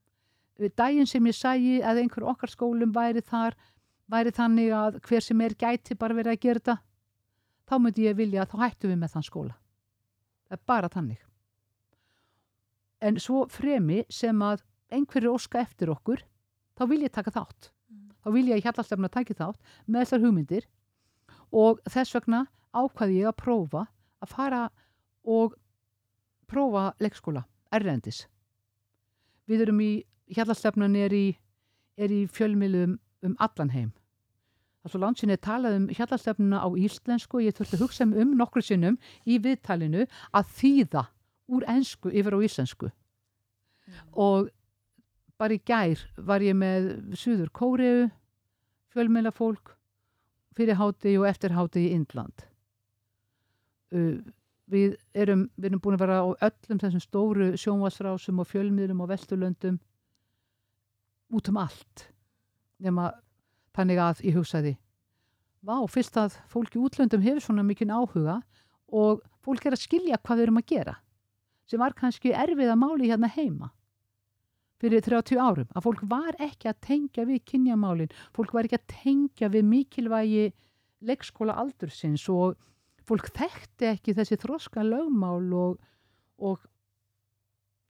Við 0.56 0.72
daginn 0.80 1.08
sem 1.10 1.26
ég 1.28 1.36
sæi 1.36 1.82
að 1.84 1.98
einhver 2.00 2.24
okkar 2.32 2.48
skólum 2.48 2.94
væri 2.96 3.20
þar 3.20 3.58
væri 4.12 4.34
þannig 4.36 4.74
að 4.76 5.00
hver 5.06 5.24
sem 5.26 5.42
er 5.42 5.56
gæti 5.58 5.98
bara 5.98 6.18
verið 6.18 6.36
að 6.36 6.44
gera 6.46 6.62
þetta 6.62 6.76
þá 7.66 7.76
myndi 7.82 8.06
ég 8.06 8.18
vilja 8.18 8.44
að 8.44 8.52
þá 8.52 8.58
hættum 8.64 8.92
við 8.92 9.00
með 9.02 9.14
þann 9.16 9.28
skóla. 9.30 9.56
Það 10.46 10.58
er 10.58 10.64
bara 10.70 10.92
þannig. 10.94 11.22
En 13.02 13.20
svo 13.22 13.46
fremi 13.52 14.04
sem 14.14 14.42
að 14.46 14.64
einhverju 14.94 15.34
óska 15.36 15.62
eftir 15.62 15.92
okkur 15.94 16.22
þá 16.78 16.86
vil 16.92 17.02
ég 17.04 17.14
taka 17.14 17.34
þátt. 17.34 17.72
Þá 18.22 18.30
vil 18.34 18.48
ég 18.50 18.60
að 18.60 18.66
hjallastefna 18.66 19.10
taki 19.14 19.36
þátt 19.38 19.74
með 19.86 20.06
þessar 20.06 20.24
hugmyndir 20.24 20.68
og 21.54 21.82
þess 21.90 22.16
vegna 22.16 22.46
ákvaði 22.76 23.22
ég 23.22 23.30
að 23.30 23.40
prófa 23.42 23.86
að 24.22 24.32
fara 24.32 24.62
og 25.26 25.56
prófa 26.50 26.92
leikskóla 27.02 27.46
erlendis. 27.74 28.26
Við 29.50 29.66
erum 29.66 29.82
í 29.82 29.92
hjallastefnan 30.34 30.96
er 30.98 31.14
í, 31.14 31.26
er 31.98 32.14
í 32.14 32.26
fjölmiðlum 32.30 32.98
um 33.26 33.38
allan 33.40 33.74
heim 33.74 33.92
það 34.86 34.94
svo 34.94 35.02
landsinni 35.02 35.38
talað 35.42 35.80
um 35.80 35.88
hjallastefnuna 35.90 36.62
á 36.62 36.70
íslensku 36.78 37.42
ég 37.42 37.56
þurfti 37.58 37.80
að 37.80 37.86
hugsa 37.86 38.06
um 38.06 38.36
nokkru 38.38 38.62
sinnum 38.62 39.00
í 39.26 39.40
viðtalinu 39.42 40.06
að 40.32 40.52
þýða 40.60 41.08
úr 41.56 41.66
ensku 41.76 42.14
yfir 42.14 42.38
á 42.38 42.40
íslensku 42.46 42.92
og 44.14 44.52
bara 45.40 45.58
í 45.58 45.62
gær 45.68 46.02
var 46.18 46.44
ég 46.44 46.56
með 46.58 46.92
Suður 47.20 47.52
Kóreu, 47.56 48.08
fjölmeila 48.94 49.34
fólk, 49.36 49.74
fyrir 50.56 50.80
háti 50.80 51.18
og 51.20 51.28
eftir 51.28 51.56
háti 51.56 51.88
í 51.90 51.94
Indland. 51.96 52.46
Uh, 53.92 54.24
við, 54.72 54.96
erum, 55.14 55.46
við 55.60 55.70
erum 55.70 55.84
búin 55.84 55.98
að 55.98 56.06
vera 56.06 56.22
á 56.24 56.28
öllum 56.48 56.82
þessum 56.82 57.04
stóru 57.04 57.52
sjónvarsrásum 57.60 58.42
og 58.42 58.50
fjölmiðlum 58.50 59.04
og 59.04 59.12
vesturlöndum 59.12 59.80
út 61.36 61.52
um 61.52 61.60
allt. 61.62 62.08
Nefna 62.84 63.12
þannig 63.76 64.02
að 64.02 64.22
ég 64.28 64.36
hugsaði, 64.38 64.76
vá, 65.66 65.78
fyrst 65.92 66.18
að 66.20 66.36
fólk 66.52 66.76
í 66.76 66.82
útlöndum 66.84 67.24
hefur 67.24 67.44
svona 67.44 67.64
mikinn 67.66 67.94
áhuga 67.94 68.42
og 68.92 69.24
fólk 69.46 69.66
er 69.66 69.76
að 69.76 69.84
skilja 69.84 70.20
hvað 70.22 70.40
við 70.40 70.48
erum 70.48 70.62
að 70.62 70.70
gera 70.72 70.96
sem 71.66 71.82
var 71.82 71.96
kannski 71.98 72.34
erfið 72.36 72.72
að 72.72 72.82
máli 72.82 73.10
hérna 73.10 73.30
heima 73.32 73.72
fyrir 74.82 75.02
30 75.02 75.40
árum, 75.40 75.70
að 75.72 75.86
fólk 75.88 76.04
var 76.12 76.36
ekki 76.44 76.70
að 76.70 76.82
tengja 76.84 77.26
við 77.26 77.42
kynjamálin, 77.48 78.12
fólk 78.36 78.52
var 78.54 78.68
ekki 78.68 78.78
að 78.78 78.92
tengja 78.92 79.50
við 79.54 79.68
mikilvægi 79.72 80.46
leikskóla 81.06 81.56
aldursins 81.62 82.26
og 82.32 82.58
fólk 83.08 83.30
þekkti 83.34 83.90
ekki 83.94 84.16
þessi 84.18 84.38
þroska 84.42 84.84
lögmál 84.86 85.48
og, 85.56 85.80
og, 86.38 86.60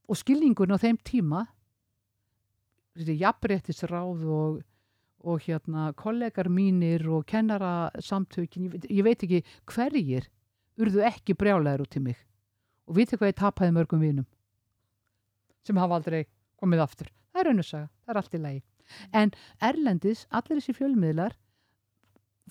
og 0.06 0.20
skilningun 0.20 0.76
á 0.76 0.78
þeim 0.80 1.00
tíma 1.04 1.44
þessi 2.96 3.18
jafnréttisráð 3.20 4.24
og, 4.24 4.62
og 5.26 5.42
hérna 5.42 5.90
kollegar 5.98 6.48
mínir 6.52 7.02
og 7.10 7.26
kennara 7.26 7.90
samtökin, 7.98 8.70
ég, 8.70 8.86
ég 8.90 9.04
veit 9.04 9.24
ekki 9.26 9.42
hverjir 9.66 10.28
urðu 10.78 11.02
ekki 11.08 11.34
brjálæður 11.34 11.86
út 11.86 11.92
til 11.96 12.04
mig 12.04 12.18
og 12.86 12.98
viti 13.00 13.18
hvað 13.18 13.32
ég 13.32 13.40
tapaði 13.40 13.74
mörgum 13.74 14.02
vinum 14.02 14.26
sem 15.66 15.78
hafa 15.80 15.98
aldrei 15.98 16.22
komið 16.60 16.84
aftur. 16.84 17.10
Það 17.34 17.42
er 17.42 17.50
önnursaga, 17.50 17.88
það 18.04 18.12
er 18.12 18.20
allt 18.20 18.36
í 18.36 18.40
lagi. 18.44 18.62
En 19.10 19.32
Erlendis, 19.66 20.24
allir 20.30 20.60
þessi 20.60 20.76
fjölmiðlar, 20.78 21.34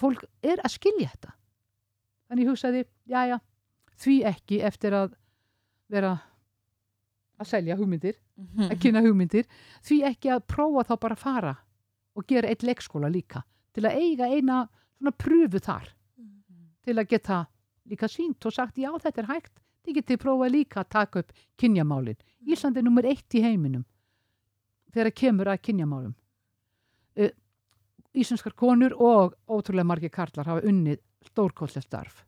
fólk 0.02 0.26
er 0.44 0.60
að 0.60 0.76
skilja 0.76 1.14
þetta. 1.14 1.36
Þannig 2.28 2.50
hugsaði, 2.52 2.82
já, 3.08 3.22
já, 3.32 3.38
því 4.04 4.16
ekki 4.34 4.60
eftir 4.68 4.98
að 4.98 5.16
vera 5.94 6.12
að 7.40 7.50
selja 7.54 7.78
hugmyndir, 7.80 8.20
að 8.68 8.76
kynna 8.84 9.04
hugmyndir, 9.06 9.48
því 9.86 10.02
ekki 10.12 10.34
að 10.36 10.44
prófa 10.52 10.84
þá 10.90 10.96
bara 11.06 11.16
að 11.16 11.24
fara 11.24 11.56
og 12.16 12.28
gera 12.28 12.50
eitt 12.50 12.64
leikskóla 12.64 13.12
líka 13.12 13.44
til 13.76 13.86
að 13.86 14.00
eiga 14.00 14.30
eina 14.32 14.64
svona 14.98 15.14
pröfu 15.20 15.60
þar 15.60 15.92
til 16.86 16.98
að 17.00 17.10
geta 17.12 17.46
líka 17.90 18.10
sínt 18.10 18.46
og 18.46 18.54
sagt 18.54 18.78
já 18.78 18.90
þetta 19.02 19.22
er 19.22 19.30
hægt, 19.30 19.60
þið 19.86 19.98
getið 20.00 20.22
prófa 20.22 20.50
líka 20.50 20.82
að 20.82 20.92
taka 20.96 21.22
upp 21.22 21.34
kynjamálin. 21.62 22.18
Ísland 22.46 22.78
er 22.78 22.86
nummer 22.86 23.06
eitt 23.06 23.36
í 23.36 23.44
heiminum 23.44 23.86
þegar 24.94 25.12
kemur 25.12 25.52
að 25.52 25.64
kynjamálum. 25.68 26.14
Uh, 27.20 27.34
Íslenskar 28.16 28.56
konur 28.56 28.96
og 28.96 29.36
ótrúlega 29.52 29.88
margir 29.88 30.14
karlar 30.14 30.48
hafa 30.48 30.64
unnið 30.70 31.02
stórkostlega 31.28 31.84
starf. 31.84 32.24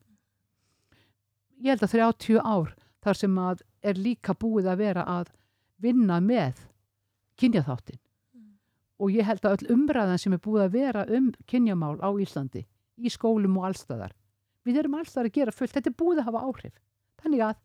Ég 1.58 1.72
held 1.72 1.86
að 1.86 1.94
30 1.96 2.42
ár 2.44 2.74
þar 3.02 3.18
sem 3.18 3.38
að 3.40 3.62
er 3.82 3.98
líka 3.98 4.34
búið 4.34 4.68
að 4.68 4.82
vera 4.82 5.06
að 5.08 5.32
vinna 5.80 6.18
með 6.20 6.60
kynjaþáttin. 7.38 7.98
Og 8.98 9.14
ég 9.14 9.26
held 9.26 9.44
að 9.46 9.56
öll 9.56 9.74
umræðan 9.76 10.18
sem 10.18 10.34
er 10.34 10.42
búið 10.42 10.64
að 10.64 10.74
vera 10.74 11.04
um 11.14 11.30
kynjamál 11.50 11.96
á 12.02 12.10
Íslandi, 12.18 12.64
í 12.98 13.12
skólum 13.14 13.58
og 13.60 13.68
allstæðar, 13.68 14.14
við 14.66 14.80
erum 14.82 14.96
allstæðar 14.98 15.30
að 15.30 15.36
gera 15.38 15.54
fullt, 15.54 15.74
þetta 15.76 15.90
er 15.92 15.98
búið 16.02 16.22
að 16.22 16.30
hafa 16.30 16.44
áhrif. 16.48 16.74
Þannig 17.22 17.44
að 17.46 17.60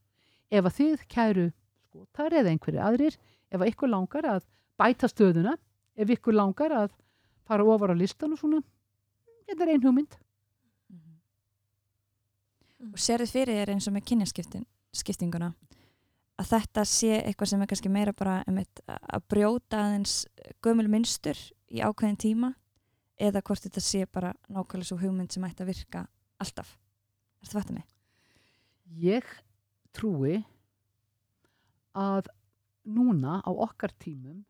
ef 0.54 0.68
að 0.70 0.76
þið 0.78 1.06
kæru 1.10 1.48
skotar 1.88 2.38
eða 2.38 2.54
einhverju 2.54 2.84
aðrir, 2.86 3.18
ef 3.50 3.62
að 3.62 3.72
ykkur 3.74 3.90
langar 3.90 4.30
að 4.30 4.46
bæta 4.78 5.10
stöðuna, 5.10 5.56
ef 5.98 6.14
ykkur 6.14 6.38
langar 6.38 6.78
að 6.84 6.94
fara 7.48 7.66
ofar 7.66 7.94
á 7.94 7.96
listan 7.98 8.38
og 8.38 8.42
svona, 8.42 8.62
þetta 9.50 9.66
er 9.66 9.74
ein 9.74 9.84
hugmynd. 9.84 10.20
og 12.92 13.00
sérðu 13.00 13.30
fyrir 13.32 13.62
þér 13.62 13.74
eins 13.76 13.88
og 13.88 13.96
með 13.96 14.08
kynjaskiptinguna 14.12 15.54
að 16.42 16.50
þetta 16.50 16.86
sé 16.90 17.18
eitthvað 17.22 17.52
sem 17.52 17.62
er 17.62 17.70
kannski 17.70 17.92
meira 17.94 18.14
bara 18.18 18.40
einmitt, 18.48 18.82
að 18.88 19.26
brjóta 19.30 19.84
aðeins 19.86 20.24
gömul 20.66 20.90
mynstur 20.90 21.40
í 21.70 21.84
ákveðin 21.84 22.20
tíma 22.20 22.54
eða 23.22 23.44
hvort 23.46 23.66
þetta 23.68 23.84
sé 23.84 24.06
bara 24.10 24.34
nákvæmlega 24.50 24.90
svo 24.90 24.98
hugmynd 25.02 25.34
sem 25.34 25.46
ætti 25.46 25.66
að 25.66 25.74
virka 25.74 26.08
alltaf 26.42 26.78
Er 27.44 27.50
þetta 27.50 27.60
vatna 27.60 27.76
mig? 27.76 27.88
Ég 29.04 29.32
trúi 29.92 30.38
að 31.92 32.30
núna 32.88 33.42
á 33.44 33.52
okkar 33.52 33.92
tímum 34.00 34.46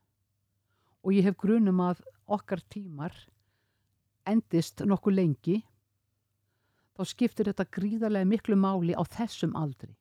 og 1.01 1.15
ég 1.15 1.25
hef 1.25 1.39
grunum 1.41 1.81
að 1.81 2.03
okkar 2.29 2.61
tímar 2.69 3.15
endist 4.29 4.86
nokkuð 4.86 5.17
lengi 5.17 5.57
þá 6.93 7.01
skiptir 7.09 7.49
þetta 7.49 7.65
gríðarlega 7.73 8.29
miklu 8.29 8.59
máli 8.61 8.93
á 8.93 9.01
þessum 9.09 9.57
aldri 9.57 9.95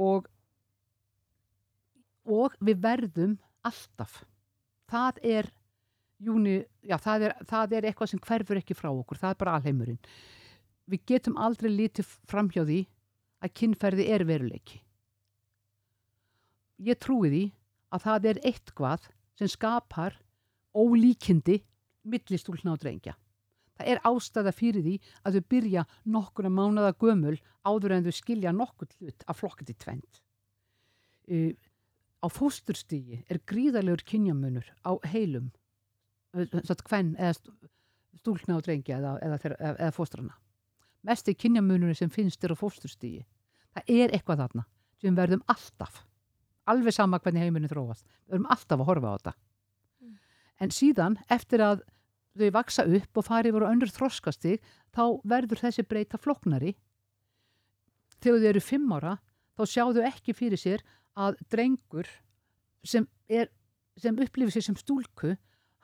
og 0.00 0.26
og 2.24 2.54
við 2.60 2.80
verðum 2.84 3.36
alltaf 3.64 4.22
það 4.90 5.20
er 5.24 5.50
júni, 6.24 6.62
já 6.84 6.96
það 7.00 7.28
er, 7.28 7.36
það 7.48 7.76
er 7.76 7.88
eitthvað 7.88 8.10
sem 8.12 8.22
hverfur 8.22 8.60
ekki 8.60 8.76
frá 8.76 8.90
okkur, 8.92 9.20
það 9.20 9.34
er 9.34 9.40
bara 9.40 9.58
alheimurinn 9.58 10.00
við 10.90 11.04
getum 11.08 11.38
aldrei 11.40 11.70
lítið 11.72 12.08
framhjá 12.28 12.64
því 12.64 12.80
að 13.44 13.54
kynferði 13.60 14.06
er 14.12 14.24
veruleiki. 14.28 14.80
Ég 16.84 16.98
trúi 17.00 17.30
því 17.30 17.44
að 17.94 18.06
það 18.06 18.30
er 18.30 18.40
eitthvað 18.50 19.10
sem 19.38 19.50
skapar 19.50 20.16
ólíkindi 20.74 21.60
millistúlna 22.04 22.74
og 22.74 22.82
drengja. 22.82 23.14
Það 23.74 23.90
er 23.90 24.02
ástæða 24.06 24.52
fyrir 24.54 24.84
því 24.84 24.94
að 25.26 25.36
þau 25.36 25.46
byrja 25.54 25.84
nokkuna 26.14 26.50
mánada 26.52 26.92
gömul 26.94 27.36
áður 27.66 27.96
en 27.96 28.04
þau 28.06 28.14
skilja 28.14 28.52
nokkur 28.54 28.90
hlut 28.98 29.24
af 29.26 29.40
flokkandi 29.40 29.74
tvend. 29.80 30.20
Uh, 31.24 31.54
á 32.24 32.26
fósturstígi 32.32 33.20
er 33.28 33.42
gríðarlegur 33.44 34.06
kynjamunur 34.08 34.70
á 34.80 34.96
heilum, 35.12 35.52
hvern 36.32 37.12
eða 37.20 37.36
stúlna 38.16 38.56
og 38.56 38.64
drengja 38.64 38.96
eða, 38.96 39.18
eða, 39.20 39.38
eða, 39.44 39.74
eða 39.76 39.92
fóstrana 39.94 40.38
mesti 41.04 41.34
kynjamunurinn 41.36 41.98
sem 41.98 42.12
finnst 42.12 42.44
er 42.44 42.54
á 42.54 42.56
fósturstígi. 42.58 43.24
Það 43.74 43.90
er 43.96 44.14
eitthvað 44.14 44.44
þarna 44.44 44.66
sem 45.02 45.16
verðum 45.16 45.42
alltaf, 45.52 46.00
alveg 46.70 46.96
sama 46.96 47.20
hvernig 47.20 47.44
heimurinn 47.44 47.70
þróast, 47.70 48.06
við 48.24 48.36
verðum 48.36 48.52
alltaf 48.54 48.78
að 48.78 48.88
horfa 48.88 49.10
á 49.10 49.14
þetta. 49.16 49.34
Mm. 50.00 50.14
En 50.64 50.72
síðan, 50.72 51.18
eftir 51.36 51.64
að 51.64 51.84
þau 52.38 52.48
vaksa 52.56 52.86
upp 52.98 53.20
og 53.20 53.26
fari 53.26 53.52
voru 53.54 53.68
önnur 53.68 53.92
þroskastig, 53.92 54.62
þá 54.94 55.20
verður 55.28 55.60
þessi 55.66 55.84
breyta 55.86 56.18
floknari. 56.18 56.74
Þegar 58.22 58.40
þau 58.40 58.50
eru 58.54 58.64
fimm 58.64 58.94
ára, 58.96 59.18
þá 59.58 59.62
sjáðu 59.70 60.06
ekki 60.08 60.34
fyrir 60.34 60.60
sér 60.60 60.86
að 61.14 61.38
drengur 61.52 62.08
sem, 62.84 63.06
sem 64.00 64.20
upplifir 64.20 64.54
sér 64.54 64.68
sem 64.68 64.78
stúlku, 64.78 65.34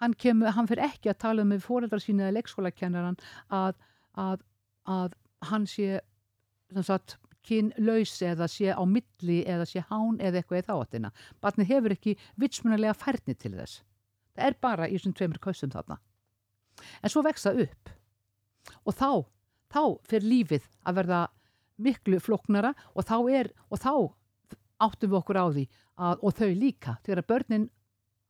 hann, 0.02 0.14
kemur, 0.14 0.52
hann 0.56 0.68
fyrir 0.68 0.88
ekki 0.88 1.12
að 1.12 1.20
tala 1.26 1.46
með 1.46 1.64
fóreldrar 1.66 2.02
sína 2.02 2.26
eða 2.26 2.38
leikskólakennaran 2.38 3.18
að, 3.54 3.76
að 4.18 4.46
að 4.88 5.16
hann 5.50 5.66
sé 5.68 6.00
kynlaus 7.46 8.12
eða 8.22 8.46
sé 8.50 8.72
á 8.76 8.82
milli 8.84 9.40
eða 9.48 9.66
sé 9.68 9.82
hán 9.88 10.20
eða 10.20 10.40
eitthvað 10.40 10.60
í 10.60 10.66
þáttina. 10.68 11.10
Barnið 11.40 11.70
hefur 11.72 11.94
ekki 11.94 12.16
vitsmunalega 12.40 12.94
færni 12.94 13.34
til 13.34 13.54
þess. 13.56 13.80
Það 14.36 14.46
er 14.46 14.56
bara 14.60 14.88
í 14.88 14.98
þessum 14.98 15.16
tveimur 15.16 15.40
kausum 15.42 15.72
þarna. 15.72 15.98
En 17.02 17.12
svo 17.12 17.24
vexa 17.24 17.52
upp 17.52 17.92
og 18.84 18.94
þá, 18.94 19.26
þá 19.72 19.82
fyrir 20.08 20.28
lífið 20.28 20.68
að 20.84 21.00
verða 21.00 21.20
miklu 21.80 22.20
floknara 22.20 22.74
og 22.94 23.06
þá, 23.08 23.16
er, 23.32 23.50
og 23.72 23.80
þá 23.80 23.94
áttum 24.80 25.12
við 25.12 25.20
okkur 25.20 25.40
á 25.40 25.46
því 25.50 25.66
að, 26.00 26.24
og 26.24 26.34
þau 26.38 26.50
líka 26.56 26.96
þegar 27.04 27.28
börnin 27.28 27.68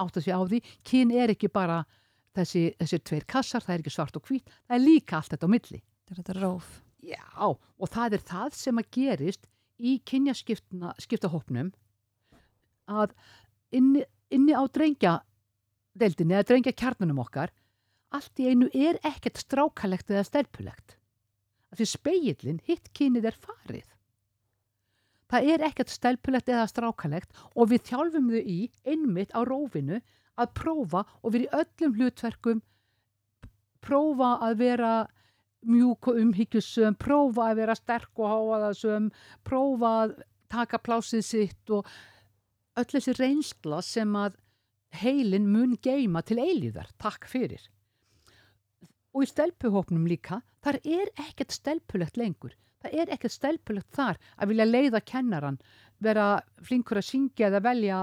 áttu 0.01 0.22
sig 0.24 0.34
á 0.34 0.40
því 0.42 0.61
kyn 0.86 1.14
er 1.14 1.34
ekki 1.34 1.51
bara 1.53 1.84
þessi, 2.36 2.70
þessi 2.80 3.01
tveir 3.05 3.26
kassar, 3.28 3.62
það 3.64 3.74
er 3.74 3.84
ekki 3.84 3.94
svart 3.94 4.18
og 4.18 4.26
hvít 4.26 4.51
það 4.51 4.76
er 4.76 4.84
líka 4.84 5.20
allt 5.20 5.34
þetta 5.34 5.51
á 5.51 5.55
milli 5.55 5.82
Þetta 6.11 6.32
er 6.34 6.40
róf. 6.42 6.68
Já, 7.07 7.22
og 7.46 7.90
það 7.90 8.16
er 8.16 8.22
það 8.26 8.55
sem 8.59 8.80
að 8.80 8.88
gerist 8.96 9.46
í 9.78 9.92
kynjaskiptahopnum 10.11 11.70
að 12.90 13.14
inni, 13.76 14.03
inni 14.34 14.57
á 14.59 14.62
drengja 14.66 15.12
deildinni 15.96 16.34
eða 16.36 16.48
drengja 16.51 16.74
kjarnunum 16.76 17.22
okkar 17.22 17.55
allt 18.11 18.42
í 18.42 18.48
einu 18.51 18.68
er 18.74 18.98
ekkert 19.07 19.38
strákalegt 19.38 20.11
eða 20.11 20.26
stelpulegt. 20.26 20.96
Því 21.78 21.86
speillin, 21.86 22.61
hitt 22.66 22.90
kynið 22.98 23.30
er 23.30 23.38
farið. 23.38 23.86
Það 25.31 25.53
er 25.55 25.66
ekkert 25.68 25.93
stelpulegt 25.93 26.51
eða 26.51 26.66
strákalegt 26.70 27.45
og 27.55 27.70
við 27.70 27.85
þjálfum 27.91 28.33
þau 28.33 28.41
í 28.43 28.61
einmitt 28.85 29.35
á 29.37 29.41
rófinu 29.47 30.01
að 30.41 30.53
prófa 30.59 31.05
og 31.22 31.35
við 31.35 31.47
í 31.47 31.53
öllum 31.61 31.97
hlutverkum 31.99 32.62
prófa 33.85 34.37
að 34.45 34.61
vera 34.61 34.93
mjúk 35.68 36.09
og 36.11 36.20
umhyggjusum, 36.22 36.97
prófa 37.01 37.51
að 37.51 37.59
vera 37.61 37.76
sterk 37.76 38.20
og 38.20 38.33
háaðasum, 38.33 39.11
prófa 39.45 39.91
að 40.05 40.14
taka 40.51 40.81
plásið 40.81 41.24
sitt 41.26 41.72
og 41.74 41.89
öll 42.81 42.89
þessi 42.89 43.16
reynsla 43.18 43.83
sem 43.85 44.16
að 44.16 44.39
heilin 45.03 45.51
mun 45.53 45.76
geima 45.83 46.22
til 46.26 46.41
eilíðar, 46.41 46.89
takk 46.99 47.28
fyrir. 47.31 47.62
Og 49.14 49.26
í 49.26 49.31
stelpuhópnum 49.31 50.07
líka, 50.09 50.41
þar 50.64 50.81
er 50.87 51.12
ekkert 51.28 51.55
stelpulegt 51.55 52.18
lengur. 52.18 52.55
Það 52.81 52.97
er 53.03 53.12
ekkert 53.14 53.35
stelpulegt 53.35 53.93
þar 53.97 54.18
að 54.37 54.53
vilja 54.53 54.66
leiða 54.68 55.01
kennaran, 55.05 55.59
vera 56.01 56.26
flinkur 56.64 57.01
að 57.01 57.09
syngja 57.11 57.51
eða 57.51 57.61
velja, 57.66 58.01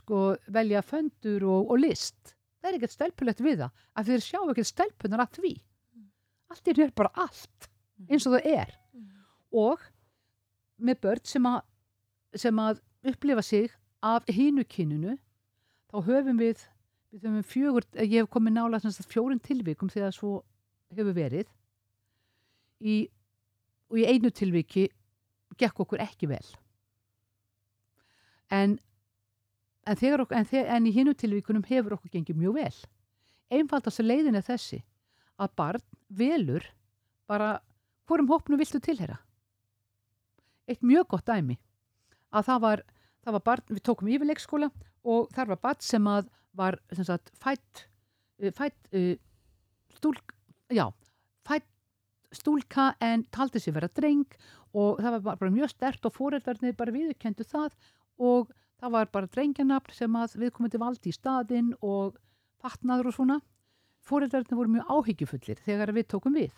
sko, 0.00 0.22
velja 0.50 0.82
föndur 0.82 1.46
og, 1.46 1.70
og 1.70 1.82
list. 1.84 2.34
Það 2.58 2.70
er 2.70 2.78
ekkert 2.78 2.96
stelpulegt 2.96 3.42
við 3.44 3.62
það, 3.62 3.84
að 3.94 4.10
þeir 4.10 4.24
sjá 4.26 4.40
ekkert 4.42 4.70
stelpunar 4.72 5.24
að 5.24 5.38
því. 5.38 5.52
Allt 6.48 6.70
er 6.72 6.92
bara 6.96 7.26
allt, 7.26 7.68
eins 8.08 8.26
og 8.26 8.34
það 8.34 8.50
er. 8.56 8.74
Og 9.54 9.84
með 10.78 11.00
börn 11.04 11.24
sem 11.26 11.46
að, 11.48 11.60
sem 12.38 12.58
að 12.62 12.82
upplifa 13.08 13.44
sig 13.44 13.70
af 14.04 14.26
hínu 14.30 14.64
kyninu, 14.68 15.16
þá 15.90 15.98
höfum 16.06 16.40
við, 16.40 16.64
við 17.12 17.26
höfum 17.26 17.46
fjögur, 17.46 17.86
ég 18.02 18.18
hef 18.20 18.30
komið 18.32 18.56
nála 18.56 18.80
fjórin 19.06 19.42
tilvikum 19.42 19.90
þegar 19.92 20.14
svo 20.14 20.40
hefur 20.94 21.14
verið 21.16 21.48
í, 22.80 23.08
og 23.88 24.00
í 24.00 24.06
einu 24.08 24.30
tilviki 24.30 24.88
gekk 25.58 25.80
okkur 25.84 26.02
ekki 26.04 26.28
vel. 26.30 26.44
En, 28.52 28.78
en, 29.84 29.96
okkur- 29.96 30.36
en, 30.36 30.48
þegar, 30.48 30.70
en 30.76 30.88
í 30.88 30.92
hinu 30.94 31.14
tilvíkunum 31.16 31.66
hefur 31.68 31.96
okkur 31.98 32.12
gengið 32.14 32.40
mjög 32.40 32.58
vel. 32.60 32.76
Einfaldast 33.52 34.00
að 34.02 34.10
leiðin 34.10 34.38
er 34.38 34.46
þessi 34.46 34.82
að 35.40 35.54
barn 35.56 35.84
velur 36.08 36.64
bara 37.28 37.58
hvorum 38.08 38.28
hópnu 38.30 38.58
viltu 38.60 38.80
tilhera. 38.80 39.18
Eitt 40.68 40.84
mjög 40.84 41.08
gott 41.14 41.28
dæmi 41.28 41.58
að 42.32 42.48
það 42.48 42.62
var, 42.64 42.82
það 43.24 43.36
var 43.38 43.44
barn, 43.44 43.66
við 43.72 43.84
tókum 43.88 44.10
yfir 44.12 44.28
leikskóla 44.28 44.68
og 45.08 45.30
þar 45.36 45.54
var 45.54 45.62
barn 45.64 45.84
sem 45.84 46.08
að 46.08 46.28
var 46.58 46.78
sem 46.92 47.06
sagt, 47.06 47.30
fætt, 47.38 47.86
eh, 48.42 48.52
fætt 48.52 48.88
uh, 48.96 49.14
stúlk, 49.94 50.32
já, 50.74 50.88
fætt 51.46 51.68
stúlka 52.34 52.92
en 53.04 53.24
taldi 53.32 53.60
sér 53.62 53.76
vera 53.78 53.88
dreng 53.88 54.26
og 54.76 55.00
það 55.00 55.14
var 55.14 55.22
bara, 55.24 55.40
bara 55.40 55.54
mjög 55.54 55.72
stert 55.72 56.04
og 56.04 56.14
fóreldarnir 56.14 56.76
bara 56.76 56.94
viðurkendu 56.94 57.46
það 57.48 57.76
og 58.18 58.50
það 58.78 58.94
var 58.94 59.12
bara 59.12 59.30
drengjanafn 59.34 59.94
sem 59.96 60.18
að 60.18 60.36
við 60.42 60.52
komum 60.54 60.72
til 60.72 60.82
valdi 60.82 61.12
í 61.12 61.16
staðinn 61.16 61.72
og 61.80 62.18
fatnaður 62.62 63.10
og 63.10 63.16
svona. 63.16 63.38
Fóreldarnir 64.04 64.58
voru 64.58 64.74
mjög 64.76 64.92
áhyggjufullir 64.94 65.62
þegar 65.64 65.94
við 65.96 66.08
tókum 66.12 66.36
við. 66.36 66.52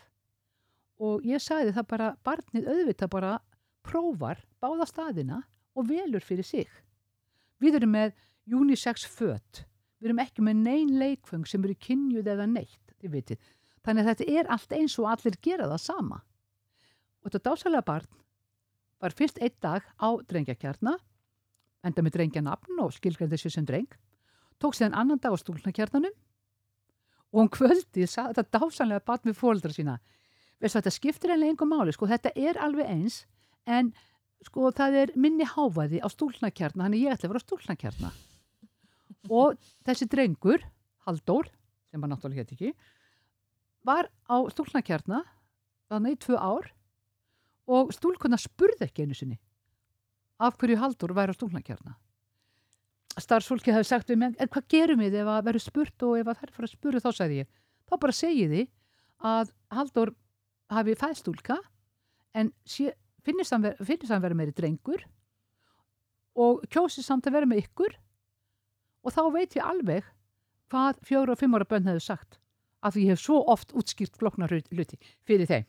Og 1.00 1.24
ég 1.24 1.40
sagði 1.42 1.72
það 1.76 1.88
bara, 1.94 2.10
barnið 2.24 2.68
auðvitað 2.68 3.12
bara 3.14 3.32
prófar 3.86 4.42
báða 4.60 4.86
staðina 4.88 5.40
og 5.74 5.88
velur 5.88 6.24
fyrir 6.24 6.46
sig. 6.46 6.68
Við 7.60 7.80
erum 7.80 7.94
með 7.96 8.14
unisex 8.50 9.06
föt. 9.08 9.64
Við 10.00 10.10
erum 10.10 10.22
ekki 10.22 10.44
með 10.44 10.62
neyn 10.64 10.92
leikfeng 11.00 11.46
sem 11.48 11.64
eru 11.64 11.76
kynjuð 11.76 12.28
eða 12.34 12.46
neitt, 12.48 12.94
þið 13.00 13.16
vitið. 13.16 13.48
Þannig 13.90 14.06
að 14.06 14.10
þetta 14.12 14.38
er 14.38 14.48
allt 14.54 14.72
eins 14.76 14.92
og 15.02 15.06
allir 15.10 15.36
gera 15.42 15.66
það 15.66 15.80
sama. 15.82 16.20
Og 17.20 17.32
þetta 17.32 17.50
dásalega 17.50 17.86
barn 17.88 18.04
var 19.02 19.14
fyrst 19.18 19.40
einn 19.42 19.56
dag 19.64 19.86
á 19.98 20.08
drengjakjarna, 20.30 20.92
enda 21.82 22.04
með 22.06 22.14
drengjanafn 22.14 22.78
og 22.84 22.92
skilgræði 22.94 23.34
þessu 23.34 23.50
sem 23.56 23.66
dreng, 23.66 23.88
tók 24.62 24.76
síðan 24.78 24.94
annan 24.94 25.18
dag 25.18 25.34
á 25.34 25.42
stúlnakjarnanum 25.42 26.14
og 27.32 27.40
hún 27.40 27.50
kvöldi 27.50 28.06
þetta 28.06 28.44
dásanlega 28.46 29.02
barn 29.10 29.26
við 29.26 29.38
fóldra 29.40 29.74
sína. 29.74 29.96
Veist, 30.62 30.76
þetta 30.76 30.94
skiptir 30.94 31.34
enlega 31.34 31.56
engum 31.56 31.72
máli, 31.74 31.94
sko, 31.96 32.06
þetta 32.06 32.30
er 32.38 32.62
alveg 32.62 32.86
eins, 32.94 33.24
en 33.66 33.90
sko 34.46 34.70
það 34.76 34.98
er 35.02 35.14
minni 35.18 35.50
háfaði 35.50 35.98
á 35.98 36.06
stúlnakjarna, 36.14 36.86
þannig 36.86 37.06
ég 37.08 37.16
ætla 37.16 37.26
að 37.26 37.34
vera 37.34 37.42
á 37.42 37.46
stúlnakjarna. 37.48 38.14
Og 39.34 39.58
þessi 39.88 40.06
drengur, 40.14 40.62
Halldór, 41.08 41.50
sem 41.90 42.02
var 42.02 42.12
náttúrulega 42.12 42.44
hétt 42.44 42.54
ekki, 42.54 42.74
var 43.86 44.08
á 44.28 44.36
stúlnakjarna 44.52 45.22
þannig 45.90 46.16
í 46.16 46.20
tvö 46.24 46.36
ár 46.38 46.70
og 47.70 47.92
stúlkunna 47.94 48.38
spurði 48.40 48.86
ekki 48.88 49.04
einu 49.06 49.16
sinni 49.16 49.38
af 50.40 50.56
hverju 50.58 50.78
Haldur 50.80 51.12
væri 51.12 51.34
á 51.34 51.36
stúlnakjarna. 51.36 51.94
Starfsfólki 53.20 53.72
hefði 53.74 53.88
sagt 53.90 54.08
við 54.08 54.18
mig, 54.22 54.36
en 54.40 54.48
hvað 54.48 54.68
gerum 54.72 55.02
við 55.02 55.18
ef 55.20 55.28
að 55.28 55.44
verður 55.50 55.64
spurt 55.66 56.04
og 56.06 56.14
ef 56.16 56.30
að 56.30 56.38
þær 56.40 56.52
fara 56.54 56.68
að 56.68 56.72
spuru 56.72 57.02
þá 57.02 57.10
sagði 57.12 57.38
ég, 57.42 57.48
þá 57.90 57.94
bara 58.00 58.16
segi 58.16 58.46
því 58.48 58.62
að 59.30 59.52
Haldur 59.76 60.12
hafi 60.72 60.94
fæðstúlka 60.96 61.58
en 62.40 62.52
sé, 62.64 62.94
finnist 63.26 63.52
hann 63.52 63.66
ver- 63.66 63.76
finnist 63.84 64.14
hann 64.14 64.24
vera 64.24 64.38
meiri 64.38 64.54
drengur 64.56 65.04
og 66.40 66.64
kjósi 66.72 67.04
samt 67.04 67.28
að 67.28 67.36
vera 67.36 67.50
með 67.50 67.66
ykkur 67.66 67.98
og 69.04 69.12
þá 69.12 69.22
veit 69.34 69.56
ég 69.58 69.66
alveg 69.66 70.08
hvað 70.72 71.04
fjóra 71.04 71.34
og 71.34 71.42
fimm 71.42 71.58
ára 71.58 71.68
bönn 71.68 71.90
hefur 71.90 72.06
sagt 72.06 72.39
af 72.80 72.94
því 72.94 73.06
ég 73.06 73.14
hef 73.14 73.22
svo 73.22 73.40
oft 73.52 73.74
útskýrt 73.76 74.16
floknar 74.20 74.52
hluti 74.52 74.98
fyrir 75.28 75.48
þeim. 75.50 75.66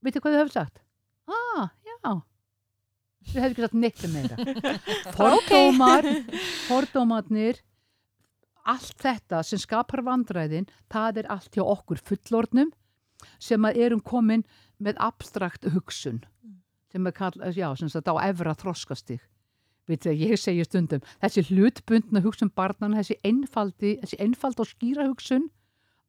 Veitu 0.00 0.22
hvað 0.22 0.36
þau 0.36 0.40
hefur 0.40 0.54
sagt? 0.54 0.82
Ah, 1.30 1.70
já. 1.84 1.96
Þau 3.30 3.40
hefur 3.42 3.50
ekki 3.50 3.66
sagt 3.66 3.78
neitt 3.78 4.04
um 4.06 4.14
meira. 4.16 4.36
Fordómar, 5.18 6.08
fordómarnir, 6.68 7.60
allt 8.70 8.96
þetta 9.02 9.42
sem 9.46 9.60
skapar 9.60 10.04
vandræðin, 10.06 10.68
það 10.92 11.22
er 11.24 11.30
allt 11.36 11.56
hjá 11.56 11.64
okkur 11.64 12.00
fullornum 12.04 12.72
sem 13.42 13.64
að 13.68 13.82
erum 13.84 14.00
komin 14.00 14.46
með 14.80 15.00
abstrakt 15.04 15.66
hugsun 15.74 16.22
sem 16.90 17.06
er 17.06 17.14
kall, 17.14 17.36
já, 17.54 17.68
sem 17.78 17.90
sagt 17.90 18.08
á 18.10 18.14
efra 18.24 18.54
þroskastig. 18.58 19.20
Að 19.90 20.22
ég 20.22 20.38
segi 20.38 20.64
stundum, 20.66 21.02
þessi 21.22 21.42
hlutbundna 21.48 22.22
hugsun 22.22 22.52
barnan, 22.54 22.94
þessi 22.98 23.16
einfaldi, 23.26 23.96
þessi 24.02 24.18
einfald 24.22 24.62
og 24.62 24.68
skýra 24.70 25.06
hugsun, 25.08 25.48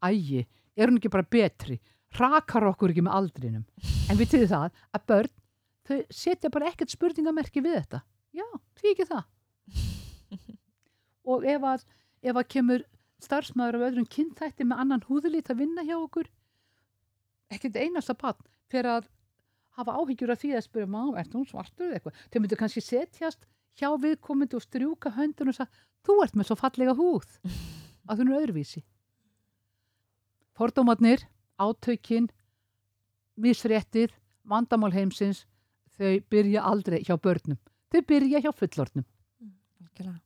ægi, 0.05 0.45
er 0.77 0.89
hún 0.89 0.99
ekki 0.99 1.11
bara 1.13 1.27
betri? 1.27 1.77
Rakar 2.17 2.67
okkur 2.71 2.91
ekki 2.91 3.03
með 3.05 3.17
aldrinum? 3.19 3.65
En 4.11 4.19
við 4.19 4.33
þið 4.33 4.47
það 4.51 4.81
að 4.97 5.05
börn, 5.11 5.33
þau 5.87 5.97
setja 6.11 6.51
bara 6.51 6.71
ekkert 6.71 6.93
spurningamerki 6.93 7.63
við 7.63 7.77
þetta. 7.79 8.01
Já, 8.35 8.45
því 8.79 8.91
ekki 8.93 9.07
það. 9.11 9.23
Og 11.31 11.45
ef 11.47 11.65
að, 11.67 11.87
ef 12.25 12.35
að 12.35 12.49
kemur 12.55 12.85
starfsmæður 13.21 13.77
af 13.77 13.87
öðrum 13.91 14.07
kynþætti 14.09 14.67
með 14.67 14.83
annan 14.83 15.03
húðulít 15.07 15.51
að 15.53 15.61
vinna 15.61 15.85
hjá 15.85 15.95
okkur, 15.99 16.29
ekkert 17.53 17.77
einasta 17.77 18.15
barn 18.17 18.41
fyrir 18.71 18.89
að 18.97 19.09
hafa 19.77 19.95
áhyggjur 19.99 20.33
af 20.33 20.41
því 20.41 20.53
að 20.57 20.65
spyrja, 20.65 20.89
má, 20.89 21.01
ert 21.19 21.35
hún 21.35 21.47
svartur 21.47 21.87
eða 21.87 21.99
eitthvað? 21.99 22.23
Þau 22.31 22.39
myndu 22.41 22.59
kannski 22.59 22.83
setjast 22.83 23.45
hjá 23.79 23.87
viðkomandi 24.01 24.57
og 24.57 24.65
strjúka 24.65 25.13
höndun 25.15 25.51
og 25.51 25.57
sagða, 25.57 25.83
þú 26.07 26.17
ert 26.25 26.35
með 26.39 26.49
svo 26.49 26.57
fallega 26.59 26.95
húð 26.97 27.29
að 28.09 28.19
þú 28.19 28.25
er 28.25 28.33
öðruvísi. 28.41 28.83
Fordómatnir, 30.57 31.23
átökin, 31.61 32.29
misfréttir, 33.41 34.13
vandamál 34.43 34.93
heimsins, 34.95 35.45
þau 35.97 36.19
byrja 36.31 36.63
aldrei 36.67 37.01
hjá 37.05 37.15
börnum. 37.21 37.59
Þau 37.91 38.01
byrja 38.07 38.41
hjá 38.43 38.51
fullornum. 38.55 39.05
Algjörlega. 39.81 40.19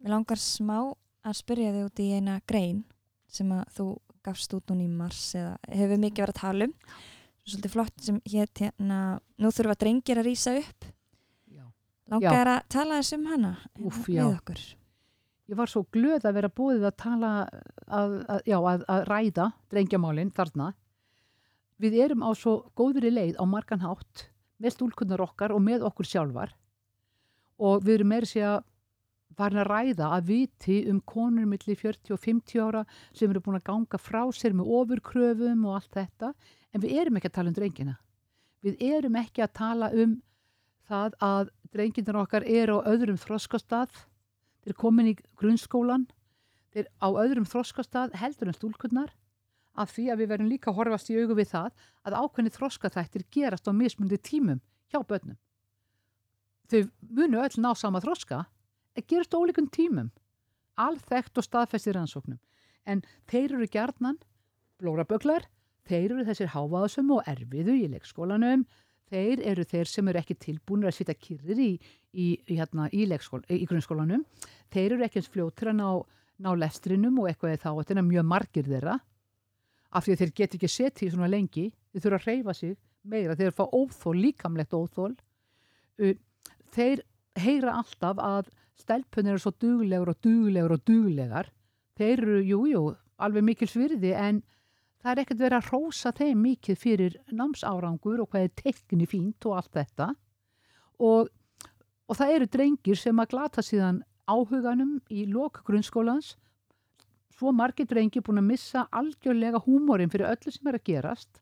Mér 0.00 0.14
langar 0.14 0.40
smá 0.40 0.78
að 1.26 1.36
spyrja 1.40 1.74
þig 1.74 1.88
út 1.88 2.02
í 2.02 2.08
eina 2.16 2.38
grein 2.48 2.84
sem 3.30 3.50
að 3.54 3.66
þú 3.76 3.86
gafst 4.24 4.54
út 4.56 4.72
núna 4.72 4.86
í 4.86 4.90
mars 4.92 5.22
eða 5.38 5.54
hefur 5.68 6.02
mikið 6.02 6.24
verið 6.24 6.34
að 6.34 6.40
tala 6.40 6.68
um. 6.68 6.74
Svolítið 7.50 7.74
flott 7.74 8.02
sem 8.04 8.18
hétt 8.30 8.62
hérna, 8.62 8.98
nú 9.40 9.50
þurfa 9.54 9.78
drengir 9.80 10.20
að 10.20 10.28
rýsa 10.28 10.54
upp. 10.60 10.90
Já. 11.50 11.64
Langar 12.12 12.36
þér 12.36 12.52
að 12.52 12.68
tala 12.76 13.00
þess 13.00 13.16
um 13.16 13.24
hana 13.30 13.54
Úff, 13.80 14.04
við 14.06 14.20
já. 14.20 14.26
Ég 15.50 15.58
var 15.58 15.66
svo 15.66 15.82
glöð 15.90 16.28
að 16.28 16.36
vera 16.36 16.48
búið 16.54 16.84
að 16.86 16.96
tala, 17.02 17.30
að, 17.90 18.12
að, 18.30 18.42
já, 18.46 18.56
að, 18.60 18.82
að 18.86 19.00
ræða 19.08 19.46
drengjamálinn 19.72 20.30
þarna. 20.36 20.68
Við 21.82 21.96
erum 22.04 22.22
á 22.22 22.30
svo 22.38 22.52
góðri 22.78 23.10
leið 23.10 23.40
á 23.40 23.44
margan 23.50 23.82
hátt 23.82 24.28
með 24.62 24.76
stúlkunnar 24.76 25.24
okkar 25.24 25.54
og 25.56 25.64
með 25.64 25.82
okkur 25.88 26.06
sjálfar 26.06 26.52
og 27.60 27.82
við 27.84 27.98
erum 27.98 28.12
meira 28.12 28.28
að 28.28 28.30
segja 28.30 28.52
farin 29.36 29.62
að 29.62 29.70
ræða 29.72 30.10
að 30.14 30.28
viti 30.28 30.76
um 30.92 31.00
konur 31.08 31.48
milli 31.48 31.76
40 31.76 32.14
og 32.14 32.22
50 32.22 32.62
ára 32.62 32.84
sem 33.10 33.30
eru 33.30 33.42
búin 33.42 33.58
að 33.58 33.66
ganga 33.72 34.00
frá 34.00 34.22
sér 34.36 34.54
með 34.56 34.70
ofurkröfum 34.78 35.66
og 35.66 35.80
allt 35.80 35.98
þetta 35.98 36.30
en 36.70 36.84
við 36.84 36.94
erum 37.00 37.18
ekki 37.18 37.30
að 37.32 37.36
tala 37.38 37.50
um 37.50 37.56
drengina. 37.58 37.96
Við 38.62 38.84
erum 38.86 39.18
ekki 39.18 39.42
að 39.42 39.56
tala 39.56 39.90
um 39.96 40.14
það 40.86 41.18
að 41.24 41.52
drenginir 41.74 42.20
okkar 42.22 42.46
eru 42.46 42.78
á 42.78 42.88
öðrum 42.92 43.18
þroskastað 43.18 44.04
þeir 44.70 44.78
komin 44.78 45.10
í 45.10 45.16
grunnskólan 45.40 46.06
þeir 46.70 46.86
á 47.02 47.08
öðrum 47.10 47.48
þroskastað 47.50 48.14
heldur 48.20 48.52
en 48.52 48.54
stúlkunnar 48.54 49.10
af 49.74 49.90
því 49.96 50.04
að 50.12 50.22
við 50.22 50.30
verum 50.30 50.50
líka 50.50 50.70
að 50.70 50.78
horfast 50.78 51.10
í 51.10 51.16
augu 51.18 51.34
við 51.38 51.50
það 51.50 51.86
að 52.06 52.16
ákveðni 52.20 52.52
þroskaþættir 52.54 53.26
gerast 53.34 53.66
á 53.66 53.72
mismundi 53.74 54.18
tímum 54.18 54.60
hjá 54.92 55.00
börnum. 55.02 55.38
Þau 56.70 56.86
munu 57.02 57.42
öll 57.42 57.58
ná 57.58 57.70
sama 57.74 58.02
þroska 58.02 58.44
en 58.94 59.06
gerast 59.10 59.34
á 59.34 59.40
ólíkun 59.42 59.70
tímum 59.74 60.12
alþekkt 60.78 61.40
og 61.40 61.46
staðfestir 61.46 61.98
rannsóknum 61.98 62.38
en 62.86 63.02
þeir 63.30 63.56
eru 63.58 63.66
gjarnan 63.66 64.20
blóraböglar, 64.80 65.44
þeir 65.84 66.14
eru 66.14 66.28
þessir 66.28 66.54
hávaðasum 66.54 67.10
og 67.16 67.26
erfiðu 67.28 67.74
í 67.74 67.90
leikskólanum 67.90 68.64
þeir 69.10 69.42
eru 69.52 69.66
þeir 69.66 69.90
sem 69.90 70.08
eru 70.10 70.20
ekki 70.20 70.38
tilbúinir 70.38 70.90
að 70.90 70.96
sitja 71.00 71.16
kyrrir 71.18 71.60
í, 71.60 71.70
í, 72.14 72.26
hérna, 72.50 72.88
í, 72.94 73.04
í 73.04 73.66
grunnskólanum. 73.68 74.24
Þeir 74.70 74.96
eru 74.96 75.06
ekki 75.06 75.20
eins 75.20 75.30
fljótur 75.32 75.72
að 75.72 75.80
ná, 75.80 75.88
ná 76.46 76.50
lestrinum 76.58 77.18
og 77.22 77.30
eitthvað 77.30 77.58
þá, 77.64 77.70
þetta 77.80 77.96
er 77.96 78.06
mjög 78.06 78.28
margir 78.30 78.70
þeirra, 78.70 79.00
af 79.90 80.06
því 80.06 80.14
að 80.14 80.22
þeir 80.22 80.32
get 80.38 80.56
ekki 80.56 80.70
setið 80.70 81.08
í 81.08 81.12
svona 81.14 81.30
lengi, 81.30 81.66
þeir 81.90 82.04
þurfa 82.04 82.20
að 82.20 82.28
reyfa 82.30 82.54
sig 82.54 82.76
meira, 83.02 83.36
þeir 83.38 83.54
fá 83.56 83.64
óþól, 83.66 84.16
líkamlegt 84.20 84.76
óþól. 84.76 85.14
Þeir 86.70 87.02
heyra 87.40 87.76
alltaf 87.80 88.20
að 88.22 88.50
stelpunir 88.80 89.34
eru 89.34 89.42
svo 89.42 89.52
duglegur 89.60 90.12
og 90.12 90.20
duglegur 90.24 90.76
og 90.76 90.84
duglegar. 90.88 91.50
Þeir 91.98 92.14
eru, 92.22 92.38
jú, 92.46 92.60
jú, 92.70 92.82
alveg 93.20 93.46
mikil 93.46 93.68
svirði 93.68 94.14
en 94.16 94.40
það 95.00 95.12
er 95.12 95.22
ekkert 95.22 95.40
verið 95.40 95.58
að 95.58 95.70
rósa 95.72 96.12
þeim 96.16 96.42
mikið 96.44 96.78
fyrir 96.78 97.16
námsárangur 97.32 98.22
og 98.22 98.30
hvað 98.32 98.46
er 98.46 98.54
tekni 98.60 99.08
fínt 99.08 99.46
og 99.48 99.56
allt 99.60 99.72
þetta. 99.78 100.08
Og, 101.00 101.30
og 102.10 102.18
það 102.18 102.34
eru 102.36 102.48
drengir 102.56 103.00
sem 103.00 103.22
að 103.22 103.32
glata 103.32 103.64
síðan 103.64 104.02
áhuganum 104.28 104.98
í 105.10 105.24
lok 105.30 105.62
grunnskólans. 105.66 106.34
Svo 107.32 107.54
margir 107.56 107.88
drengir 107.88 108.24
búin 108.26 108.42
að 108.42 108.50
missa 108.50 108.84
algjörlega 108.92 109.62
húmórin 109.64 110.12
fyrir 110.12 110.28
öllu 110.28 110.52
sem 110.52 110.68
er 110.68 110.76
að 110.76 110.86
gerast. 110.90 111.40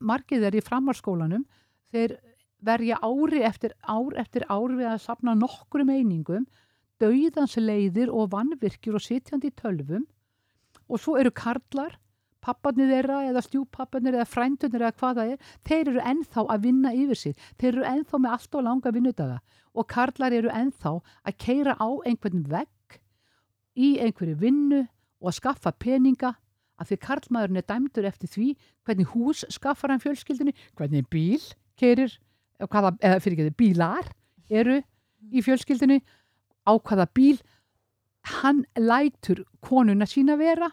Margir 0.00 0.40
þeir 0.42 0.58
í 0.58 0.64
framharskólanum 0.64 1.44
þeir 1.92 2.16
verja 2.64 2.96
ári 3.04 3.44
eftir 3.46 3.76
ár 3.86 4.16
eftir 4.18 4.46
ár 4.48 4.72
við 4.72 4.88
að 4.90 5.04
sapna 5.04 5.36
nokkru 5.38 5.84
meiningum 5.86 6.48
dauðansleiðir 6.98 8.10
og 8.10 8.32
vannvirkjur 8.32 8.96
og 8.98 9.04
sitjandi 9.04 9.52
í 9.52 9.54
tölvum. 9.54 10.06
Og 10.88 10.98
svo 11.02 11.18
eru 11.20 11.30
karlar 11.30 11.98
papparnir 12.48 12.90
þeirra 12.92 13.20
eða 13.28 13.44
stjúpapparnir 13.44 14.16
eða 14.16 14.26
frændunir 14.28 14.84
eða 14.84 14.96
hvað 14.98 15.20
það 15.20 15.32
er, 15.34 15.46
þeir 15.68 15.92
eru 15.92 16.04
ennþá 16.12 16.44
að 16.54 16.66
vinna 16.66 16.92
yfir 16.96 17.22
sig, 17.22 17.38
þeir 17.60 17.72
eru 17.74 17.86
ennþá 17.92 18.20
með 18.24 18.36
allt 18.36 18.58
og 18.58 18.66
langa 18.66 18.92
vinnudaga. 18.96 19.38
Og 19.78 19.88
karlar 19.88 20.34
eru 20.34 20.52
ennþá 20.52 20.94
að 21.28 21.38
keira 21.44 21.76
á 21.76 21.88
einhvern 22.08 22.44
vegg 22.48 23.00
í 23.78 23.94
einhverju 24.02 24.38
vinnu 24.40 24.84
og 25.20 25.30
að 25.30 25.38
skaffa 25.38 25.74
peninga 25.76 26.34
af 26.78 26.90
því 26.90 26.98
karlmaðurinn 27.02 27.60
er 27.60 27.66
dæmdur 27.66 28.06
eftir 28.08 28.30
því 28.30 28.48
hvernig 28.86 29.10
hús 29.12 29.44
skaffar 29.52 29.92
hann 29.92 30.02
fjölskyldinni, 30.02 30.54
hvernig 30.78 31.08
bíl 31.10 31.42
keirir, 31.78 32.14
eða, 32.58 32.70
hvaða, 32.70 32.92
eða 33.02 33.22
fyrir 33.22 33.38
ekki 33.38 33.58
bílar 33.58 34.10
eru 34.48 34.78
í 35.34 35.42
fjölskyldinni, 35.44 36.00
á 36.66 36.72
hvaða 36.78 37.08
bíl 37.14 37.38
hann 38.42 38.64
lætur 38.78 39.44
konuna 39.64 40.06
sína 40.06 40.38
vera 40.38 40.70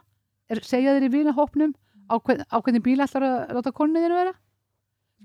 er, 0.49 0.61
segja 0.63 0.95
þeir 0.95 1.07
í 1.07 1.13
vinahópnum 1.13 1.75
á, 2.09 2.15
hvern, 2.17 2.43
á 2.47 2.57
hvernig 2.59 2.83
bíl 2.85 3.01
ætlar 3.03 3.25
að 3.27 3.55
láta 3.57 3.73
konunni 3.75 4.03
þeirra 4.03 4.21
vera? 4.21 4.35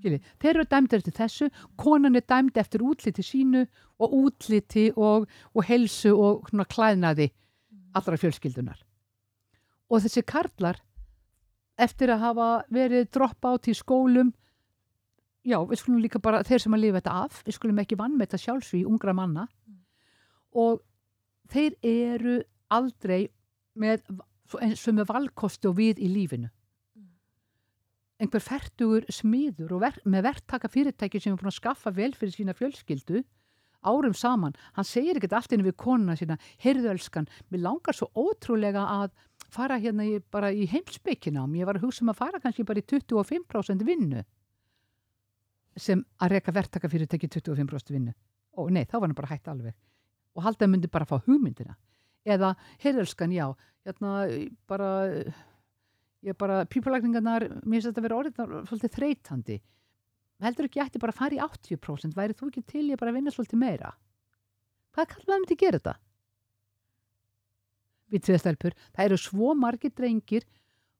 Skilji, 0.00 0.20
þeir 0.40 0.54
eru 0.54 0.66
dæmdir 0.70 1.00
eftir 1.02 1.16
þessu 1.16 1.48
konan 1.80 2.16
er 2.16 2.24
dæmd 2.24 2.60
eftir 2.62 2.84
útliti 2.86 3.24
sínu 3.26 3.66
og 4.00 4.14
útliti 4.16 4.86
og, 4.96 5.26
og 5.52 5.66
helsu 5.66 6.14
og 6.14 6.48
svona 6.48 6.68
klæðnaði 6.70 7.28
allra 7.98 8.20
fjölskyldunar. 8.20 8.78
Og 9.90 10.04
þessi 10.04 10.22
karlar 10.24 10.78
eftir 11.80 12.12
að 12.14 12.22
hafa 12.24 12.50
verið 12.72 13.10
droppa 13.12 13.56
át 13.56 13.68
í 13.68 13.74
skólum 13.76 14.30
já, 15.46 15.58
við 15.64 15.80
skulum 15.80 16.02
líka 16.04 16.20
bara 16.22 16.42
þeir 16.46 16.64
sem 16.64 16.76
að 16.76 16.84
lifa 16.84 17.00
þetta 17.00 17.16
af, 17.24 17.42
við 17.46 17.56
skulum 17.56 17.82
ekki 17.82 17.98
vann 18.00 18.16
með 18.16 18.28
þetta 18.28 18.42
sjálfsví 18.44 18.82
ungra 18.88 19.14
manna. 19.16 19.46
Og 20.56 20.80
þeir 21.50 21.76
eru 21.86 22.40
aldrei 22.70 23.30
með 23.80 24.04
sem 24.76 24.98
er 24.98 25.08
valkosti 25.08 25.68
og 25.70 25.76
við 25.78 26.00
í 26.02 26.08
lífinu. 26.10 26.50
Einhver 28.20 28.42
færtugur 28.44 29.06
smiður 29.08 29.76
og 29.78 29.84
ver, 29.86 29.94
með 30.04 30.26
verktaka 30.28 30.68
fyrirtæki 30.68 31.20
sem 31.22 31.32
er 31.32 31.40
búin 31.40 31.48
að 31.48 31.56
skaffa 31.56 31.92
vel 31.96 32.12
fyrir 32.12 32.34
sína 32.34 32.56
fjölskyldu 32.56 33.22
árum 33.80 34.14
saman, 34.14 34.56
hann 34.76 34.84
segir 34.84 35.16
ekkert 35.16 35.38
allt 35.38 35.54
inn 35.56 35.64
við 35.64 35.76
konuna 35.80 36.16
sína, 36.18 36.36
heyrðu 36.60 36.90
ölskan 36.92 37.28
mér 37.48 37.64
langar 37.64 37.96
svo 37.96 38.10
ótrúlega 38.12 38.82
að 38.84 39.14
fara 39.50 39.78
hérna 39.80 40.04
í, 40.04 40.18
bara 40.20 40.50
í 40.52 40.66
heimsbyggina 40.68 41.46
ég 41.56 41.68
var 41.68 41.80
að 41.80 41.86
hugsa 41.86 42.04
um 42.04 42.12
að 42.12 42.20
fara 42.20 42.40
kannski 42.42 42.66
bara 42.68 42.82
í 42.82 42.86
25% 42.86 43.86
vinnu. 43.86 44.24
Sem 45.80 46.02
að 46.20 46.34
reyka 46.34 46.52
verktaka 46.52 46.90
fyrirtæki 46.90 47.30
25% 47.30 47.94
vinnu. 47.94 48.12
Og 48.60 48.68
nei, 48.74 48.84
þá 48.84 48.98
var 48.98 49.08
hann 49.08 49.16
bara 49.16 49.30
hægt 49.30 49.48
alveg. 49.48 49.76
Og 50.36 50.44
haldaði 50.44 50.74
myndi 50.74 50.90
bara 50.92 51.06
að 51.06 51.14
fá 51.14 51.26
hugmyndina 51.30 51.76
eða 52.26 52.54
heyrðelskan, 52.82 53.32
já. 53.34 53.46
Hérna, 53.86 54.14
bara 54.68 54.90
ég 56.26 56.36
bara, 56.36 56.64
pípulagningarnar 56.68 57.48
mér 57.64 57.80
finnst 57.80 57.88
þetta 57.88 58.02
að 58.02 58.06
vera 58.08 58.20
orðið 58.20 58.54
svolítið 58.68 58.94
þreytandi. 58.98 59.58
Heldur 60.40 60.68
ekki 60.68 60.82
ætti 60.84 61.00
bara 61.00 61.12
að 61.12 61.20
fara 61.20 61.36
í 61.36 61.42
80% 61.44 62.16
væri 62.16 62.36
þú 62.36 62.50
ekki 62.50 62.66
til 62.68 62.86
ég 62.90 63.00
bara 63.00 63.12
að 63.12 63.20
vinna 63.20 63.32
svolítið 63.32 63.60
meira? 63.60 63.94
Hvað 64.96 65.12
kallar 65.12 65.28
maður 65.28 65.42
myndi 65.42 65.56
að 65.56 65.64
gera 65.64 65.80
þetta? 65.80 65.96
við 68.10 68.26
tviðstelpur, 68.26 68.74
það 68.94 69.06
eru 69.06 69.18
svo 69.20 69.52
margir 69.58 69.92
drengir 69.94 70.46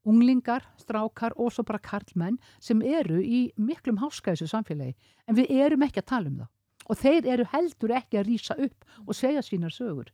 unglingar, 0.08 0.64
strákar 0.80 1.34
og 1.36 1.52
svo 1.52 1.64
bara 1.68 1.82
karlmenn 1.84 2.38
sem 2.62 2.80
eru 2.86 3.20
í 3.20 3.50
miklum 3.60 4.00
háskæðisu 4.00 4.48
samfélagi. 4.48 4.94
En 5.28 5.36
við 5.36 5.52
erum 5.60 5.84
ekki 5.84 6.00
að 6.00 6.10
tala 6.14 6.32
um 6.32 6.40
það 6.40 6.56
og 6.90 6.98
þeir 6.98 7.26
eru 7.34 7.44
heldur 7.52 7.92
ekki 7.94 8.18
að 8.18 8.26
rýsa 8.26 8.56
upp 8.58 8.86
og 9.04 9.14
segja 9.14 9.42
sínar 9.46 9.74
sögur 9.74 10.08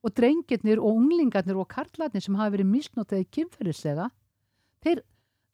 og 0.00 0.14
drengirnir 0.16 0.80
og 0.80 0.96
unglingarnir 0.96 1.58
og 1.60 1.68
karlarnir 1.68 2.24
sem 2.24 2.36
hafa 2.38 2.54
verið 2.54 2.70
misnótaði 2.70 3.26
kynferðislega 3.36 4.08
þeir, 4.84 5.02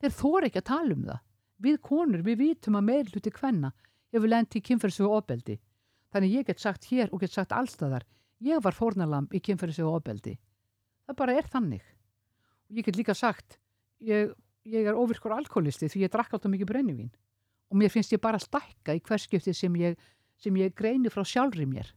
þeir 0.03 0.15
þóra 0.15 0.49
ekki 0.49 0.63
að 0.63 0.69
tala 0.71 0.95
um 0.95 1.07
það. 1.09 1.23
Við 1.67 1.79
konur, 1.83 2.23
við 2.23 2.39
vitum 2.43 2.79
að 2.79 2.87
meir 2.91 3.11
hluti 3.11 3.33
hvenna 3.33 3.73
hefur 4.15 4.31
lendi 4.31 4.61
í 4.61 4.67
kynferðislega 4.69 5.19
ofbeldi. 5.19 5.59
Þannig 6.15 6.37
ég 6.39 6.49
get 6.49 6.63
sagt 6.63 6.87
hér 6.93 7.11
og 7.11 7.23
get 7.25 7.35
sagt 7.35 7.55
allstaðar 7.57 8.07
ég 8.45 8.63
var 8.63 8.77
fórnalamb 8.77 9.35
í 9.35 9.43
kynferðislega 9.43 9.99
ofbeldi. 9.99 10.37
Það 11.07 11.19
bara 11.21 11.37
er 11.39 11.51
þannig. 11.51 11.85
Og 12.71 12.79
ég 12.79 12.87
get 12.87 12.99
líka 12.99 13.15
sagt 13.17 13.59
ég, 14.05 14.33
ég 14.67 14.87
er 14.87 14.99
ofirkur 14.99 15.35
alkoholisti 15.35 15.91
því 15.91 16.07
ég 16.07 16.13
drakk 16.13 16.37
alltaf 16.37 16.53
mikið 16.53 16.71
brennivín. 16.71 17.13
Og 17.73 17.81
mér 17.81 17.91
finnst 17.91 18.15
ég 18.15 18.23
bara 18.23 18.39
stækka 18.39 18.95
í 18.95 19.03
hverskipti 19.03 19.55
sem 19.55 19.75
ég, 19.81 19.97
sem 20.39 20.55
ég 20.61 20.75
greini 20.77 21.11
frá 21.11 21.25
sjálfri 21.27 21.67
mér 21.67 21.91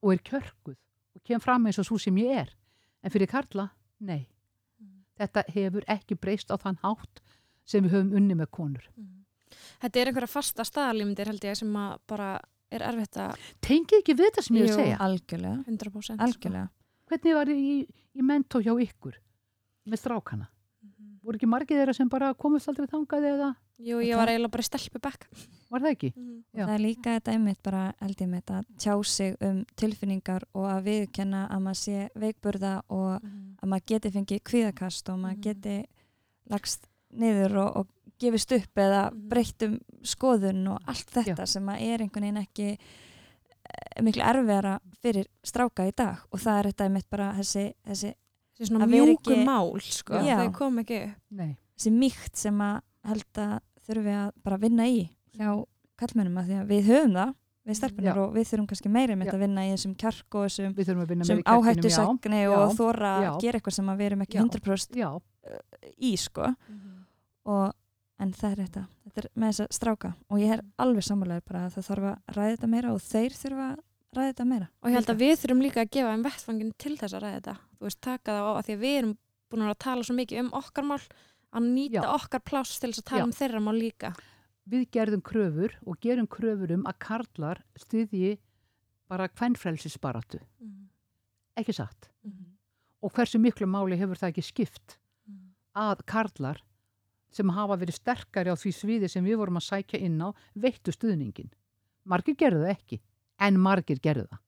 og 0.00 0.14
er 0.14 0.22
kjörguð 0.24 0.78
og 1.20 1.26
kem 1.28 1.40
fram 1.40 1.66
eins 1.68 1.78
og 1.78 1.86
svo 1.86 1.98
sem 2.00 2.16
ég 2.16 2.30
er 2.44 2.50
en 3.04 3.10
fyrir 3.14 3.28
Karla, 3.30 3.68
nei 4.00 4.26
Mm. 4.80 5.04
þetta 5.20 5.42
hefur 5.52 5.84
ekki 5.92 6.16
breyst 6.16 6.48
á 6.48 6.56
þann 6.56 6.78
hátt 6.82 7.20
sem 7.68 7.84
við 7.84 7.90
höfum 7.92 8.14
unni 8.16 8.34
með 8.34 8.48
konur 8.50 8.86
Þetta 9.80 10.00
er 10.00 10.06
einhverja 10.08 10.28
fasta 10.30 10.62
staðalímyndir 10.64 11.26
held 11.26 11.42
ég 11.44 11.56
sem 11.58 11.74
að 11.76 11.98
bara 12.08 12.40
er 12.70 12.80
erfitt 12.86 13.16
að 13.18 13.34
tengið 13.60 13.98
ekki 13.98 14.14
við 14.14 14.30
þetta 14.30 14.42
sem 14.46 14.56
ég 14.56 14.62
er 14.62 14.68
Jú. 14.68 14.72
að 14.72 14.80
segja 14.80 14.98
algjörlega, 15.04 15.64
100% 15.66 16.20
algjörlega. 16.24 16.68
hvernig 17.10 17.34
var 17.34 17.46
ég 17.52 17.58
í, 17.58 17.74
í 18.14 18.22
mentó 18.22 18.60
hjá 18.62 18.72
ykkur 18.80 19.18
með 19.86 19.98
strákana 20.00 20.46
Sko. 20.48 20.59
Voru 21.30 21.38
ekki 21.40 21.48
margið 21.50 21.80
þeirra 21.80 21.94
sem 21.96 22.10
bara 22.12 22.32
komist 22.34 22.68
aldrei 22.70 22.88
þangað 22.90 23.26
eða 23.34 23.50
Jú, 23.80 23.96
ég 24.04 24.18
var 24.18 24.28
eiginlega 24.28 24.52
bara 24.52 24.66
stelpu 24.66 25.00
bekk 25.00 25.22
var 25.70 25.80
það 25.84 25.92
ekki? 25.94 26.08
Já. 26.52 26.64
Það 26.66 26.74
er 26.74 26.82
líka 26.82 27.14
þetta 27.16 27.32
einmitt 27.32 27.60
bara 27.64 27.82
held 28.02 28.18
ég 28.20 28.28
með 28.28 28.40
þetta 28.42 28.58
að 28.58 28.66
tjá 28.84 28.94
sig 29.08 29.36
um 29.46 29.60
tilfinningar 29.80 30.44
og 30.52 30.66
að 30.68 30.82
viðkenna 30.90 31.44
að 31.48 31.62
maður 31.64 31.80
sé 31.80 32.02
veikburða 32.20 32.72
og 32.90 33.14
að 33.62 33.70
maður 33.72 33.86
geti 33.94 34.12
fengið 34.18 34.42
kvíðakast 34.50 35.08
og 35.14 35.18
maður 35.22 35.38
Mhm. 35.38 35.42
geti 35.46 35.76
lagst 36.50 36.86
niður 37.14 37.56
og, 37.62 37.76
og 37.76 37.86
gefist 38.20 38.52
upp 38.52 38.74
eða 38.84 39.10
Mhm. 39.12 39.28
breytt 39.30 39.62
um 39.68 39.78
skoðun 40.02 40.68
og 40.74 40.82
allt 40.86 41.10
þetta 41.16 41.46
sem 41.46 41.66
að 41.66 41.80
er 41.80 41.98
einhvern 42.04 42.26
veginn 42.26 42.42
ekki 42.44 42.68
eh, 43.70 44.02
miklu 44.02 44.22
erfiðara 44.26 44.78
fyrir 45.02 45.26
stráka 45.46 45.86
í 45.88 45.92
dag 45.96 46.18
og 46.32 46.38
það 46.40 46.58
er 46.58 46.68
þetta 46.72 46.84
einmitt 46.88 47.08
bara 47.10 47.32
þessi, 47.38 47.72
Þessi 47.86 48.14
svona 48.68 48.84
Að 48.84 48.90
mjúku 48.94 49.32
ekki- 49.32 49.44
mál 49.46 49.80
sko, 49.80 50.14
Já. 50.26 50.36
þau 50.40 50.52
kom 50.58 50.78
ekki 50.82 50.98
upp. 51.08 51.18
Nei, 51.30 51.56
þessi 51.78 51.92
mýkt 51.96 52.36
sem 52.36 52.58
að 52.60 52.80
held 53.04 53.32
að 53.40 53.60
þurfi 53.88 54.14
að 54.20 54.32
bara 54.44 54.56
vinna 54.58 54.84
í 54.86 55.10
hjá 55.36 55.64
kallmennum 56.00 56.36
að 56.40 56.46
því 56.50 56.56
að 56.60 56.66
við 56.68 56.82
höfum 56.90 57.14
það 57.16 57.34
við 57.70 58.02
Já. 58.02 58.12
og 58.16 58.32
við 58.34 58.46
þurfum 58.50 58.66
kannski 58.66 58.90
meira 58.90 59.14
með 59.16 59.28
að 59.34 59.38
vinna 59.44 59.62
í 59.68 59.72
þessum 59.74 59.94
kjark 60.00 60.34
og 60.34 60.46
þessum 60.48 60.74
við 60.74 60.86
þurfum 60.88 61.02
að 61.04 61.08
vinna 61.12 61.24
sem 61.24 61.36
meira 61.36 61.42
í 61.42 61.44
kjarkinum, 61.44 61.64
áhættu 61.64 61.88
já. 61.90 61.96
sagni 61.96 62.40
Já. 62.40 62.50
og 62.56 62.72
þóra 62.78 63.10
að 63.20 63.40
gera 63.40 63.58
eitthvað 63.60 63.76
sem 63.76 63.86
að 63.92 63.98
við 64.00 64.06
erum 64.10 64.22
ekki 64.24 64.38
Já. 64.38 64.42
100% 64.42 64.96
Já, 64.96 65.10
í 66.00 66.12
sko. 66.18 66.48
Og, 67.50 67.72
en 68.20 68.32
það 68.32 68.50
er 68.50 68.62
þetta. 68.64 68.82
Þetta 69.04 69.22
er 69.24 69.28
með 69.40 69.52
þessa 69.52 69.66
stráka. 69.72 70.10
Og 70.30 70.38
ég 70.42 70.52
er 70.56 70.62
alveg 70.78 71.06
sammálaður 71.06 71.44
bara 71.48 71.62
að 71.66 71.76
það 71.76 71.86
þarf 71.90 72.08
að 72.10 72.34
ræða 72.36 72.56
þetta 72.56 72.68
meira 72.74 72.92
og 72.94 73.00
þeir 73.00 73.36
þurfa 73.40 73.68
að 73.70 73.78
ræða 74.16 74.30
þetta 74.32 74.46
meira. 74.50 74.68
Og 74.82 74.90
ég 74.90 74.98
held 74.98 75.10
að 75.12 75.22
við 75.22 75.34
þurfum 75.40 75.64
líka 75.64 75.82
að 75.84 75.90
gefa 75.96 76.12
þeim 76.14 76.24
vettfangin 76.26 76.72
til 76.80 76.94
þess 76.98 77.16
að 77.16 77.24
ræða 77.24 77.38
þetta. 77.38 77.56
Þú 77.78 77.88
veist, 77.88 78.00
taka 78.06 78.36
það 78.36 78.46
á 78.46 78.52
að 78.52 78.62
því 78.66 78.76
að 78.76 78.84
við 78.84 78.98
erum 79.00 79.16
búin 79.50 79.66
að 79.66 79.80
tala 79.86 80.06
svo 80.06 80.16
mikið 80.18 80.42
um 80.44 80.52
okkar 80.60 80.86
mál 80.86 81.00
að 81.50 81.66
nýta 81.66 82.04
Já. 82.04 82.10
okkar 82.14 82.44
pláss 82.46 82.78
til 82.78 82.90
þess 82.90 83.02
að 83.02 83.08
tala 83.10 83.22
Já. 83.22 83.26
um 83.26 83.34
þeirra 83.40 83.62
mál 83.64 83.76
líka. 83.78 84.12
Við 84.70 84.86
gerðum 84.94 85.22
kröfur 85.26 85.74
og 85.86 85.98
gerum 86.04 86.28
kröfur 86.30 86.74
um 86.76 86.86
að 86.86 86.98
karlar 87.02 87.62
styðji 87.80 88.36
bara 89.10 89.26
kvennfrelsisbaratu, 89.32 90.38
ekki 91.58 91.74
satt? 91.74 92.10
Og 93.02 93.10
hversu 93.16 93.40
miklu 93.42 93.66
máli 93.66 93.98
hefur 93.98 94.20
það 94.20 94.30
ekki 94.30 94.44
skipt 94.46 94.98
að 95.74 96.04
karlar 96.06 96.60
sem 97.34 97.50
hafa 97.54 97.78
verið 97.80 97.98
sterkari 97.98 98.52
á 98.52 98.56
því 98.58 98.72
sviði 98.74 99.10
sem 99.10 99.24
við 99.26 99.40
vorum 99.40 99.58
að 99.58 99.66
sækja 99.66 99.98
inn 100.02 100.18
á 100.22 100.28
veittu 100.54 100.94
stuðningin. 100.94 101.50
Margir 102.06 102.36
gerðu 102.38 102.64
það 102.66 102.74
ekki, 102.74 103.00
en 103.40 103.58
margir 103.60 104.00
gerðu 104.02 104.28
það. 104.30 104.42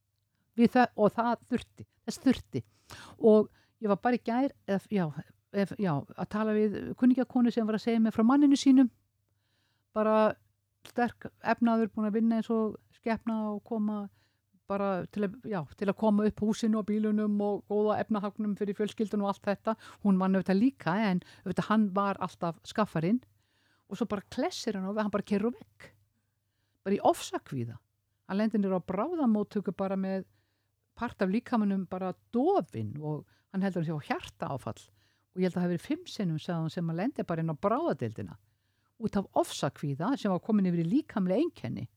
Það, 0.72 0.88
og 1.01 1.12
það 1.16 1.45
þurfti, 1.49 1.86
þess 2.07 2.22
þurfti. 2.26 2.64
Og 3.18 3.49
ég 3.82 3.93
var 3.93 4.01
bara 4.05 4.18
í 4.18 4.24
gær, 4.24 4.53
eða, 4.68 4.80
já, 4.93 5.05
ef, 5.64 5.74
já, 5.80 5.93
að 5.97 6.30
tala 6.34 6.57
við 6.57 6.78
kunningakonu 7.01 7.53
sem 7.55 7.66
var 7.68 7.78
að 7.78 7.86
segja 7.86 8.03
mig 8.05 8.14
frá 8.14 8.24
manninu 8.26 8.59
sínum, 8.59 8.90
bara 9.97 10.34
sterk 10.88 11.30
efnaður 11.55 11.93
búin 11.95 12.09
að 12.09 12.18
vinna 12.18 12.40
eins 12.40 12.51
og 12.53 12.76
skepna 12.99 13.38
og 13.53 13.62
koma 13.68 14.05
bara 14.70 15.05
til 15.12 15.26
að, 15.26 15.36
já, 15.49 15.61
til 15.78 15.88
að 15.90 15.99
koma 16.01 16.26
upp 16.28 16.43
húsinu 16.45 16.80
og 16.80 16.86
bílunum 16.88 17.40
og 17.45 17.62
góða 17.70 17.99
efnahagnum 18.03 18.55
fyrir 18.59 18.76
fjölskyldun 18.78 19.24
og 19.24 19.32
allt 19.32 19.49
þetta. 19.51 19.74
Hún 20.05 20.20
var 20.20 20.32
auðvitað 20.32 20.61
líka 20.61 20.95
en 21.11 21.22
auðvitað 21.43 21.68
hann 21.68 21.88
var 21.97 22.20
alltaf 22.24 22.61
skaffarinn 22.68 23.20
og 23.88 23.99
svo 23.99 24.09
bara 24.09 24.24
klessir 24.32 24.78
hann 24.78 24.88
og 24.88 25.01
hann 25.01 25.12
bara 25.12 25.28
kerur 25.28 25.53
vekk. 25.57 25.90
Bara 26.86 26.97
í 26.97 27.03
ofsakvíða. 27.12 27.76
Hann 28.28 28.38
lendir 28.38 28.62
nýra 28.62 28.80
á 28.80 28.88
bráðamóttöku 28.92 29.74
bara 29.76 29.96
með 29.98 30.26
part 30.98 31.22
af 31.22 31.30
líkamunum 31.32 31.86
bara 31.90 32.12
dofin 32.32 32.94
og 33.00 33.24
hann 33.52 33.64
heldur 33.64 33.82
hann 33.82 33.88
sé 33.88 33.96
á 33.96 34.06
hjarta 34.10 34.52
áfall 34.54 34.78
og 35.32 35.40
ég 35.40 35.48
held 35.48 35.54
að 35.54 35.58
það 35.58 35.64
hafi 35.64 35.74
verið 35.74 35.88
fimm 35.88 36.06
sinnum 36.06 36.38
sem 36.42 36.88
hann 36.88 36.98
lendi 36.98 37.24
bara 37.24 37.42
inn 37.42 37.52
á 37.52 37.56
bráðadeildina. 37.56 38.38
Út 39.02 39.16
af 39.18 39.28
ofsakvíða 39.34 40.14
sem 40.20 40.30
var 40.30 40.42
komin 40.44 40.68
yfir 40.68 40.84
í 40.84 40.90
líkamlega 40.90 41.42
einkenni. 41.42 41.88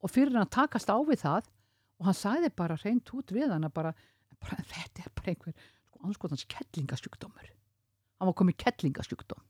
Og 0.00 0.10
fyrir 0.10 0.38
hann 0.38 0.48
takast 0.48 0.88
á 0.88 0.96
við 1.04 1.20
það 1.22 1.50
og 2.00 2.08
hann 2.08 2.16
sagði 2.16 2.50
bara 2.56 2.78
reynd 2.80 3.12
út 3.14 3.32
við 3.34 3.52
hann 3.52 3.68
bara, 3.74 3.92
bara 4.40 4.64
þetta 4.64 5.04
er 5.04 5.14
bara 5.14 5.34
einhver 5.34 5.54
sko, 5.54 6.00
anskotans 6.08 6.46
kettlingasjúkdómur 6.48 7.50
hann 7.50 8.30
var 8.30 8.36
komið 8.40 8.58
kettlingasjúkdóm 8.64 9.44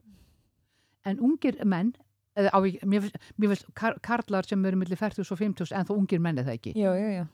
en 1.11 1.23
ungir 1.27 1.59
menn 1.65 1.95
á, 2.39 2.59
mér, 2.87 3.09
finnst- 3.41 3.67
karlar 4.07 4.47
sem 4.47 4.65
eru 4.65 4.77
millir 4.79 4.97
40 5.01 5.25
og 5.35 5.39
50 5.41 5.73
en 5.75 5.87
þó 5.89 5.97
ungir 5.99 6.21
menn 6.23 6.39
er 6.39 6.47
það 6.47 6.59
ekki 6.61 6.73
Jú, 6.79 6.93
jú, 6.95 7.09
jú. 7.17 7.25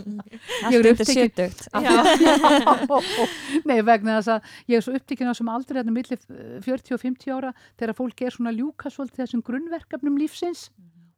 Ég 0.72 0.78
er 0.78 0.78
undir 0.80 0.94
upptekin- 0.94 1.28
sjötugt. 1.28 1.68
Nei, 3.68 3.78
vegna 3.84 4.16
þess 4.18 4.32
að 4.34 4.48
ég 4.72 4.78
er 4.80 4.84
svo 4.86 4.94
upptekinn 4.96 5.28
á 5.28 5.32
þessum 5.34 5.52
aldrei 5.52 5.80
hérna 5.82 5.94
millir 5.94 6.20
40 6.64 6.96
og 6.96 7.02
50 7.04 7.34
ára 7.36 7.52
þegar 7.76 7.96
fólk 8.00 8.24
er 8.26 8.34
svona 8.36 8.54
ljúka 8.56 8.90
svolítið 8.92 9.24
þessum 9.26 9.44
grunnverkefnum 9.46 10.16
lífsins 10.20 10.68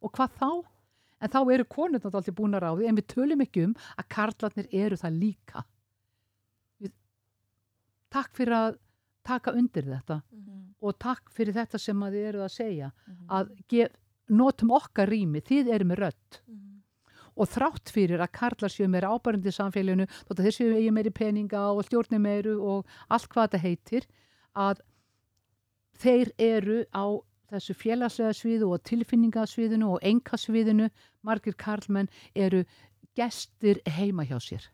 og 0.02 0.12
hvað 0.16 0.34
þá? 0.42 0.50
En 1.22 1.30
þá 1.30 1.38
eru 1.54 1.64
konurnar 1.70 2.10
alltaf 2.18 2.34
búin 2.34 2.56
að 2.58 2.64
ráði 2.66 2.88
en 2.90 2.96
við 2.98 3.06
tölum 3.14 3.44
ekki 3.44 3.68
um 3.68 3.74
að 3.94 4.08
karlarnir 4.10 4.66
eru 4.74 4.96
það 4.98 5.20
líka. 5.22 5.62
Við, 6.82 6.90
takk 8.10 8.34
fyrir 8.34 8.56
að 8.58 8.72
taka 9.26 9.54
undir 9.56 9.86
þetta 9.88 10.20
og 10.82 10.98
takk 10.98 11.30
fyrir 11.34 11.54
þetta 11.54 11.78
sem 11.78 12.02
að 12.02 12.16
þið 12.16 12.28
eru 12.32 12.42
að 12.42 12.54
segja 12.56 12.90
að 13.30 13.52
gef, 13.70 13.94
notum 14.32 14.72
okkar 14.74 15.10
rými, 15.10 15.42
þið 15.44 15.70
eru 15.76 15.88
með 15.90 16.02
rödd. 16.06 16.38
Og 17.32 17.48
þrátt 17.48 17.92
fyrir 17.94 18.20
að 18.20 18.32
karlar 18.36 18.72
séu 18.72 18.88
meira 18.92 19.12
ábærandi 19.14 19.48
í 19.48 19.56
samfélaginu, 19.56 20.06
þótt 20.26 20.40
að 20.40 20.48
þeir 20.48 20.56
séu 20.56 20.72
eigi 20.76 20.90
meiri 20.92 21.12
peninga 21.16 21.62
og 21.72 21.84
stjórni 21.86 22.20
meiru 22.20 22.58
og 22.60 22.96
allt 23.08 23.28
hvað 23.32 23.46
þetta 23.46 23.62
heitir, 23.62 24.08
að 24.52 24.82
þeir 26.02 26.32
eru 26.42 26.82
á 26.92 27.04
þessu 27.52 27.76
félagslega 27.76 28.34
sviðu 28.36 28.68
og 28.74 28.84
tilfinningasviðinu 28.88 29.94
og 29.94 30.04
engasviðinu, 30.08 30.90
margir 31.24 31.56
karlmenn 31.56 32.10
eru 32.34 32.64
gestir 33.16 33.80
heima 33.86 34.24
hjá 34.28 34.38
sér. 34.40 34.68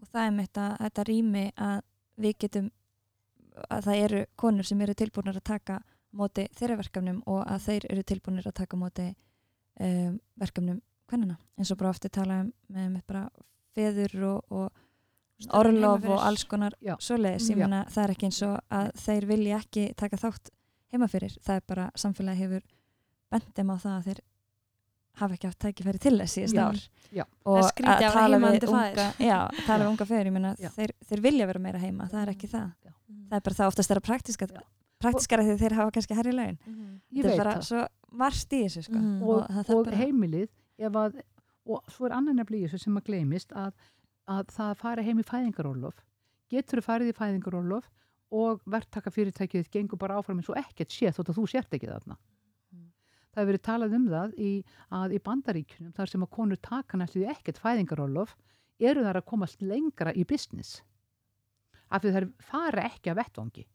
og 0.00 0.08
það 0.08 0.26
er 0.26 0.30
með 0.32 0.46
þetta, 0.48 0.66
þetta 0.80 1.02
rými 1.08 1.44
að 1.56 1.80
við 2.20 2.36
getum 2.44 2.68
að 3.68 3.88
það 3.88 4.04
eru 4.04 4.20
konur 4.40 4.68
sem 4.68 4.80
eru 4.84 4.94
tilbúinir 4.96 5.40
að 5.40 5.48
taka 5.50 5.80
móti 6.16 6.46
þeirra 6.58 6.78
verkefnum 6.80 7.22
og 7.30 7.42
að 7.46 7.66
þeir 7.66 7.86
eru 7.94 8.04
tilbúinir 8.06 8.48
að 8.48 8.56
taka 8.62 8.78
móti 8.78 9.08
um, 9.80 10.16
verkefnum 10.40 10.80
kvennana 11.10 11.36
eins 11.58 11.70
og 11.72 11.80
bara 11.80 11.92
ofti 11.94 12.10
tala 12.12 12.40
um 12.44 12.52
með, 12.68 12.88
með 12.96 13.04
bara 13.06 13.24
feður 13.76 14.16
og, 14.30 14.54
og 14.54 15.52
orlof 15.56 16.06
og 16.10 16.24
alls 16.26 16.44
konar 16.48 16.74
svoleiðis, 17.00 17.50
ég 17.52 17.58
Já. 17.58 17.64
meina 17.64 17.84
það 17.90 18.04
er 18.04 18.14
ekki 18.14 18.28
eins 18.28 18.40
og 18.46 18.56
að 18.80 18.90
þeir 19.04 19.28
vilja 19.30 19.60
ekki 19.60 19.86
taka 19.98 20.20
þátt 20.20 20.52
heima 20.90 21.08
fyrir, 21.10 21.36
það 21.44 21.60
er 21.60 21.66
bara 21.70 21.86
samfélagi 21.98 22.44
hefur 22.44 22.66
bendum 23.30 23.72
á 23.72 23.76
það 23.78 23.96
að 23.96 24.08
þeir 24.08 24.22
hafa 25.18 25.34
ekki 25.34 25.46
haft 25.50 25.58
tækifæri 25.58 25.98
til 26.00 26.16
þess 26.20 26.34
síðast 26.38 26.54
Já. 26.54 26.64
ár 26.66 26.78
Já. 27.10 27.24
og 27.44 27.58
að 27.90 28.12
tala 28.14 28.38
við 28.38 28.66
unga, 28.70 29.06
já, 29.18 29.38
tala 29.66 29.88
unga 29.90 30.04
feður, 30.06 30.26
ég 30.30 30.32
meina 30.36 30.54
þeir, 30.76 30.92
þeir 31.08 31.20
vilja 31.24 31.46
vera 31.50 31.58
meira 31.58 31.78
heima, 31.82 32.06
það 32.12 32.22
er 32.22 32.32
ekki 32.34 32.48
það 32.52 32.68
Já. 32.86 32.92
það 33.30 33.36
er 33.40 33.44
bara 33.48 33.58
það 33.60 33.72
oftast 33.72 33.90
er 33.90 34.00
að 34.00 34.06
praktiska 34.10 34.46
praktiskara 35.00 35.42
því 35.46 35.56
þeir 35.62 35.74
hafa 35.80 35.90
kannski 35.96 36.14
herri 36.18 36.32
laun 36.36 36.58
Ég 37.10 37.24
þetta 37.24 37.26
er 37.26 37.30
veit 37.30 37.38
bara 37.42 37.54
það. 37.56 37.66
svo 37.70 37.84
marst 38.20 38.52
í 38.52 38.62
þessu 38.66 38.82
sko. 38.86 38.98
Mhm. 38.98 39.22
og, 39.22 39.46
það 39.48 39.64
þarf 39.66 39.76
og 39.80 39.84
bara- 39.86 39.96
heimilið 39.96 40.48
ef 40.78 40.92
að, 41.02 41.20
og 41.66 41.82
svo 41.94 42.06
er 42.06 42.12
annan 42.18 42.36
nefnilega 42.36 42.66
í 42.66 42.68
þessu 42.70 42.78
sem 42.84 42.96
að 43.00 43.06
gleymist 43.08 43.52
að, 43.52 43.72
að 44.28 44.44
það 44.56 44.74
fari 44.76 45.02
heim 45.08 45.18
í 45.18 45.26
fæðingarólof 45.26 46.04
getur 46.50 46.80
þú 46.80 46.84
farið 46.86 47.10
í 47.12 47.16
fæðingarólof 47.18 47.88
og 48.30 48.60
verktaka 48.70 49.10
fyrirtækið 49.10 49.70
gengur 49.74 49.98
bara 49.98 50.18
áfram 50.20 50.38
eins 50.38 50.48
og 50.52 50.56
ekkert 50.60 50.92
sé 50.94 51.10
þótt 51.10 51.32
að 51.32 51.38
þú 51.40 51.46
sért 51.50 51.74
ekki 51.74 51.88
þarna 51.90 52.16
það 53.30 53.40
hefur 53.40 53.50
verið 53.50 53.64
talað 53.66 53.96
um 53.96 54.06
það 54.10 54.36
í, 54.42 54.52
að 55.00 55.16
í 55.16 55.20
bandaríkjunum 55.26 55.96
þar 55.96 56.12
sem 56.12 56.24
að 56.24 56.32
konur 56.36 56.60
taka 56.62 56.98
næstu 56.98 57.24
ekkert 57.30 57.60
fæðingarólof 57.62 58.36
eru 58.80 59.04
þar 59.04 59.20
að 59.20 59.28
komast 59.30 59.62
lengra 59.62 60.14
í 60.16 60.24
business. 60.26 60.80
Af 61.90 62.02
því 62.02 62.14
þær 62.16 62.26
fara 62.46 62.86
ekki 62.88 63.12
að 63.12 63.20
vettvangi. 63.20 63.66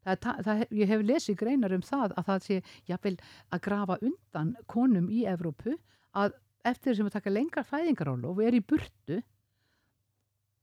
Það, 0.00 0.38
það, 0.46 0.62
ég 0.72 0.88
hef 0.88 1.02
lesið 1.04 1.36
greinar 1.42 1.74
um 1.76 1.82
það 1.84 2.14
að 2.16 2.28
það 2.30 2.44
sé 2.46 2.60
jafnvel 2.88 3.16
að 3.52 3.62
grafa 3.66 3.98
undan 4.00 4.54
konum 4.70 5.10
í 5.12 5.26
Evrópu 5.28 5.74
að 6.16 6.38
eftir 6.64 6.96
sem 6.96 7.08
að 7.08 7.18
taka 7.18 7.32
lengra 7.32 7.64
fæðingarólof 7.68 8.38
og 8.38 8.46
er 8.46 8.56
í 8.56 8.62
burtu 8.64 9.20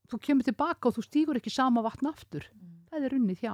þú 0.09 0.19
kemur 0.23 0.47
tilbaka 0.47 0.89
og 0.89 0.97
þú 0.97 1.03
stígur 1.05 1.39
ekki 1.39 1.53
sama 1.53 1.83
vatn 1.85 2.09
aftur. 2.09 2.47
Það 2.89 3.05
er 3.05 3.15
unnið 3.17 3.43
hjá. 3.43 3.53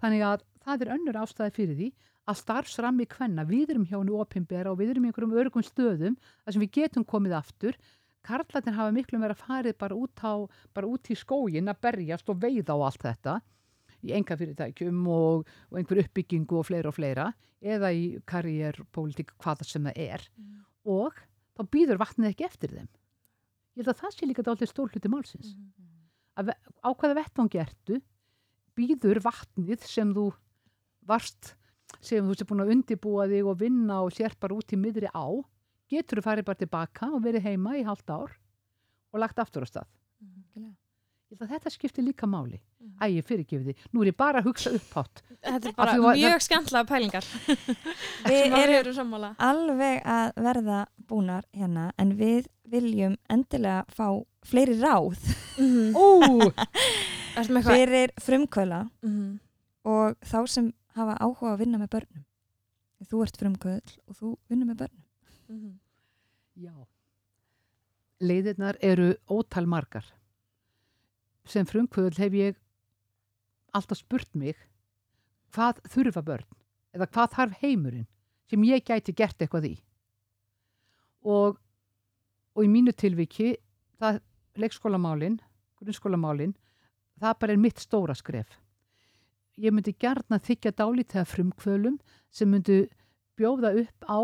Þannig 0.00 0.24
að 0.26 0.46
það 0.64 0.84
er 0.84 0.92
önnur 0.96 1.20
ástæði 1.20 1.56
fyrir 1.56 1.78
því 1.78 1.88
að 2.28 2.38
starfsrammi 2.42 3.06
kvenna, 3.10 3.44
við 3.48 3.72
erum 3.74 3.86
hjá 3.88 3.96
henni 3.98 4.12
opimbera 4.14 4.70
og 4.72 4.78
við 4.80 4.92
erum 4.94 5.06
í 5.06 5.10
einhverjum 5.10 5.38
örgum 5.40 5.64
stöðum 5.66 6.18
þar 6.44 6.54
sem 6.56 6.62
við 6.64 6.72
getum 6.76 7.04
komið 7.08 7.36
aftur. 7.40 7.78
Karlatin 8.26 8.76
hafa 8.76 8.92
miklu 8.92 9.18
meira 9.18 9.34
farið 9.34 9.78
bara 9.80 9.96
út, 9.96 10.20
á, 10.20 10.44
bara 10.76 10.86
út 10.90 11.08
í 11.10 11.16
skógin 11.16 11.70
að 11.72 11.80
berjast 11.86 12.28
og 12.28 12.42
veiða 12.42 12.76
á 12.76 12.78
allt 12.90 13.06
þetta. 13.06 13.38
Í 14.04 14.12
enga 14.16 14.36
fyrirtækjum 14.36 15.00
og, 15.12 15.48
og 15.72 15.78
einhver 15.80 16.02
uppbyggingu 16.04 16.60
og 16.60 16.68
fleira 16.68 16.88
og 16.92 16.96
fleira 16.96 17.30
eða 17.60 17.90
í 17.92 18.04
karriér, 18.28 18.78
pólitík, 18.92 19.34
hvað 19.40 19.64
sem 19.68 19.84
það 19.88 19.98
er. 20.00 20.22
Og 20.88 21.16
þá 21.56 21.64
býður 21.72 21.98
vatnið 22.00 22.30
ekki 22.30 22.46
eftir 22.46 22.72
þeim. 22.76 22.88
Ég 23.76 23.82
held 23.82 23.90
að 23.92 24.00
það 24.04 24.14
sé 24.16 24.28
líka 24.28 24.44
dálítið 24.46 24.70
stór 24.70 24.92
hluti 24.92 25.10
málsins. 25.12 25.50
Að 26.40 26.48
ve- 26.52 26.58
á 26.84 26.88
hvaða 26.92 27.18
vettvangi 27.20 27.60
ertu 27.60 27.98
býður 28.76 29.20
vatnið 29.24 29.84
sem 29.84 30.12
þú 30.16 30.30
varst 31.08 31.54
sem 32.00 32.24
þú 32.24 32.30
ert 32.36 32.46
búin 32.48 32.62
að 32.64 32.72
undibúa 32.76 33.26
þig 33.30 33.46
og 33.50 33.58
vinna 33.60 34.00
og 34.04 34.12
sér 34.16 34.34
bara 34.40 34.54
út 34.56 34.72
í 34.72 34.76
miðri 34.80 35.10
á 35.12 35.26
getur 35.90 36.20
þú 36.20 36.26
farið 36.28 36.44
bara 36.46 36.60
tilbaka 36.62 37.10
og 37.12 37.22
verið 37.24 37.42
heima 37.50 37.76
í 37.76 37.82
halvt 37.84 38.10
ár 38.14 38.30
og 39.12 39.18
lagt 39.18 39.38
aftur 39.42 39.66
á 39.66 39.68
stað. 39.68 39.88
Að 41.40 41.46
þetta 41.54 41.70
skiptir 41.70 42.02
líka 42.04 42.26
máli. 42.26 42.58
Æ, 43.00 43.06
ég 43.20 43.24
fyrirgefið 43.24 43.68
því, 43.70 43.74
nú 43.94 44.02
er 44.02 44.08
ég 44.10 44.16
bara 44.18 44.40
að 44.42 44.48
hugsa 44.50 44.70
upphátt. 44.74 45.20
Þetta 45.44 45.68
er 45.70 45.74
bara 45.76 45.92
var- 46.02 46.16
mjög 46.18 46.42
skemmtilega 46.42 46.88
pælingar. 46.90 47.24
Við 48.26 48.56
erum 48.58 49.14
alveg 49.38 50.02
að 50.04 50.32
verða 50.42 50.80
búnar 51.08 51.44
hérna 51.54 51.92
en 52.02 52.10
við 52.18 52.48
viljum 52.70 53.14
endilega 53.30 53.84
fá 53.94 54.08
fleiri 54.44 54.74
ráð. 54.82 55.22
Eitthvað? 57.38 57.62
fyrir 57.70 58.10
frumkvöla 58.20 58.82
Mhm. 59.02 59.38
og 59.84 60.16
þá 60.26 60.38
sem 60.48 60.72
hafa 60.96 61.16
áhuga 61.20 61.52
að 61.54 61.60
vinna 61.64 61.80
með 61.80 61.92
börnum. 61.96 62.24
Þú 63.10 63.20
ert 63.24 63.38
frumkvöld 63.40 63.92
og 64.06 64.16
þú 64.18 64.30
vinnur 64.50 64.70
með 64.70 64.80
börnum. 64.84 65.04
Mhm. 65.50 65.78
já. 66.60 66.86
Leiðirnar 68.20 68.76
eru 68.82 69.14
ótal 69.28 69.66
margar. 69.66 70.04
Sem 71.44 71.66
frumkvöðul 71.66 72.18
hef 72.18 72.32
ég 72.32 72.56
alltaf 73.72 73.98
spurt 73.98 74.34
mig 74.34 74.56
hvað 75.54 75.80
þurfa 75.88 76.22
börn? 76.22 76.46
Eða 76.94 77.06
hvað 77.06 77.34
þarf 77.34 77.62
heimurinn 77.62 78.06
sem 78.50 78.62
ég 78.62 78.84
gæti 78.84 79.14
gert 79.14 79.38
eitthvað 79.38 79.70
í? 79.70 79.76
Og, 81.24 81.58
og 82.54 82.64
í 82.64 82.68
mínu 82.68 82.92
tilviki 82.92 83.56
það 83.98 84.20
leikskólamálin 84.56 85.40
grunnskólamálin 85.80 86.54
það 87.20 87.38
bara 87.40 87.54
er 87.54 87.60
mitt 87.60 87.80
stóra 87.80 88.16
skref 88.16 88.58
ég 89.58 89.72
myndi 89.74 89.92
gjarna 89.98 90.38
þykja 90.38 90.72
dálítið 90.78 91.20
af 91.22 91.32
frumkvölum 91.34 91.98
sem 92.30 92.48
myndi 92.50 92.84
bjóða 93.38 93.72
upp 93.82 94.04
á 94.08 94.18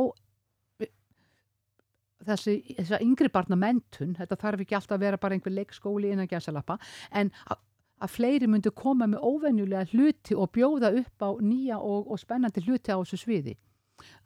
þessi, 2.27 2.55
þessa 2.79 3.01
yngri 3.05 3.29
barna 3.33 3.57
mentun, 3.61 4.15
þetta 4.19 4.39
þarf 4.41 4.63
ekki 4.65 4.77
alltaf 4.79 4.97
að 4.97 5.05
vera 5.05 5.21
bara 5.21 5.37
einhver 5.37 5.55
leikskóli 5.55 6.11
innan 6.13 6.29
gæsalappa, 6.31 6.79
en 7.13 7.31
að- 7.51 7.61
að 8.03 8.11
fleiri 8.13 8.47
myndu 8.47 8.71
koma 8.75 9.07
með 9.07 9.23
óvenjulega 9.25 9.87
hluti 9.93 10.35
og 10.37 10.51
bjóða 10.53 10.91
upp 10.99 11.23
á 11.23 11.31
nýja 11.41 11.79
og, 11.81 12.11
og 12.11 12.19
spennandi 12.19 12.61
hluti 12.67 12.93
á 12.93 12.99
þessu 13.01 13.17
sviði. 13.17 13.57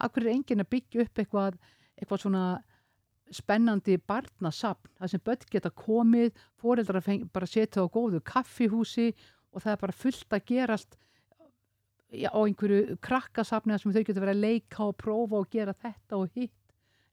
Akkur 0.01 0.27
er 0.27 0.33
enginn 0.35 0.61
að 0.65 0.71
byggja 0.71 1.03
upp 1.05 1.15
eitthvað, 1.19 1.59
eitthvað 2.01 2.21
svona 2.25 2.63
spennandi 3.31 3.97
barnasapn, 4.11 4.89
það 4.99 5.09
sem 5.11 5.21
börn 5.25 5.45
geta 5.51 5.71
komið, 5.71 6.33
foreldrar 6.59 7.05
bara 7.33 7.47
setja 7.47 7.83
á 7.83 7.87
góðu 7.87 8.19
kaffihúsi 8.27 9.13
og 9.13 9.15
það 9.59 9.73
er 9.73 9.81
bara 9.83 9.99
fullt 9.99 10.37
að 10.37 10.45
gerast 10.47 10.99
já, 12.15 12.31
á 12.31 12.39
einhverju 12.39 12.99
krakkasapni 13.03 13.75
þar 13.75 13.83
sem 13.83 13.95
þau 13.97 14.05
geta 14.05 14.23
verið 14.23 14.37
að 14.37 14.45
leika 14.45 14.85
og 14.87 14.99
prófa 15.01 15.41
og 15.41 15.51
gera 15.51 15.75
þetta 15.75 16.21
og 16.21 16.37
hitt, 16.39 16.57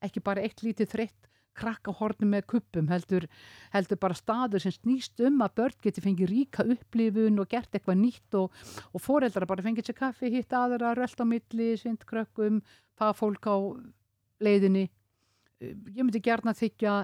ekki 0.05 0.21
bara 0.21 0.43
eitt 0.45 0.61
lítið 0.65 0.93
þreytt 0.93 1.27
krakkahornum 1.57 2.35
með 2.35 2.45
kuppum 2.51 2.89
heldur, 2.91 3.25
heldur 3.73 3.99
bara 4.01 4.17
staður 4.17 4.63
sem 4.63 4.75
snýst 4.75 5.21
um 5.25 5.41
að 5.41 5.55
börn 5.61 5.79
geti 5.83 6.03
fengið 6.05 6.31
ríka 6.31 6.65
upplifun 6.65 7.41
og 7.41 7.49
gert 7.51 7.73
eitthvað 7.73 8.01
nýtt 8.03 8.37
og, 8.37 8.53
og 8.93 9.03
foreldrar 9.03 9.49
bara 9.49 9.65
fengið 9.65 9.89
sér 9.89 9.97
kaffi, 9.97 10.31
hitt 10.33 10.53
aðra, 10.53 10.93
rölt 10.97 11.17
á 11.17 11.25
milli, 11.25 11.71
svindkrökkum, 11.81 12.61
fagfólk 12.99 13.49
á 13.49 13.57
leiðinni. 14.43 14.87
Ég 15.61 16.03
myndi 16.03 16.21
gerna 16.21 16.53
þykja 16.53 16.99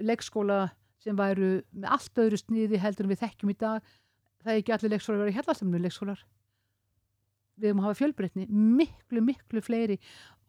leikskóla 0.00 0.70
sem 1.02 1.18
væru 1.18 1.58
með 1.74 1.90
allt 1.96 2.22
öðru 2.22 2.38
sniði 2.40 2.80
heldur 2.80 3.08
en 3.08 3.12
við 3.12 3.24
þekkjum 3.26 3.52
í 3.52 3.58
dag. 3.60 3.92
Það 4.42 4.52
er 4.52 4.62
ekki 4.62 4.74
allir 4.76 4.94
leikskólar 4.94 5.20
að 5.20 5.24
vera 5.26 5.36
hellastamnu 5.40 5.82
leikskólar. 5.82 6.24
Við 7.60 7.68
höfum 7.68 7.82
að 7.82 7.88
hafa 7.88 8.00
fjölbreytni, 8.00 8.48
miklu, 8.50 9.22
miklu 9.22 9.62
fleiri 9.62 9.98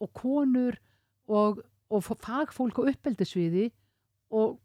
og 0.02 0.12
konur 0.18 0.80
og 1.28 1.62
og 1.94 2.04
fagfólk 2.04 2.82
á 2.82 2.90
uppeldisviði 2.92 3.70
og 4.34 4.58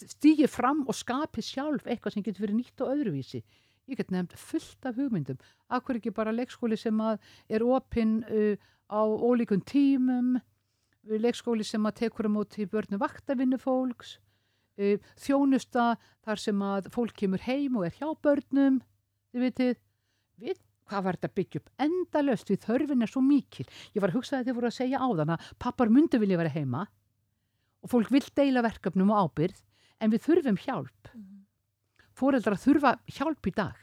stýgir 0.00 0.50
fram 0.52 0.84
og 0.86 0.96
skapi 0.96 1.44
sjálf 1.44 1.86
eitthvað 1.86 2.16
sem 2.16 2.24
getur 2.24 2.46
verið 2.46 2.60
nýtt 2.60 2.84
og 2.84 2.92
öðruvísi. 2.94 3.42
Ég 3.86 4.00
get 4.00 4.10
nefnd 4.10 4.34
fullt 4.40 4.88
af 4.88 4.98
hugmyndum. 4.98 5.38
Akkur 5.70 5.98
ekki 5.98 6.12
bara 6.14 6.34
leikskóli 6.34 6.76
sem 6.78 6.98
er 7.48 7.64
opinn 7.64 8.18
uh, 8.26 8.56
á 8.90 9.00
ólíkun 9.02 9.62
tímum, 9.66 10.36
leikskóli 11.06 11.64
sem 11.64 11.84
tekur 11.94 12.28
á 12.28 12.30
móti 12.32 12.66
börnu 12.66 12.98
vaktavinnu 13.00 13.60
fólks, 13.62 14.18
þjónusta 14.76 15.96
þar 16.26 16.42
sem 16.42 16.62
að 16.62 16.88
fólk 16.94 17.16
kemur 17.16 17.42
heim 17.46 17.78
og 17.78 17.86
er 17.88 17.96
hjá 17.96 18.08
börnum, 18.22 18.80
þið 19.32 19.44
vitið, 19.46 19.78
við 20.42 20.58
hvað 20.86 21.06
var 21.06 21.18
þetta 21.18 21.36
byggja 21.38 21.60
upp? 21.60 21.70
Endalöst 21.86 22.50
við 22.52 22.60
þörfin 22.66 23.02
er 23.02 23.10
svo 23.10 23.22
mikil. 23.24 23.66
Ég 23.94 24.02
var 24.02 24.12
að 24.12 24.20
hugsa 24.20 24.40
að 24.40 24.50
þið 24.50 24.58
voru 24.58 24.70
að 24.70 24.78
segja 24.78 25.00
á 25.02 25.08
þann 25.20 25.34
að 25.34 25.48
pappar 25.62 25.92
myndi 25.92 26.20
vilja 26.22 26.40
vera 26.40 26.54
heima 26.54 26.84
og 27.82 27.92
fólk 27.92 28.12
vil 28.14 28.24
deila 28.38 28.64
verkefnum 28.66 29.12
og 29.14 29.26
ábyrð 29.26 29.62
en 30.02 30.12
við 30.12 30.24
þurfum 30.26 30.60
hjálp. 30.60 31.10
Mm. 31.14 31.32
fóreldrar 32.16 32.56
þurfa 32.56 32.94
hjálp 33.12 33.46
í 33.46 33.52
dag. 33.52 33.76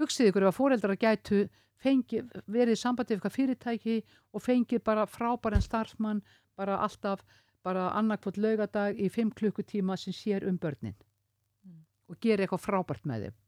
Hugsið 0.00 0.30
ykkur 0.30 0.46
ef 0.46 0.50
að 0.50 0.56
fóreldrar 0.56 0.98
gætu 0.98 1.44
fengi, 1.80 2.22
verið 2.50 2.74
í 2.74 2.80
sambandi 2.80 3.14
við 3.14 3.18
eitthvað 3.18 3.36
fyrirtæki 3.36 3.96
og 4.34 4.42
fengið 4.42 4.82
bara 4.84 5.06
frábæran 5.06 5.62
starfsmann 5.64 6.22
bara 6.58 6.80
alltaf 6.84 7.22
bara 7.66 7.90
annarkvot 7.98 8.38
laugadag 8.40 8.98
í 8.98 9.08
5 9.12 9.34
klukkutíma 9.36 9.96
sem 10.00 10.14
sér 10.16 10.46
um 10.48 10.58
börnin 10.58 10.96
mm. 10.96 11.80
og 12.08 12.20
gerir 12.20 12.46
eitthvað 12.46 12.64
frábært 12.64 13.08
með 13.08 13.26
þeim. 13.26 13.38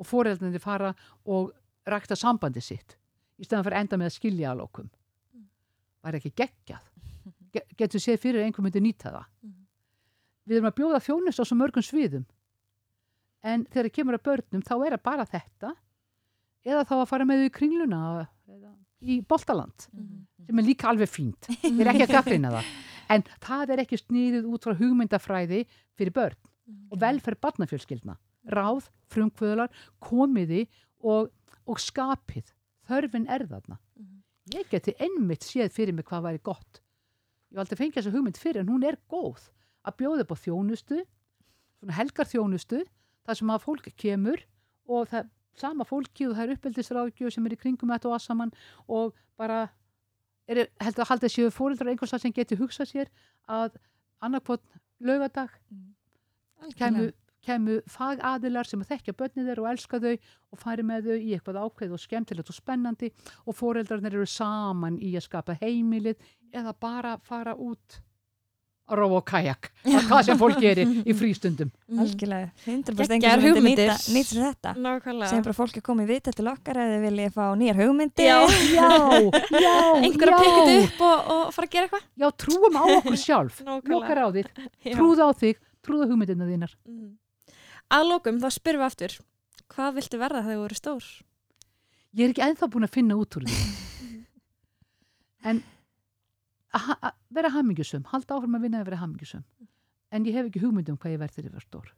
Og 0.00 0.08
fóreldrarnir 0.08 0.62
fara 0.62 0.90
og 1.24 1.52
rækta 1.88 2.16
sambandi 2.18 2.60
sitt 2.60 2.98
í 3.38 3.46
staðan 3.46 3.68
fyrir 3.68 3.80
enda 3.80 3.98
með 4.00 4.10
að 4.10 4.18
skilja 4.18 4.50
að 4.52 4.60
lókum 4.62 4.90
það 6.02 6.10
er 6.10 6.18
ekki 6.18 6.32
geggjað? 6.42 6.86
Ge 7.52 7.62
getur 7.78 8.02
séð 8.02 8.20
fyrir 8.22 8.46
einhver 8.46 8.64
myndi 8.64 8.82
nýta 8.82 9.12
það? 9.12 9.26
Við 10.48 10.58
erum 10.58 10.70
að 10.70 10.78
bjóða 10.80 11.00
þjónust 11.06 11.42
á 11.42 11.44
svo 11.46 11.58
mörgum 11.58 11.84
sviðum. 11.86 12.24
En 13.46 13.66
þegar 13.70 13.88
það 13.88 13.96
kemur 13.98 14.18
að 14.18 14.24
börnum 14.28 14.64
þá 14.66 14.74
er 14.76 14.96
það 14.96 15.04
bara 15.06 15.26
þetta. 15.28 15.72
Eða 16.66 16.86
þá 16.88 16.94
að 16.98 17.08
fara 17.10 17.26
með 17.26 17.42
þau 17.42 17.46
í 17.46 17.52
kringluna 17.58 18.00
í 19.02 19.18
Boltaland 19.26 19.86
sem 19.86 20.58
er 20.58 20.66
líka 20.66 20.90
alveg 20.90 21.10
fínt. 21.10 21.50
Við 21.62 21.82
erum 21.82 21.94
ekki 21.94 22.08
að 22.08 22.16
gaflina 22.16 22.52
það 22.56 22.72
en 23.12 23.24
það 23.44 23.74
er 23.74 23.84
ekki 23.84 24.00
sniðið 24.00 24.48
út 24.48 24.66
frá 24.66 24.76
hugmyndafræði 24.78 25.62
fyrir 25.98 26.16
börn 26.16 26.38
og 26.92 27.00
velferð 27.02 27.40
barnafjölskyldna. 27.44 28.16
Ráð, 28.52 28.88
frumkvöðlar 29.12 29.70
komiði 30.02 30.64
og 31.02 31.30
og 31.68 31.80
skapið, 31.80 32.52
þörfin 32.88 33.28
er 33.30 33.44
þarna. 33.46 33.78
Mm. 33.98 34.22
Ég 34.56 34.70
geti 34.70 34.94
einmitt 35.02 35.44
séð 35.46 35.70
fyrir 35.74 35.94
mig 35.96 36.06
hvað 36.08 36.26
væri 36.26 36.42
gott. 36.42 36.80
Ég 37.52 37.60
valdi 37.60 37.76
að 37.76 37.82
fengja 37.82 38.00
þessu 38.00 38.14
hugmynd 38.16 38.40
fyrir 38.40 38.64
en 38.64 38.72
hún 38.72 38.86
er 38.86 38.98
góð. 39.12 39.44
Að 39.86 39.98
bjóða 40.00 40.24
upp 40.24 40.34
á 40.34 40.42
þjónustu 40.42 40.98
svona 41.82 41.98
helgar 41.98 42.28
þjónustu 42.30 42.82
þar 43.26 43.38
sem 43.38 43.52
að 43.54 43.64
fólk 43.66 43.88
kemur 43.98 44.42
og 44.90 45.08
það 45.10 45.30
sama 45.58 45.84
fólki 45.84 46.26
og 46.28 46.36
það 46.36 46.44
er 46.44 46.54
uppeldisráðgjöf 46.56 47.34
sem 47.34 47.46
er 47.46 47.54
í 47.54 47.60
kringum 47.60 47.90
þetta 47.92 48.08
og 48.08 48.16
að 48.16 48.24
saman 48.24 48.52
og 48.88 49.16
bara 49.38 49.66
er, 50.48 50.66
heldur 50.82 51.04
að 51.04 51.10
halda 51.12 51.32
séu 51.32 51.50
fórildrar 51.54 51.92
einhvers 51.92 52.14
að 52.16 52.26
sem 52.26 52.36
geti 52.36 52.58
hugsað 52.60 52.92
sér 52.92 53.10
að 53.50 53.76
annarkvotn 54.22 54.80
lögadag 55.02 55.50
mm. 55.70 56.76
kemur 56.78 57.12
kemur 57.42 57.82
fagadilar 57.90 58.68
sem 58.68 58.82
að 58.84 58.92
þekkja 58.92 59.16
börnið 59.18 59.48
þeir 59.50 59.60
og 59.62 59.68
elska 59.72 59.98
þau 60.02 60.12
og 60.14 60.60
fari 60.62 60.84
með 60.86 61.08
þau 61.08 61.16
í 61.16 61.32
eitthvað 61.34 61.58
ákveð 61.64 61.96
og 61.96 62.02
skemmtilegt 62.02 62.52
og 62.52 62.56
spennandi 62.56 63.10
og 63.50 63.56
foreldrarnir 63.58 64.14
eru 64.14 64.28
saman 64.30 65.00
í 65.02 65.10
að 65.18 65.26
skapa 65.26 65.56
heimilið 65.58 66.22
eða 66.54 66.74
bara 66.78 67.16
fara 67.26 67.56
út 67.58 67.98
að 68.90 68.98
róa 68.98 69.18
og 69.20 69.24
kajak 69.28 69.68
að 69.86 70.06
hvað 70.08 70.22
sem 70.26 70.40
fólk 70.40 70.60
gerir 70.60 70.90
í 71.06 71.14
frístundum. 71.18 71.70
Mm. 71.88 72.00
Algjörlega, 72.02 72.50
100% 72.66 73.14
einhvern 73.16 73.44
veginn 73.46 73.66
nýta, 73.68 73.96
nýta 74.12 74.38
þetta. 74.40 74.74
Sem 75.30 75.44
bara 75.46 75.56
fólk 75.56 75.78
er 75.78 75.86
komið 75.86 76.12
vitt 76.12 76.30
til 76.34 76.46
okkar 76.50 76.80
eða 76.82 77.00
viljið 77.06 77.34
fá 77.36 77.44
nýjar 77.58 77.82
hugmyndir. 77.82 78.28
Já, 78.28 78.38
já, 78.76 78.88
já 79.62 79.74
Einhver 80.02 80.34
að 80.34 80.40
pikka 80.42 80.62
þetta 80.66 80.78
upp 80.82 81.04
og, 81.08 81.34
og 81.36 81.42
fara 81.56 81.68
að 81.68 81.74
gera 81.76 81.88
eitthvað? 81.88 82.08
Já, 82.24 82.28
trúum 82.44 82.78
á 82.78 82.84
okkur 82.98 83.20
sjálf. 83.22 83.60
Lokkar 83.92 84.24
á 84.24 84.28
þig, 84.34 84.54
trúða 84.90 85.28
á 85.28 85.32
þig 85.32 85.60
trúða 85.82 86.08
hugmyndina 86.10 86.48
þínar. 86.48 86.74
Mm. 86.88 87.12
Aðlókum 87.92 88.40
þá 88.42 88.48
spyrfum 88.54 88.82
við 88.82 88.88
aftur 88.88 89.18
hvað 89.72 89.94
viltu 89.98 90.20
verða 90.20 90.42
þegar 90.44 90.58
þú 90.58 90.66
eru 90.68 90.78
stór? 90.78 91.06
Ég 92.12 92.26
er 92.26 92.34
ekki 92.34 92.44
enþá 92.44 92.68
búin 92.72 92.86
að 92.86 92.94
finna 92.96 93.16
út 93.16 93.38
úr 93.38 93.46
því. 93.48 93.60
En 95.48 95.62
að 96.78 97.10
vera 97.32 97.50
hamingjusum 97.52 98.06
halda 98.12 98.38
áfram 98.38 98.56
að 98.58 98.64
vinna 98.66 98.80
að 98.80 98.88
vera 98.90 99.02
hamingjusum 99.02 99.44
en 100.12 100.28
ég 100.28 100.36
hef 100.36 100.48
ekki 100.48 100.62
hugmyndum 100.62 100.98
hvað 101.00 101.14
ég 101.16 101.22
verð 101.22 101.36
þegar 101.36 101.48
ég 101.48 101.56
verð 101.56 101.68
stór. 101.68 101.92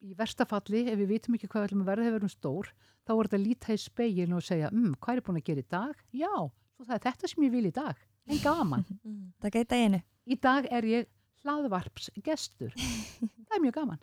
Í 0.00 0.14
versta 0.16 0.46
falli, 0.48 0.86
ef 0.88 0.96
við 0.96 1.10
vitum 1.14 1.36
ekki 1.36 1.48
hvað 1.48 1.62
við 1.62 1.68
ætlum 1.68 1.82
að 1.84 1.90
verða 1.90 2.04
þegar 2.06 2.14
við 2.14 2.20
erum 2.20 2.32
stór 2.32 2.70
þá 3.04 3.12
er 3.12 3.28
þetta 3.28 3.38
að 3.38 3.46
líta 3.46 3.74
í 3.76 3.80
speilin 3.80 4.36
og 4.36 4.44
segja 4.44 4.70
um, 4.72 4.92
hvað 4.96 5.20
er 5.20 5.24
búin 5.26 5.40
að 5.40 5.46
gera 5.50 5.64
í 5.64 5.68
dag? 5.76 6.04
Já, 6.16 6.34
það 6.80 6.94
er 6.96 7.02
þetta 7.06 7.32
sem 7.32 7.44
ég 7.44 7.52
vil 7.52 7.66
í 7.68 7.74
dag. 7.76 8.04
En 8.30 8.40
gaman. 8.44 8.84
Það 9.42 9.54
geta 9.56 9.80
einu. 9.80 10.00
Í 10.30 10.36
dag 10.40 10.68
er 10.70 10.86
ég 10.88 11.08
hlaðvarpsgestur 11.44 12.74
það 13.46 13.56
er 13.56 13.64
mjög 13.64 13.76
gaman 13.78 14.00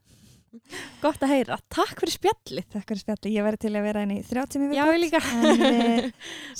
Gott 1.01 1.21
að 1.21 1.31
heyra, 1.33 1.57
takk 1.69 1.99
fyrir 1.99 2.13
spjalli 2.15 2.63
Takk 2.71 2.87
fyrir 2.89 3.01
spjalli, 3.01 3.33
ég 3.35 3.45
verði 3.45 3.59
til 3.65 3.71
að 3.75 3.85
vera 3.87 4.03
inn 4.05 4.13
í 4.15 4.19
30 4.25 4.63
mjög 4.63 4.75
Já, 4.77 4.83
ég 4.87 5.01
líka. 5.03 5.21
En 5.27 5.59
við 5.59 6.07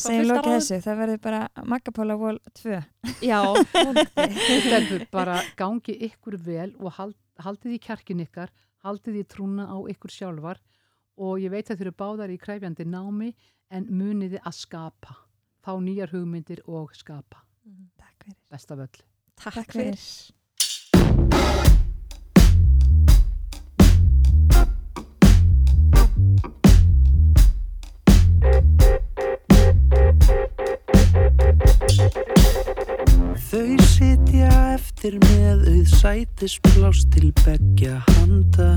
segjum 0.04 0.30
lokið 0.32 0.56
þessu, 0.58 0.80
það 0.86 1.02
verður 1.02 1.22
bara 1.24 1.42
Magapóla 1.72 2.18
vol 2.20 2.38
2 2.62 2.82
Já. 3.26 3.40
Þetta 4.68 5.00
bara 5.14 5.40
gangi 5.60 5.98
ykkur 6.10 6.38
vel 6.44 6.72
og 6.78 6.98
hald, 7.00 7.18
haldið 7.42 7.78
í 7.78 7.82
kjarkin 7.88 8.26
ykkar 8.28 8.54
haldið 8.86 9.22
í 9.22 9.28
trúna 9.28 9.68
á 9.68 9.78
ykkur 9.92 10.14
sjálfar 10.14 10.62
og 11.18 11.42
ég 11.42 11.54
veit 11.54 11.70
að 11.72 11.80
þau 11.80 11.86
eru 11.88 11.96
báðar 11.98 12.34
í 12.34 12.40
kræfjandi 12.42 12.86
námi 12.88 13.32
en 13.74 13.88
muniði 13.90 14.40
að 14.44 14.60
skapa. 14.62 15.18
Fá 15.66 15.74
nýjar 15.84 16.14
hugmyndir 16.14 16.62
og 16.70 16.94
skapa. 16.96 17.42
Mm, 17.68 17.90
Takk 18.00 18.24
fyrir. 18.24 18.40
Bestavöll 18.54 19.00
Takk, 19.38 19.58
takk 19.60 19.74
fyrir 19.76 19.98
Þau 33.48 33.78
sitja 33.80 34.50
eftir 34.74 35.14
með 35.24 35.62
auð 35.72 35.92
sætisblás 35.96 37.06
til 37.14 37.30
begja 37.46 38.02
handa. 38.10 38.74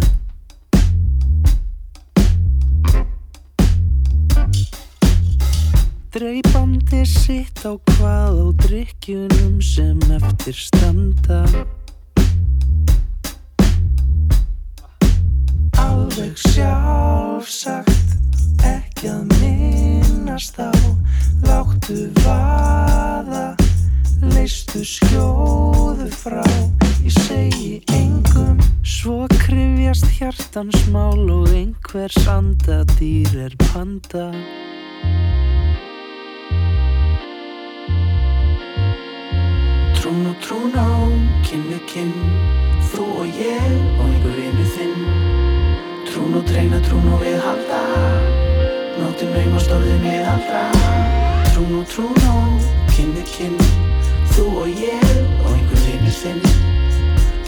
Dreipandi 6.14 7.02
sitt 7.02 7.64
á 7.66 7.74
hvað 7.74 8.38
á 8.38 8.46
drikkjunum 8.62 9.56
sem 9.58 9.98
eftir 10.14 10.54
standa. 10.54 11.40
Alveg 15.82 16.38
sjálfsagt 16.46 18.14
ekki 18.62 19.10
að 19.16 19.34
minnast 19.34 20.62
á 20.62 20.70
Láttu 21.42 22.06
vaða 22.22 23.69
leistu 24.22 24.82
skjóðu 24.84 26.08
frá. 26.12 26.44
Ég 27.04 27.14
segi 27.14 27.80
engum 27.96 28.60
svo 28.84 29.24
krifjast 29.40 30.08
hjartansmál 30.18 31.24
og 31.32 31.48
einhver 31.54 32.12
sandadýr 32.20 33.32
er 33.46 33.56
panda. 33.70 34.28
Trún 39.96 40.26
og 40.28 40.36
trún 40.44 40.76
á 40.76 40.90
kynnu 41.46 41.80
kinn 41.88 42.14
þú 42.92 43.08
og 43.24 43.40
ég 43.40 43.72
og 43.96 44.06
einhver 44.08 44.36
vinnu 44.36 44.68
þinn. 44.76 45.04
Trún 46.10 46.36
og 46.40 46.44
treyna 46.48 46.80
trún 46.84 47.12
og 47.14 47.22
við 47.22 47.38
halda 47.44 47.80
nóttum 49.00 49.32
raum 49.34 49.54
og 49.56 49.62
stórðum 49.64 50.02
við 50.04 50.24
halda 50.26 50.62
Trún 51.52 51.78
og 51.80 51.86
trún 51.90 52.20
á 52.26 52.36
kynnu 52.92 53.22
kinn 53.30 53.56
þú 54.40 54.46
og 54.62 54.68
ég 54.72 55.10
og 55.44 55.50
einhver 55.52 55.80
reynir 55.84 56.14
þinn 56.16 56.40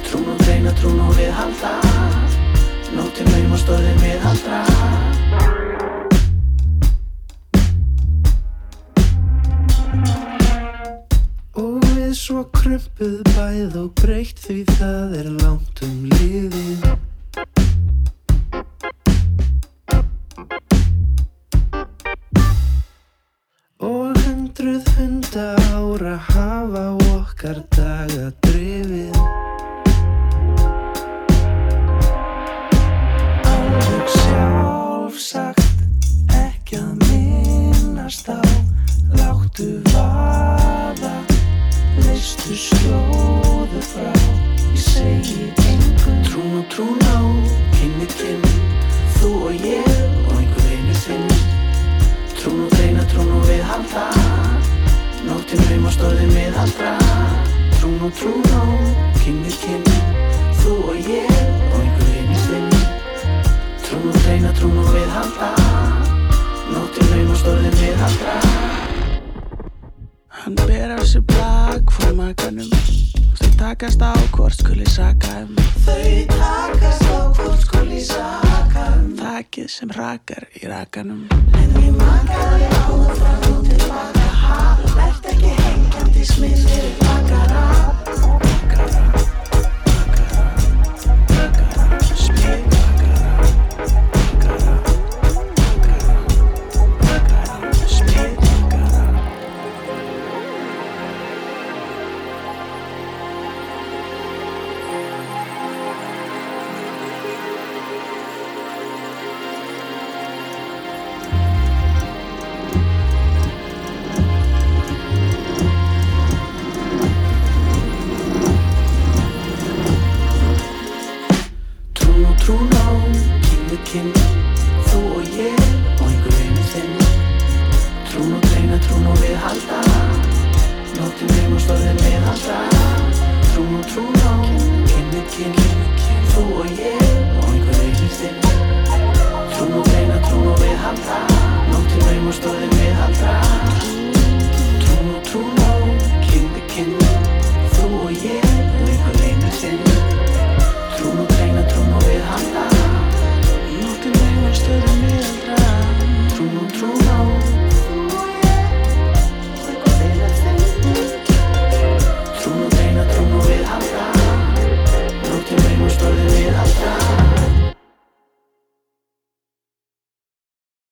Trún 0.05 0.27
og 0.29 0.41
dreina, 0.45 0.73
trún 0.77 0.99
og 1.01 1.15
við 1.17 1.31
halda. 1.33 1.71
Nóttinn 2.93 3.31
laum 3.33 3.55
og 3.57 3.61
stóðum 3.63 4.03
við 4.03 4.19
haldra 4.21 4.59
Og 11.63 11.79
við 11.95 12.13
svo 12.19 12.45
krumpuð 12.59 13.23
bæð 13.33 13.79
og 13.87 13.95
breykt 14.03 14.45
því 14.45 14.59
það 14.75 15.17
er 15.23 15.33
langt 15.41 15.87
um 15.89 16.05
lífið 16.13 16.85
Og 23.83 24.22
hundra 24.63 25.57
ára 25.75 26.17
hafa 26.31 26.85
okkar 27.19 27.63
daga 27.75 28.31
drifið. 28.47 29.42